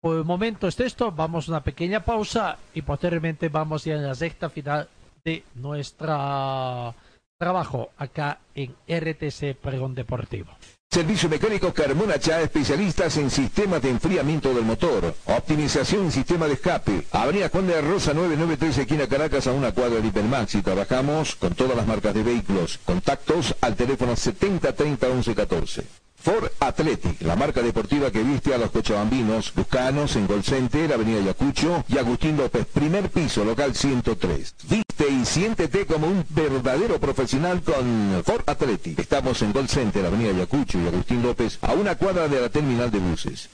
[0.00, 1.12] por el momento es esto.
[1.12, 4.88] Vamos a una pequeña pausa y posteriormente vamos ya en la sexta final
[5.24, 6.94] de nuestro
[7.38, 10.50] trabajo acá en RTC Pregón Deportivo.
[10.92, 16.52] Servicio Mecánico Carmona Chá, especialistas en sistemas de enfriamiento del motor, optimización en sistema de
[16.52, 17.06] escape.
[17.12, 20.54] Avenida Juan de la Rosa 993, esquina Caracas, a una cuadra de Hipermax.
[20.56, 22.78] Y trabajamos con todas las marcas de vehículos.
[22.84, 26.01] Contactos al teléfono 7030 1114.
[26.22, 31.20] Ford Athletic, la marca deportiva que viste a los cochabambinos, Buscanos en Gol Center, Avenida
[31.20, 34.54] Yacucho y Agustín López, primer piso, local 103.
[34.68, 39.00] Viste y siéntete como un verdadero profesional con Ford Athletic.
[39.00, 42.92] Estamos en Gol Center, Avenida Yacucho y Agustín López, a una cuadra de la terminal
[42.92, 43.48] de buses.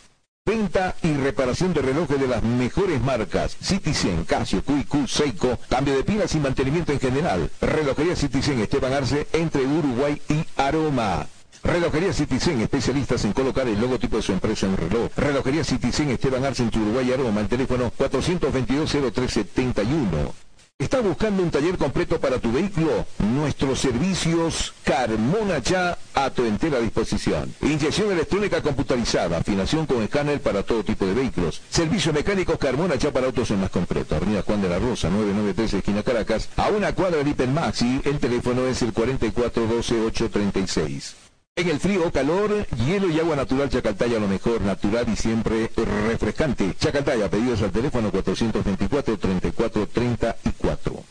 [0.45, 3.57] Venta y reparación de relojes de las mejores marcas.
[3.62, 5.59] Citizen, Casio, QQ, Seiko.
[5.69, 7.51] Cambio de pilas y mantenimiento en general.
[7.61, 11.27] Relojería Citizen Esteban Arce entre Uruguay y Aroma.
[11.62, 15.10] Relojería Citizen, especialistas en colocar el logotipo de su empresa en reloj.
[15.16, 20.32] Relojería Citizen, Esteban Arce en Uruguay, Aroma, el teléfono 422-0371.
[20.80, 23.05] ¿Estás buscando un taller completo para tu vehículo?
[23.18, 27.52] Nuestros servicios Carmona Ya a tu entera disposición.
[27.62, 31.60] Inyección electrónica computarizada, afinación con escáner para todo tipo de vehículos.
[31.68, 34.14] Servicio mecánico Carmona Ya para autos en más completo.
[34.14, 36.48] Avenida Juan de la Rosa, 993 esquina Caracas.
[36.56, 41.27] A una cuadra de Maxi, el teléfono es el 4412836.
[41.59, 45.68] En el frío o calor, hielo y agua natural Chacaltaya, lo mejor, natural y siempre
[46.06, 46.72] refrescante.
[46.78, 51.02] Chacaltaya, pedidos al teléfono 424-3434.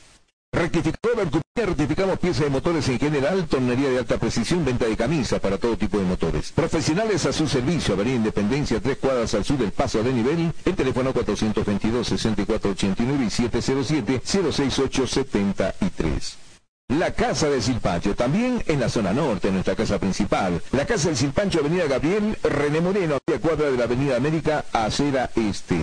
[0.54, 5.58] Rectificador rectificamos piezas de motores en general, tornería de alta precisión, venta de camisas para
[5.58, 6.54] todo tipo de motores.
[6.54, 10.76] Profesionales a su servicio, Avenida Independencia, tres cuadras al sur del paso de nivel, el
[10.76, 16.47] teléfono 422-6489 y 707-06873.
[16.90, 20.62] La Casa del Silpancho, también en la zona norte, nuestra casa principal.
[20.72, 25.30] La Casa del Silpancho, Avenida Gabriel, René Moreno, a cuadra de la Avenida América, acera
[25.36, 25.76] este.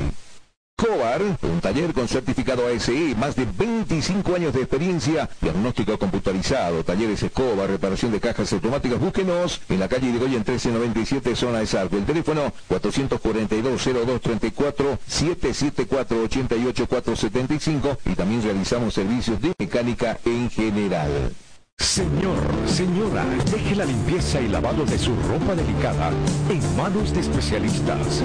[0.77, 7.23] Cobar, un taller con certificado ASE, más de 25 años de experiencia, diagnóstico computarizado, talleres
[7.23, 11.97] Escobar, reparación de cajas automáticas, búsquenos en la calle Irigoyen 1397, zona de Salvo.
[11.97, 21.31] El teléfono 442-0234, 774-88475 y también realizamos servicios de mecánica en general.
[21.79, 22.37] Señor,
[22.67, 26.11] señora, deje la limpieza y lavado de su ropa delicada
[26.51, 28.25] en manos de especialistas.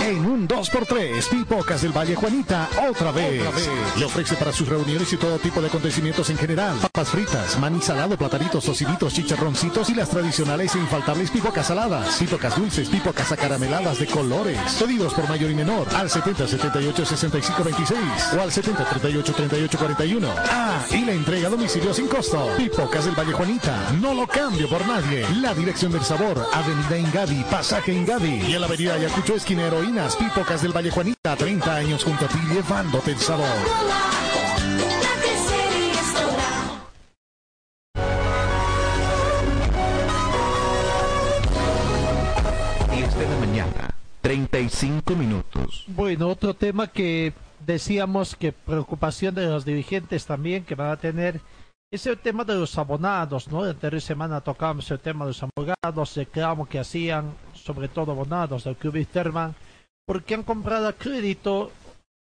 [0.00, 3.42] En un 2x3, Pipocas del Valle Juanita, otra vez.
[3.96, 6.76] Le ofrece para sus reuniones y todo tipo de acontecimientos en general.
[6.80, 12.16] Papas fritas, maní salado, platanitos, tociditos, chicharroncitos y las tradicionales e infaltables pipocas saladas.
[12.16, 14.58] Pipocas dulces, pipocas acarameladas de colores.
[14.78, 18.00] Pedidos por mayor y menor al 70 78 65 26
[18.38, 20.28] o al 70 38 38 41.
[20.50, 22.48] Ah, y la entrega a domicilio sin costo.
[22.56, 25.26] Pipocas del Valle Juanita, no lo cambio por nadie.
[25.40, 30.16] La dirección del sabor, Avenida Ingavi, Pasaje Ingavi y en la Avenida Ayacucho, esquina Heroínas,
[30.16, 33.46] Pipocas del Valle Juanita, 30 años junto a ti llevándote el sabor.
[42.90, 45.84] 10 de la mañana, 35 minutos.
[45.86, 47.32] Bueno, otro tema que
[47.64, 51.40] decíamos que preocupación de los dirigentes también que van a tener
[51.90, 53.64] es el tema de los abonados, ¿no?
[53.64, 58.12] La anterior semana tocamos el tema de los abogados, el reclamo que hacían, sobre todo
[58.12, 59.54] abonados del Club Wisterman,
[60.08, 61.70] porque han comprado a crédito,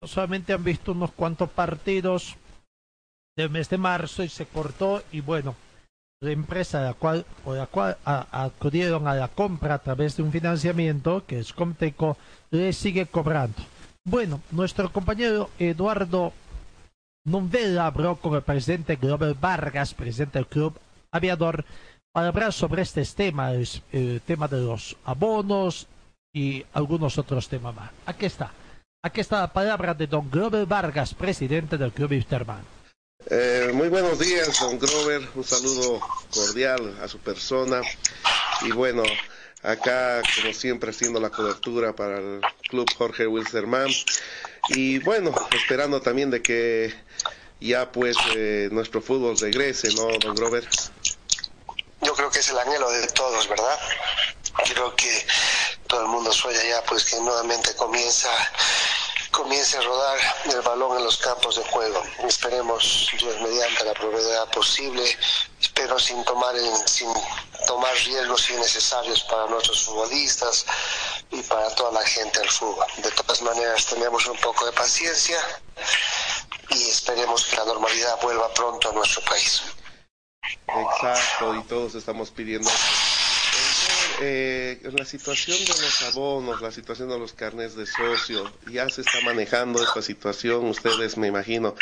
[0.03, 2.35] solamente han visto unos cuantos partidos
[3.37, 5.55] del mes de marzo y se cortó y bueno,
[6.23, 10.33] la empresa la cual, por la cual acudieron a la compra a través de un
[10.33, 12.17] financiamiento, que es Comteco,
[12.51, 13.59] le sigue cobrando.
[14.03, 16.33] Bueno, nuestro compañero Eduardo
[17.27, 20.79] Novela habló con el presidente Global Vargas, presidente del club
[21.13, 21.67] aviador,
[22.15, 25.87] para hablar sobre este tema, el tema de los abonos
[26.35, 27.91] y algunos otros temas más.
[28.05, 28.53] Aquí está.
[29.03, 32.65] Aquí está la palabra de don Global Vargas, presidente del Club Wisterman.
[33.31, 35.23] Eh, muy buenos días, don Grover.
[35.35, 36.01] Un saludo
[36.31, 37.81] cordial a su persona.
[38.63, 39.03] Y bueno,
[39.63, 43.91] acá, como siempre, haciendo la cobertura para el Club Jorge Wilstermann.
[44.71, 46.93] Y bueno, esperando también de que
[47.61, 50.69] ya pues eh, nuestro fútbol regrese, ¿no, don Grover?
[52.03, 53.79] Yo creo que es el anhelo de todos, ¿verdad?
[54.63, 55.27] Creo que
[55.89, 58.31] todo el mundo sueña ya pues que nuevamente comienza
[59.35, 62.01] comience a rodar el balón en los campos de juego.
[62.27, 65.03] Esperemos, Dios mediante la probabilidad posible,
[65.61, 66.55] espero sin tomar,
[66.87, 67.13] sin
[67.67, 70.65] tomar riesgos innecesarios para nuestros futbolistas
[71.31, 72.87] y para toda la gente del fútbol.
[72.99, 75.39] De todas maneras, tenemos un poco de paciencia
[76.71, 79.63] y esperemos que la normalidad vuelva pronto a nuestro país.
[80.69, 82.71] Exacto, y todos estamos pidiendo
[84.21, 89.01] eh, la situación de los abonos, la situación de los carnes de socio, ya se
[89.01, 91.75] está manejando esta situación, ustedes me imagino,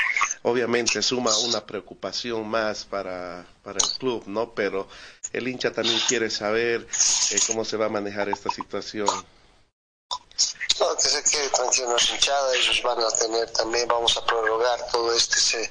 [0.43, 4.55] obviamente suma una preocupación más para, para el club, ¿no?
[4.55, 4.89] Pero
[5.33, 6.87] el hincha también quiere saber
[7.31, 9.09] eh, cómo se va a manejar esta situación.
[10.81, 14.81] No, que se quede tranquilo nuestra hinchada, ellos van a tener también, vamos a prorrogar
[14.91, 15.71] todo este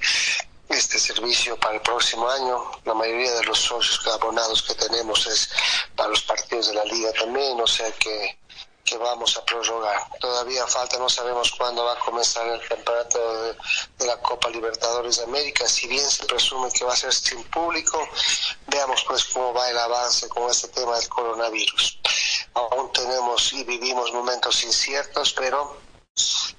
[0.74, 2.72] este servicio para el próximo año.
[2.86, 5.50] La mayoría de los socios abonados que tenemos es
[5.96, 8.40] para los partidos de la liga también, o sea que,
[8.84, 10.02] que vamos a prorrogar.
[10.20, 13.56] Todavía falta, no sabemos cuándo va a comenzar el campeonato de,
[13.98, 15.68] de, la Copa Libertadores de América.
[15.68, 18.08] Si bien se presume que va a ser sin público,
[18.68, 22.00] veamos pues cómo va el avance con este tema del coronavirus.
[22.54, 25.91] Aún tenemos y vivimos momentos inciertos, pero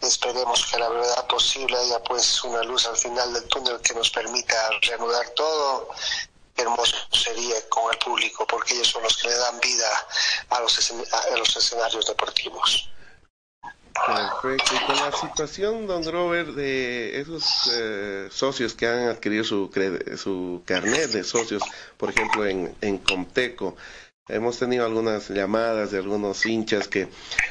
[0.01, 4.11] esperemos que la verdad posible haya pues una luz al final del túnel que nos
[4.11, 5.89] permita reanudar todo
[6.57, 9.89] hermoso sería con el público, porque ellos son los que le dan vida
[10.51, 12.89] a los, a los escenarios deportivos.
[14.07, 14.75] Perfecto.
[14.75, 19.71] Y con la situación, don Robert, de esos eh, socios que han adquirido su,
[20.17, 21.63] su carnet de socios,
[21.97, 23.77] por ejemplo, en, en Comteco,
[24.29, 27.09] Hemos tenido algunas llamadas de algunos hinchas que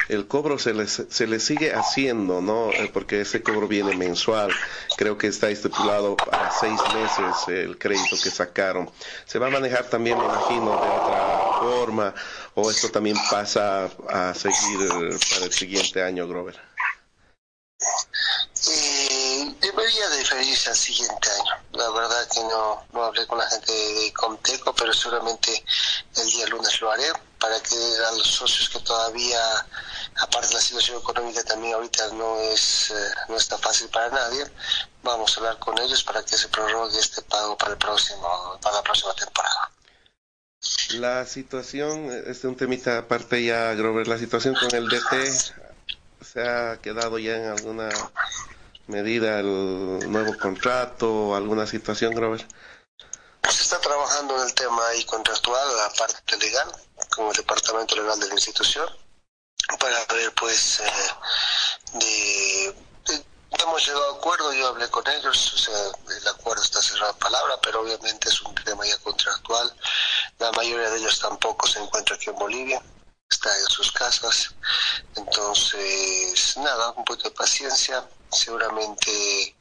[0.07, 2.71] el cobro se les, se les sigue haciendo, ¿no?
[2.71, 4.53] Eh, porque ese cobro viene mensual.
[4.95, 8.89] Creo que está estipulado para seis meses el crédito que sacaron.
[9.25, 12.15] ¿Se va a manejar también, me imagino, de otra forma?
[12.55, 16.70] ¿O esto también pasa a seguir eh, para el siguiente año, Grover?
[19.61, 21.63] Debería diferirse al siguiente año.
[21.73, 25.63] La verdad que no, no hablé con la gente de Comteco, pero seguramente
[26.17, 27.05] el día lunes lo haré
[27.39, 29.39] para que a los socios que todavía,
[30.19, 34.45] aparte de la situación económica también ahorita no es eh, no está fácil para nadie,
[35.03, 38.77] vamos a hablar con ellos para que se prorrogue este pago para el próximo para
[38.77, 39.71] la próxima temporada.
[40.91, 45.53] La situación, este un temita aparte ya, Grover, la situación con el DT
[46.21, 47.89] se ha quedado ya en alguna
[48.91, 52.45] medida el nuevo contrato o alguna situación, Grover?
[53.49, 56.71] Se está trabajando en el tema ahí contractual, la parte legal,
[57.15, 58.87] con el departamento legal de la institución,
[59.79, 60.91] para ver, pues, eh,
[61.93, 62.75] de,
[63.59, 67.17] hemos llegado a acuerdo, yo hablé con ellos, o sea, el acuerdo está cerrado en
[67.17, 69.73] palabra, pero obviamente es un tema ya contractual.
[70.39, 72.81] La mayoría de ellos tampoco se encuentra aquí en Bolivia,
[73.29, 74.53] está en sus casas.
[75.15, 78.07] Entonces, nada, un poquito de paciencia.
[78.31, 79.55] Seguramente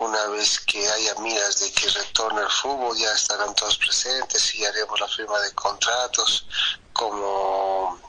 [0.00, 4.64] una vez que haya miras de que retorne el fútbol, ya estarán todos presentes y
[4.64, 6.46] haremos la firma de contratos
[6.92, 8.00] como,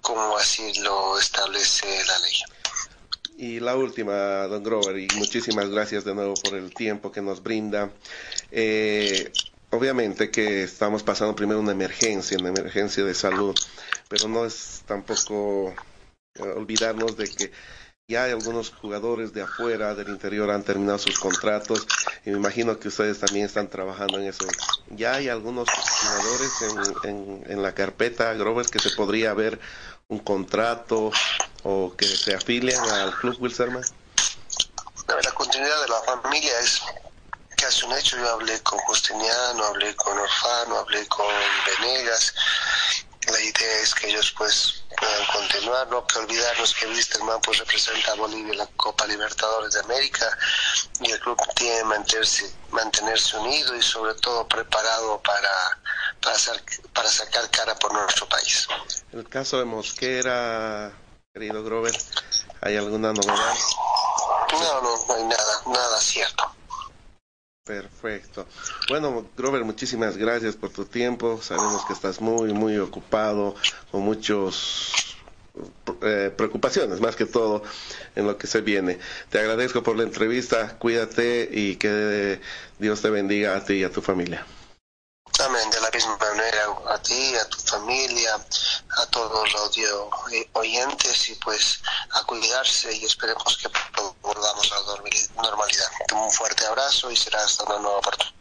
[0.00, 2.36] como así lo establece la ley.
[3.36, 4.12] Y la última,
[4.48, 7.90] don Grover, y muchísimas gracias de nuevo por el tiempo que nos brinda.
[8.50, 9.32] Eh,
[9.70, 13.54] obviamente que estamos pasando primero una emergencia, una emergencia de salud,
[14.08, 15.74] pero no es tampoco
[16.34, 17.52] eh, olvidarnos de que
[18.06, 21.86] ya hay algunos jugadores de afuera, del interior, han terminado sus contratos
[22.26, 24.44] y me imagino que ustedes también están trabajando en eso.
[24.90, 26.50] Ya hay algunos jugadores
[27.04, 29.58] en, en, la carpeta, Grover, que se podría ver
[30.08, 31.10] un contrato
[31.62, 33.82] o que se afilian al club Wilserman.
[35.08, 36.82] La continuidad de la familia es
[37.56, 38.18] casi un hecho.
[38.18, 41.26] Yo hablé con Justiniano, hablé con Orfano, hablé con
[41.80, 42.34] Venegas.
[43.28, 48.12] La idea es que ellos pues puedan continuar, no que olvidarnos que Wisterman pues representa
[48.12, 50.26] a Bolivia en la Copa Libertadores de América
[51.00, 55.78] y el club tiene que mantenerse, mantenerse unido y sobre todo preparado para,
[56.20, 56.36] para,
[56.92, 58.66] para sacar cara por nuestro país.
[59.12, 60.92] En el caso de Mosquera,
[61.32, 61.96] querido Grover,
[62.60, 63.54] ¿hay alguna novedad?
[64.52, 66.53] No, no, no hay nada, nada cierto.
[67.64, 68.46] Perfecto.
[68.90, 71.40] Bueno, Grover, muchísimas gracias por tu tiempo.
[71.40, 73.54] Sabemos que estás muy, muy ocupado,
[73.90, 75.16] con muchos
[76.02, 77.62] eh, preocupaciones, más que todo,
[78.16, 78.98] en lo que se viene.
[79.30, 82.38] Te agradezco por la entrevista, cuídate y que
[82.78, 84.44] Dios te bendiga a ti y a tu familia.
[85.40, 88.36] Amén, de la misma manera a ti, a tu familia,
[88.98, 90.10] a todos los audio
[90.52, 91.80] oyentes y pues
[92.12, 93.68] a cuidarse y esperemos que
[94.34, 95.86] volvamos a la normalidad.
[96.14, 98.34] Un fuerte abrazo y será hasta una nueva oportunidad.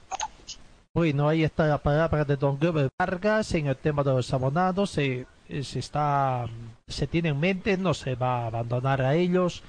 [0.94, 4.92] Bueno, ahí está la palabra de Don Gober Vargas en el tema de los abonados.
[4.92, 6.48] Se, se, está,
[6.88, 9.64] se tiene en mente, no se va a abandonar a ellos.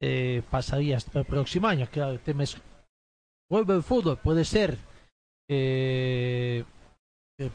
[0.00, 1.88] Eh, pasaría hasta el próximo año.
[1.90, 2.56] Claro, el tema es
[3.50, 4.78] vuelve el fútbol, puede ser
[5.50, 6.64] eh,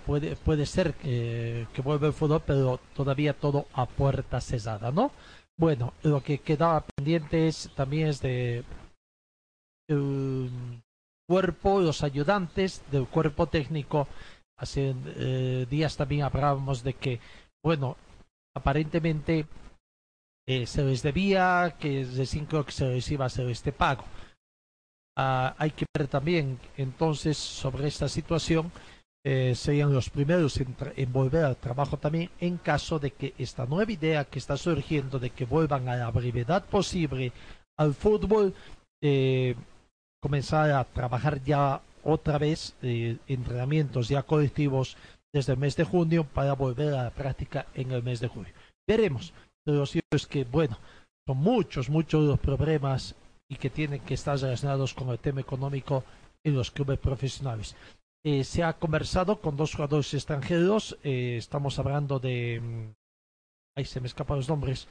[0.05, 5.11] puede, puede ser que, que vuelva el fútbol, pero todavía todo a puerta cesada, ¿no?
[5.57, 6.83] Bueno, lo que quedaba
[7.75, 8.63] también es de
[9.89, 10.49] el
[11.27, 14.07] cuerpo, los ayudantes del cuerpo técnico.
[14.57, 17.19] Hace eh, días también hablábamos de que,
[17.63, 17.97] bueno,
[18.55, 19.47] aparentemente
[20.47, 22.05] eh, se les debía, que
[22.45, 24.03] creo que se les iba a hacer este pago.
[25.17, 28.71] Ah, hay que ver también entonces sobre esta situación
[29.25, 33.91] eh, serían los primeros en, volver al trabajo también en caso de que esta nueva
[33.91, 37.31] idea que está surgiendo de que vuelvan a la brevedad posible
[37.77, 38.53] al fútbol
[39.01, 39.55] eh,
[40.21, 44.97] comenzar a trabajar ya otra vez eh, entrenamientos ya colectivos
[45.33, 48.53] desde el mes de junio para volver a la práctica en el mes de julio.
[48.87, 49.33] veremos.
[49.65, 50.77] Lo cierto es que, bueno,
[51.25, 53.15] son muchos, muchos los problemas
[53.49, 56.03] y que tienen que estar relacionados con el tema económico
[56.43, 57.75] en los clubes profesionales.
[58.25, 62.61] Eh, se ha conversado con dos jugadores extranjeros, eh, estamos hablando de...
[62.61, 62.93] mm,
[63.75, 64.87] Ahí se me escapan los nombres.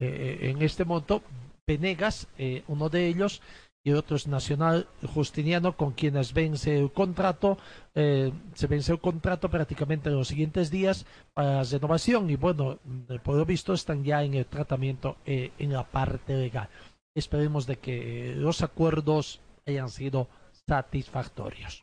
[0.00, 1.22] Eh, en este monto,
[1.66, 3.40] Venegas, eh, uno de ellos,
[3.84, 7.56] y otro es Nacional Justiniano, con quienes vence el contrato.
[7.94, 12.78] eh, se vence el contrato prácticamente en los siguientes días para renovación y bueno,
[13.08, 16.68] eh, por lo visto están ya en el tratamiento eh, en la parte legal.
[17.16, 20.28] Esperemos de que eh, los acuerdos hayan sido
[20.68, 21.82] satisfactorios.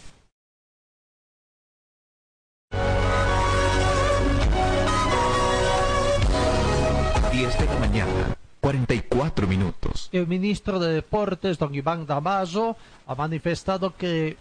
[7.31, 10.09] 10 de la mañana, 44 minutos.
[10.11, 14.37] El ministro de Deportes, don Iván Damaso, ha manifestado que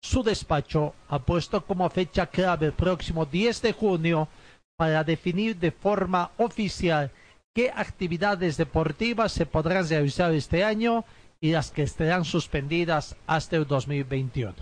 [0.00, 4.28] su despacho ha puesto como fecha clave el próximo 10 de junio
[4.76, 7.10] para definir de forma oficial
[7.54, 11.04] qué actividades deportivas se podrán realizar este año
[11.40, 14.54] y las que estarán suspendidas hasta el 2021.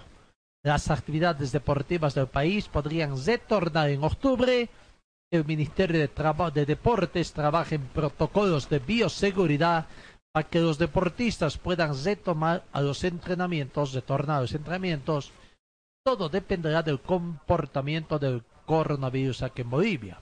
[0.65, 4.69] Las actividades deportivas del país podrían retornar en octubre.
[5.31, 9.87] El Ministerio de, de Deportes trabaja en protocolos de bioseguridad
[10.37, 15.33] para que los deportistas puedan retomar a los entrenamientos, retornar a los entrenamientos.
[16.05, 20.21] Todo dependerá del comportamiento del coronavirus aquí en Bolivia.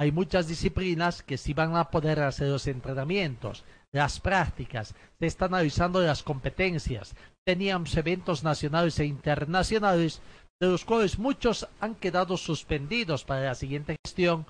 [0.00, 5.52] Hay muchas disciplinas que sí van a poder hacer los entrenamientos, las prácticas, se están
[5.52, 7.14] analizando las competencias.
[7.46, 10.22] Teníamos eventos nacionales e internacionales,
[10.58, 14.46] de los cuales muchos han quedado suspendidos para la siguiente gestión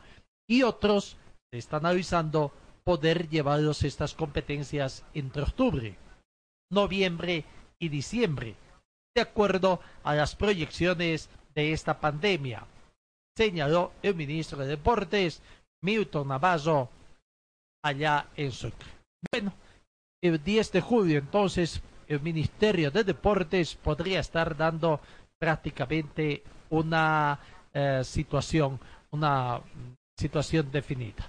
[0.48, 1.16] y otros
[1.52, 2.52] se están analizando
[2.86, 5.96] poder llevarlos estas competencias entre octubre,
[6.70, 7.44] noviembre
[7.80, 8.54] y diciembre,
[9.14, 12.64] de acuerdo a las proyecciones de esta pandemia,
[13.36, 15.42] señaló el ministro de Deportes,
[15.82, 16.88] Milton Navazo,
[17.84, 18.88] allá en Sucre.
[19.32, 19.52] Bueno,
[20.22, 25.00] el 10 de julio entonces el Ministerio de Deportes podría estar dando
[25.40, 27.40] prácticamente una
[27.74, 28.78] eh, situación,
[29.10, 31.28] una mm, situación definida.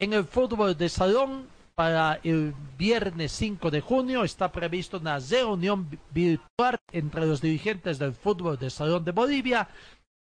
[0.00, 5.88] En el fútbol de salón, para el viernes 5 de junio está previsto una reunión
[5.90, 9.68] vi- virtual entre los dirigentes del fútbol de salón de Bolivia,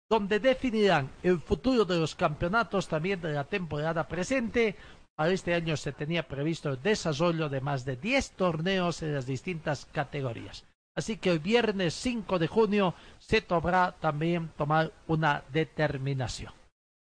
[0.09, 4.75] donde definirán el futuro de los campeonatos también de la temporada presente.
[5.15, 9.25] Para este año se tenía previsto el desarrollo de más de 10 torneos en las
[9.25, 10.65] distintas categorías.
[10.95, 16.53] Así que el viernes 5 de junio se tomará también tomar una determinación.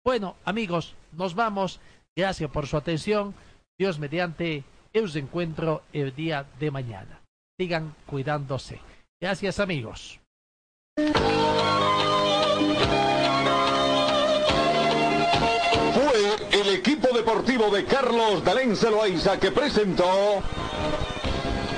[0.03, 1.79] Bueno, amigos, nos vamos.
[2.19, 3.33] Gracias por su atención.
[3.77, 7.21] Dios mediante, yo os encuentro el día de mañana.
[7.57, 8.81] Sigan cuidándose.
[9.21, 10.19] Gracias, amigos.
[10.97, 11.13] Fue
[16.59, 20.43] el equipo deportivo de Carlos Dalén Celoaiza que presentó